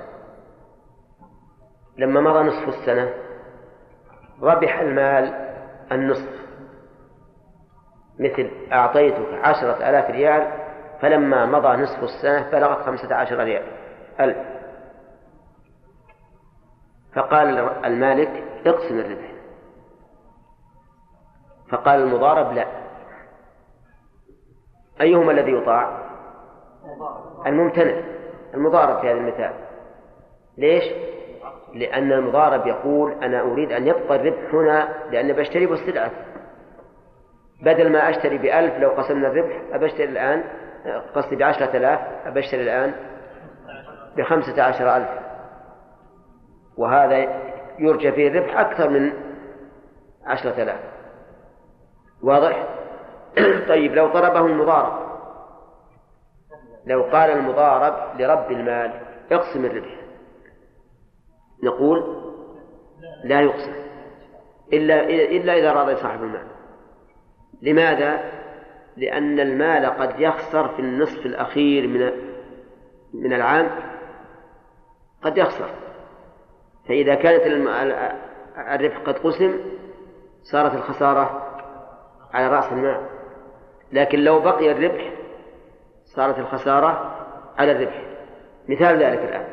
[1.98, 3.14] لما مضى نصف السنة
[4.42, 5.34] ربح المال
[5.92, 6.44] النصف.
[8.20, 10.52] مثل أعطيتك عشرة آلاف ريال
[11.00, 13.83] فلما مضى نصف السنة بلغت خمسة عشر ريال.
[14.20, 14.36] ألف
[17.14, 19.32] فقال المالك اقسم الربح.
[21.70, 22.66] فقال المضارب لا.
[25.00, 25.98] أيهما الذي يطاع؟
[27.46, 28.02] الممتنع.
[28.54, 29.52] المضارب في هذا المثال.
[30.58, 30.84] ليش؟
[31.74, 36.10] لأن المضارب يقول أنا أريد أن يبقى الربح هنا لأن بشتري بالسلعة
[37.62, 40.44] بدل ما أشتري بألف لو قسمنا الربح أبشتري الآن
[41.14, 42.94] قصدي بعشرة آلاف أبشتري الآن
[44.16, 45.08] بخمسة عشر ألف.
[46.76, 47.16] وهذا
[47.78, 49.12] يرجى فيه الربح أكثر من
[50.24, 50.80] عشرة آلاف.
[52.22, 52.68] واضح؟
[53.68, 55.04] طيب لو طلبه المضارب.
[56.86, 58.92] لو قال المضارب لرب المال
[59.32, 60.00] اقسم الربح.
[61.62, 62.24] نقول
[63.24, 63.72] لا يقسم.
[64.72, 66.46] إلا إلا إذا رضي صاحب المال.
[67.62, 68.20] لماذا؟
[68.96, 72.10] لأن المال قد يخسر في النصف الأخير من
[73.14, 73.70] من العام
[75.24, 75.70] قد يخسر.
[76.88, 77.42] فإذا كانت
[78.56, 79.60] الربح قد قسم
[80.42, 81.42] صارت الخسارة
[82.34, 83.06] على رأس المال.
[83.92, 85.12] لكن لو بقي الربح
[86.04, 87.16] صارت الخسارة
[87.58, 88.02] على الربح.
[88.68, 89.46] مثال ذلك الآن.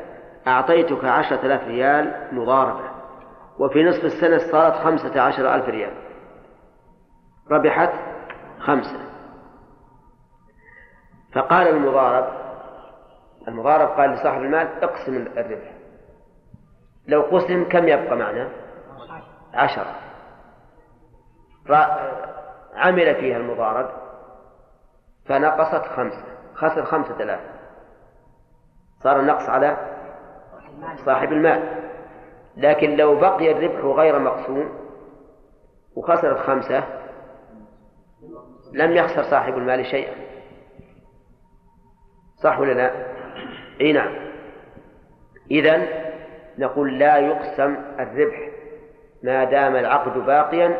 [0.46, 2.90] أعطيتك عشرة آلاف ريال مضاربة
[3.58, 5.92] وفي نصف السنة صارت خمسة عشر ألف ريال.
[7.50, 7.92] ربحت
[8.58, 8.98] خمسة.
[11.34, 12.41] فقال المضارب
[13.48, 15.72] المضارب قال لصاحب المال اقسم الربح.
[17.06, 18.48] لو قسم كم يبقى معنا؟
[19.54, 19.94] عشرة.
[22.74, 23.90] عمل فيها المضارب
[25.26, 26.24] فنقصت خمسة.
[26.54, 27.40] خسر خمسة آلاف.
[29.02, 29.76] صار النقص على
[31.04, 31.82] صاحب المال.
[32.56, 34.78] لكن لو بقي الربح غير مقسوم
[35.96, 36.84] وخسرت خمسة
[38.72, 40.14] لم يخسر صاحب المال شيئا.
[42.42, 43.11] صح ولا لا؟
[43.80, 44.14] إي نعم.
[45.50, 45.82] إذا
[46.58, 48.48] نقول لا يقسم الربح
[49.22, 50.76] ما دام العقد باقيا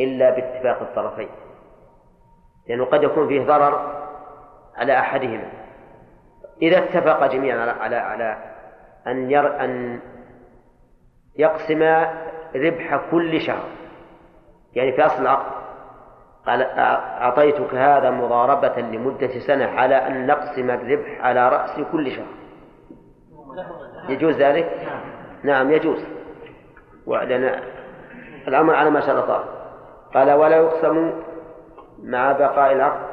[0.00, 1.28] إلا باتفاق الطرفين
[2.68, 4.04] لأنه قد يكون فيه ضرر
[4.76, 5.50] على أحدهما.
[6.62, 8.36] إذا اتفق جميعا على على على
[9.06, 10.00] أن ير أن
[11.36, 11.82] يقسم
[12.56, 13.68] ربح كل شهر
[14.74, 15.53] يعني في أصل العقد.
[16.46, 22.26] قال أعطيتك هذا مضاربة لمدة سنة على أن نقسم الربح على رأس كل شهر.
[24.08, 24.88] يجوز ذلك؟
[25.42, 26.04] نعم يجوز.
[27.06, 27.62] ولأن
[28.48, 29.44] الأمر على ما شرطه
[30.14, 31.12] قال ولا يقسم
[32.02, 33.06] مع بقاء العقد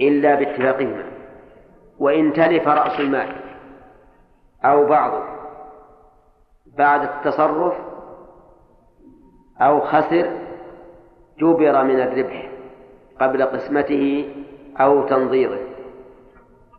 [0.00, 1.04] إلا باتفاقهما.
[1.98, 3.36] وإن تلف رأس المال
[4.64, 5.24] أو بعضه
[6.78, 7.74] بعد التصرف
[9.60, 10.41] أو خسر
[11.38, 12.48] جبر من الربح
[13.20, 14.34] قبل قسمته
[14.80, 15.58] أو تنظيره.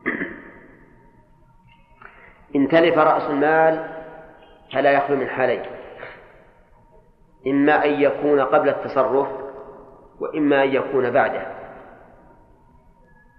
[2.55, 3.89] إن تلف رأس المال
[4.73, 5.61] فلا يخلو من حالين.
[7.47, 9.27] إما أن يكون قبل التصرف
[10.19, 11.47] وإما أن يكون بعده.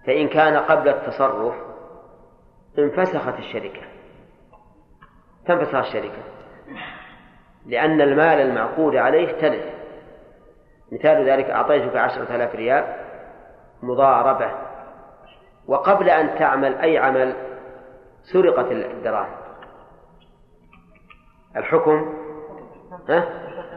[0.07, 1.55] فإن كان قبل التصرف
[2.79, 3.81] انفسخت الشركة.
[5.45, 6.23] تنفسخ الشركة.
[7.65, 9.84] لأن المال المعقود عليه تلف.
[10.91, 12.95] مثال ذلك أعطيتك عشرة آلاف ريال
[13.83, 14.51] مضاربة
[15.67, 17.35] وقبل أن تعمل أي عمل
[18.33, 19.35] سرقت الدراهم.
[21.55, 22.13] الحكم؟
[23.09, 23.25] ها؟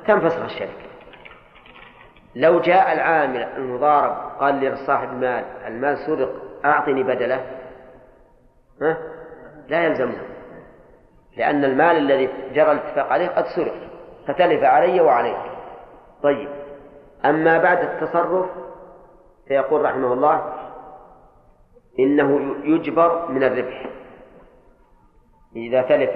[0.06, 0.72] تنفسخ الشركة.
[2.34, 7.46] لو جاء العامل المضارب قال لصاحب المال المال سرق أعطني بدله.
[8.82, 8.98] ها؟
[9.68, 10.18] لا يلزمه
[11.36, 13.74] لأن المال الذي جرى الاتفاق عليه قد سرق
[14.26, 15.38] فتلف علي وعليك.
[16.22, 16.48] طيب.
[17.28, 18.46] أما بعد التصرف
[19.48, 20.54] فيقول رحمه الله
[21.98, 23.86] إنه يجبر من الربح.
[25.56, 26.10] إذا تلف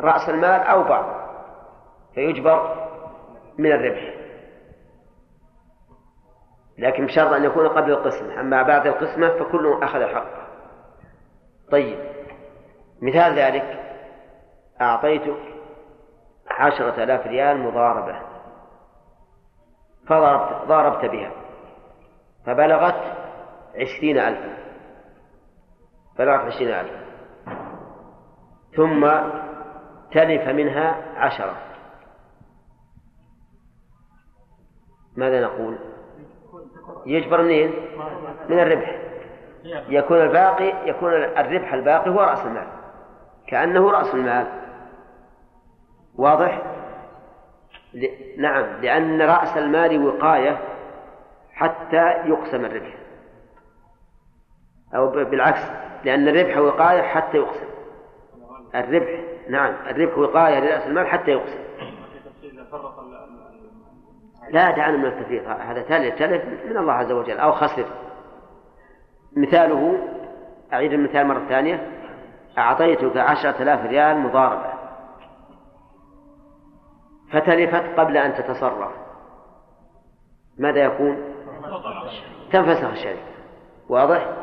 [0.00, 1.06] رأس المال أو بعض
[2.14, 2.88] فيجبر
[3.58, 4.14] من الربح.
[6.78, 8.40] لكن بشرط أن يكون قبل القسمة.
[8.40, 10.46] أما بعد القسمة فكل أخذ حقه.
[11.70, 11.98] طيب
[13.02, 13.80] مثال ذلك
[14.80, 15.36] أعطيتك
[16.50, 18.35] عشرة آلاف ريال مضاربة.
[20.06, 21.30] فضربت ضاربت بها.
[22.46, 23.02] فبلغت
[23.74, 24.56] عشرين ألفا.
[26.18, 27.06] بلغت عشرين ألفا.
[28.76, 29.10] ثم
[30.12, 31.56] تلف منها عشرة.
[35.16, 35.78] ماذا نقول؟
[37.06, 37.72] يجبر منين؟
[38.48, 39.02] من الربح.
[39.64, 42.68] يكون الباقي يكون الربح الباقي هو رأس المال.
[43.46, 44.46] كأنه رأس المال.
[46.16, 46.75] واضح؟
[47.96, 48.08] ل...
[48.38, 50.58] نعم لأن رأس المال وقاية
[51.52, 52.94] حتى يقسم الربح.
[54.94, 55.60] أو بالعكس
[56.04, 57.66] لأن الربح وقاية حتى يقسم.
[58.74, 61.58] الربح نعم الربح وقاية لرأس المال حتى يقسم.
[64.50, 67.86] لا دعنا من التفريط هذا تلف تلف من الله عز وجل أو خسر.
[69.36, 69.98] مثاله
[70.72, 71.90] أعيد المثال مرة ثانية.
[72.58, 74.75] أعطيتك عشرة آلاف ريال مضاربة.
[77.32, 78.92] فتلفت قبل أن تتصرف.
[80.58, 81.34] ماذا يكون؟
[82.52, 83.22] تنفسخ الشركة
[83.88, 84.36] واضح؟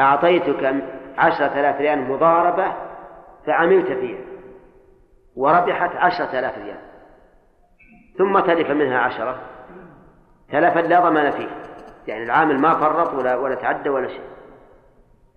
[0.00, 0.84] أعطيتك
[1.18, 2.74] عشرة آلاف ريال مضاربة
[3.46, 4.20] فعملت فيها.
[5.36, 6.80] وربحت عشرة آلاف ريال.
[8.18, 9.38] ثم تلف منها عشرة.
[10.52, 11.48] تلفا لا ضمان فيه.
[12.06, 14.28] يعني العامل ما فرط ولا ولا تعدى ولا شيء.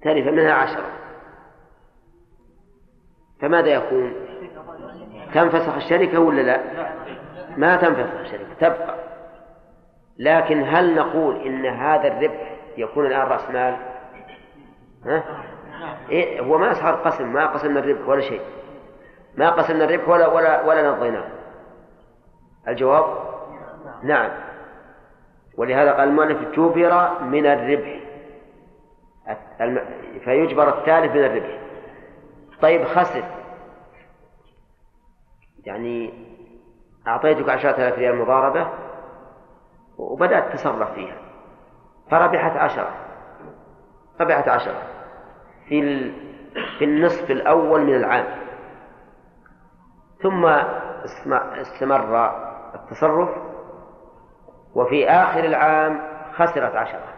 [0.01, 0.85] تلف منها عشرة.
[3.41, 4.30] فماذا يكون؟
[5.33, 6.61] تنفسخ الشركة ولا لا؟
[7.57, 8.95] ما تنفسخ الشركة تبقى.
[10.19, 13.75] لكن هل نقول إن هذا الربح يكون الآن رأس مال؟
[15.05, 15.23] ها؟
[16.09, 18.41] إيه هو ما صار قسم ما قسمنا الربح ولا شيء.
[19.37, 21.27] ما قسمنا الربح ولا ولا ولا نضيناه.
[22.67, 23.05] الجواب؟
[24.03, 24.31] نعم.
[25.57, 27.99] ولهذا قال المؤلف جبر من الربح.
[30.23, 31.57] فيجبر التالف من الربح.
[32.61, 33.23] طيب خسر.
[35.65, 36.13] يعني
[37.07, 38.69] أعطيتك عشرة آلاف ريال مضاربة
[39.97, 41.17] وبدأت تتصرف فيها.
[42.11, 42.95] فربحت عشرة.
[44.21, 44.81] ربحت عشرة.
[45.67, 46.11] في
[46.79, 48.25] في النصف الأول من العام.
[50.21, 50.45] ثم
[51.61, 52.31] استمر
[52.75, 53.29] التصرف
[54.75, 56.01] وفي آخر العام
[56.33, 57.13] خسرت عشرة.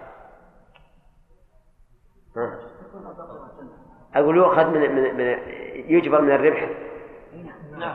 [4.15, 5.37] أقول يؤخذ من, من, من
[5.89, 6.69] يجبر من الربح؟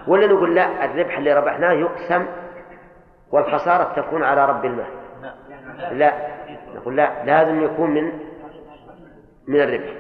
[0.07, 2.27] ولا نقول لا الربح اللي ربحناه يقسم
[3.33, 4.87] والخسارة تكون على رب المال
[5.93, 6.13] لا.
[6.75, 8.13] نقول لا لازم يكون من
[9.49, 9.93] من الربح.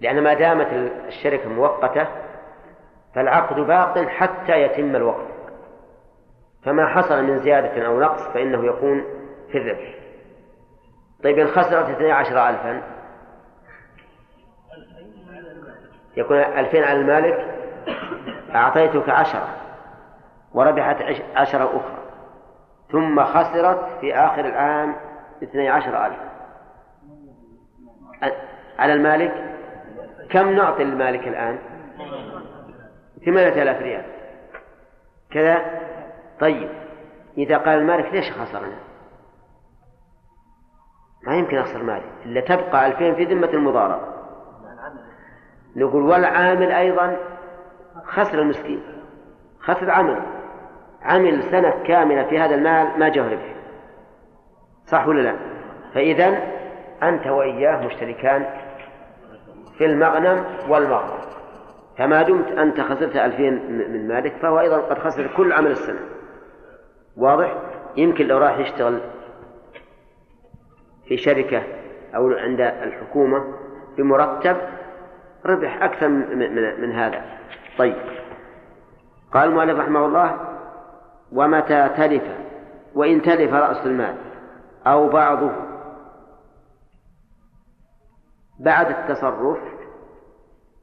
[0.00, 0.66] لأن ما دامت
[1.08, 2.06] الشركة مؤقتة
[3.14, 5.26] فالعقد باق حتى يتم الوقت.
[6.64, 9.04] فما حصل من زيادة أو نقص فإنه يكون
[9.52, 9.94] في الربح.
[11.24, 12.82] طيب إن خسرت اثني عشر ألفا
[16.16, 17.56] يكون ألفين على المالك
[18.54, 19.48] أعطيتك عشرة
[20.54, 20.96] وربحت
[21.34, 21.98] عشرة أخرى
[22.92, 24.96] ثم خسرت في آخر العام
[25.42, 26.18] اثني عشر ألف.
[28.78, 29.56] على المالك؟
[30.30, 31.58] كم نعطي المالك الآن؟
[33.26, 34.04] ثمانية آلاف ريال.
[35.30, 35.64] كذا؟
[36.40, 36.68] طيب
[37.38, 38.76] إذا قال المالك ليش خسرنا؟
[41.26, 44.16] ما يمكن أخسر مالي إلا تبقى ألفين في ذمة المضاربة.
[45.76, 47.16] نقول والعامل أيضا
[48.06, 48.82] خسر المسكين
[49.60, 50.22] خسر عمل
[51.02, 53.54] عمل سنة كاملة في هذا المال ما جاء ربح
[54.86, 55.36] صح ولا لا؟
[55.94, 56.42] فإذا
[57.02, 58.46] أنت وإياه مشتركان
[59.78, 61.18] في المغنم والمغنم
[61.98, 63.52] فما دمت أنت خسرت ألفين
[63.92, 66.00] من مالك فهو أيضا قد خسر كل عمل السنة.
[67.16, 67.54] واضح؟
[67.96, 69.00] يمكن لو راح يشتغل
[71.08, 71.62] في شركة
[72.14, 73.44] أو عند الحكومة
[73.98, 74.56] بمرتب
[75.46, 76.08] ربح أكثر
[76.78, 77.24] من هذا.
[77.78, 77.96] طيب.
[79.32, 80.40] قال المؤلف رحمه الله
[81.32, 82.22] ومتى تلف؟
[82.94, 84.16] وإن تلف رأس المال
[84.86, 85.52] أو بعضه.
[88.60, 89.58] بعد التصرف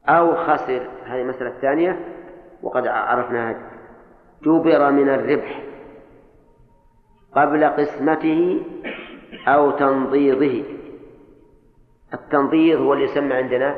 [0.08, 0.88] أو خسر.
[1.04, 2.00] هذه المسألة الثانية
[2.62, 3.70] وقد عرفناها.
[4.42, 5.62] جبر من الربح
[7.32, 8.62] قبل قسمته
[9.48, 10.64] أو تنضيضه
[12.14, 13.76] التنضيض هو اللي يسمى عندنا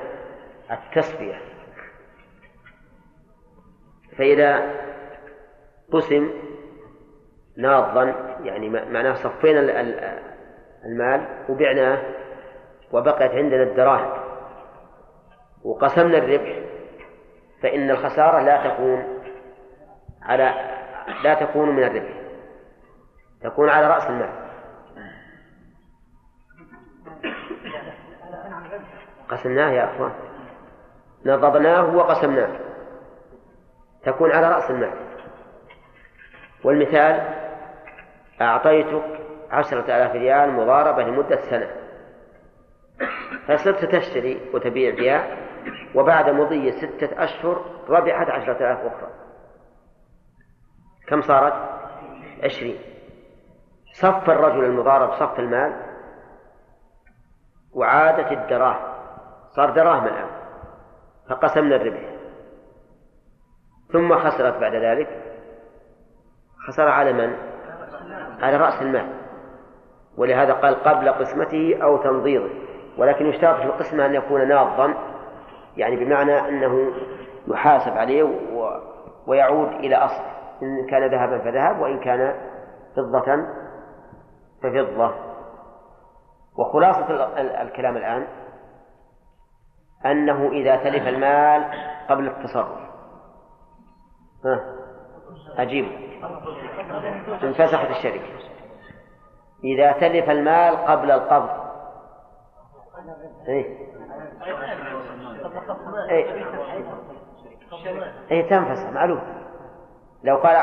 [0.71, 1.56] التسبية.
[4.19, 4.75] فإذا
[5.93, 6.31] قسم
[7.57, 8.05] ناضا
[8.43, 9.61] يعني معناه صفينا
[10.85, 12.03] المال وبعناه
[12.93, 14.13] وبقيت عندنا الدراهم
[15.65, 16.59] وقسمنا الربح
[17.63, 19.05] فإن الخسارة لا تكون
[20.23, 20.55] على
[21.25, 22.17] لا تكون من الربح
[23.43, 24.31] تكون على رأس المال.
[29.29, 30.13] قسمناه يا أخوان.
[31.27, 32.49] نضبناه وقسمناه.
[34.07, 34.93] تكون على رأس المال.
[36.65, 37.35] والمثال
[38.41, 39.21] أعطيتك
[39.51, 41.71] عشرة آلاف ريال مضاربة لمدة سنة.
[43.49, 45.37] فصرت تشتري وتبيع بها
[45.95, 49.11] وبعد مضي ستة أشهر ربحت عشرة آلاف أخرى.
[51.09, 51.55] كم صارت؟
[52.45, 52.79] عشرين.
[53.93, 55.83] صف الرجل المضارب صف المال
[57.73, 58.97] وعادت الدراهم.
[59.51, 60.29] صار دراهم الآن
[61.29, 62.16] فقسمنا الربح.
[63.97, 65.09] ثم خسرت بعد ذلك.
[66.69, 67.37] خسر على من؟
[68.43, 69.07] على رأس المال.
[70.17, 72.51] ولهذا قال قبل قسمته أو تنظيره.
[72.99, 74.95] ولكن يشترط في القسمة أن يكون ناضا
[75.77, 76.93] يعني بمعنى أنه
[77.49, 78.81] يحاسب عليه و...
[79.27, 80.33] ويعود إلى أصله
[80.63, 82.35] إن كان ذهبا فذهب وإن كان
[82.97, 83.47] فضة
[84.63, 85.15] ففضة.
[86.59, 87.25] وخلاصة
[87.63, 88.27] الكلام الآن
[90.07, 91.65] أنه إذا تلف المال
[92.09, 92.86] قبل التصرف.
[94.45, 94.61] ها؟
[95.59, 95.87] أجيب
[97.43, 98.25] انفسخت الشركة.
[99.65, 101.67] إذا تلف المال قبل القبض.
[103.49, 103.87] إيه.
[106.11, 106.45] إيه,
[108.31, 109.21] إيه تنفسخ معلوم.
[110.25, 110.57] لو قال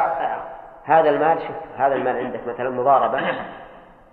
[0.84, 3.20] هذا المال شوف هذا المال عندك مثلا مضاربة.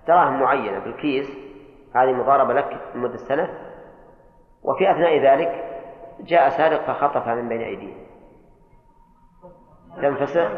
[0.09, 1.27] دراهم معينة بالكيس
[1.95, 3.49] هذه مضاربة لك لمدة سنة.
[4.63, 5.65] وفي أثناء ذلك
[6.21, 8.10] جاء سارق فخطفها من بين أيديهم.
[9.97, 10.51] تنفسخ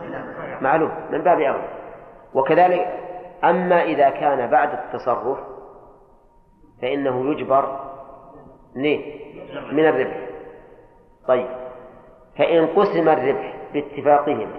[0.60, 1.68] معلوم من باب أولى
[2.34, 3.02] وكذلك
[3.44, 5.38] أما إذا كان بعد التصرف
[6.82, 7.80] فإنه يجبر
[9.72, 10.28] من الربح.
[11.28, 11.48] طيب.
[12.38, 14.50] فإن قسم الربح باتفاقهم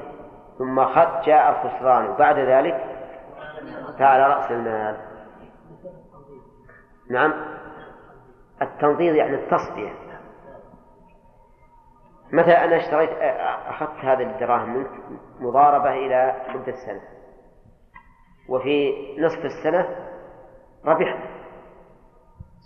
[0.58, 0.82] ثم
[1.26, 2.84] جاء الخسران بعد ذلك
[4.00, 4.98] فعلى رأس المال.
[7.10, 7.34] نعم.
[8.62, 10.03] التنظير يعني التصفية.
[12.34, 13.10] مثلا أنا اشتريت
[13.68, 14.90] أخذت هذه الدراهم؟ منك
[15.40, 17.02] مضاربة إلى مدة سنة.
[18.50, 19.90] وفي نصف السنة
[20.86, 21.18] ربحت.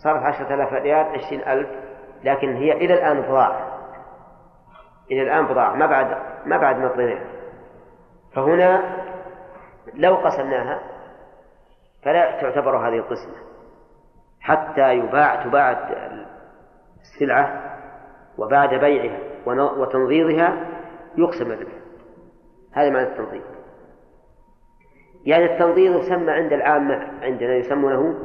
[0.04, 1.70] صارت عشرة آلاف ريال عشرين ألف
[2.24, 3.68] لكن هي إلى الآن بضاعة.
[5.12, 7.26] إلى الآن بضاعة ما بعد ما بعد مضينا
[8.36, 8.84] فهنا
[9.94, 10.80] لو قسمناها
[12.04, 13.36] فلا تعتبر هذه القسمة.
[14.42, 15.90] حتى يباع تباع
[17.02, 17.78] السلعة
[18.38, 19.27] وبعد بيعها.
[19.54, 20.68] وتنظيرها
[21.18, 21.72] يقسم الربح.
[22.74, 23.42] هذا معنى التنظير
[25.26, 28.16] يعني التنظير يسمى عند العامة عندنا يسمونه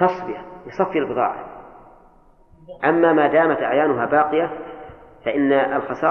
[0.00, 1.52] تصفية يصفي البضاعة.
[2.84, 4.50] أما ما دامت أعيانها باقية
[5.24, 6.10] فإن الخسارة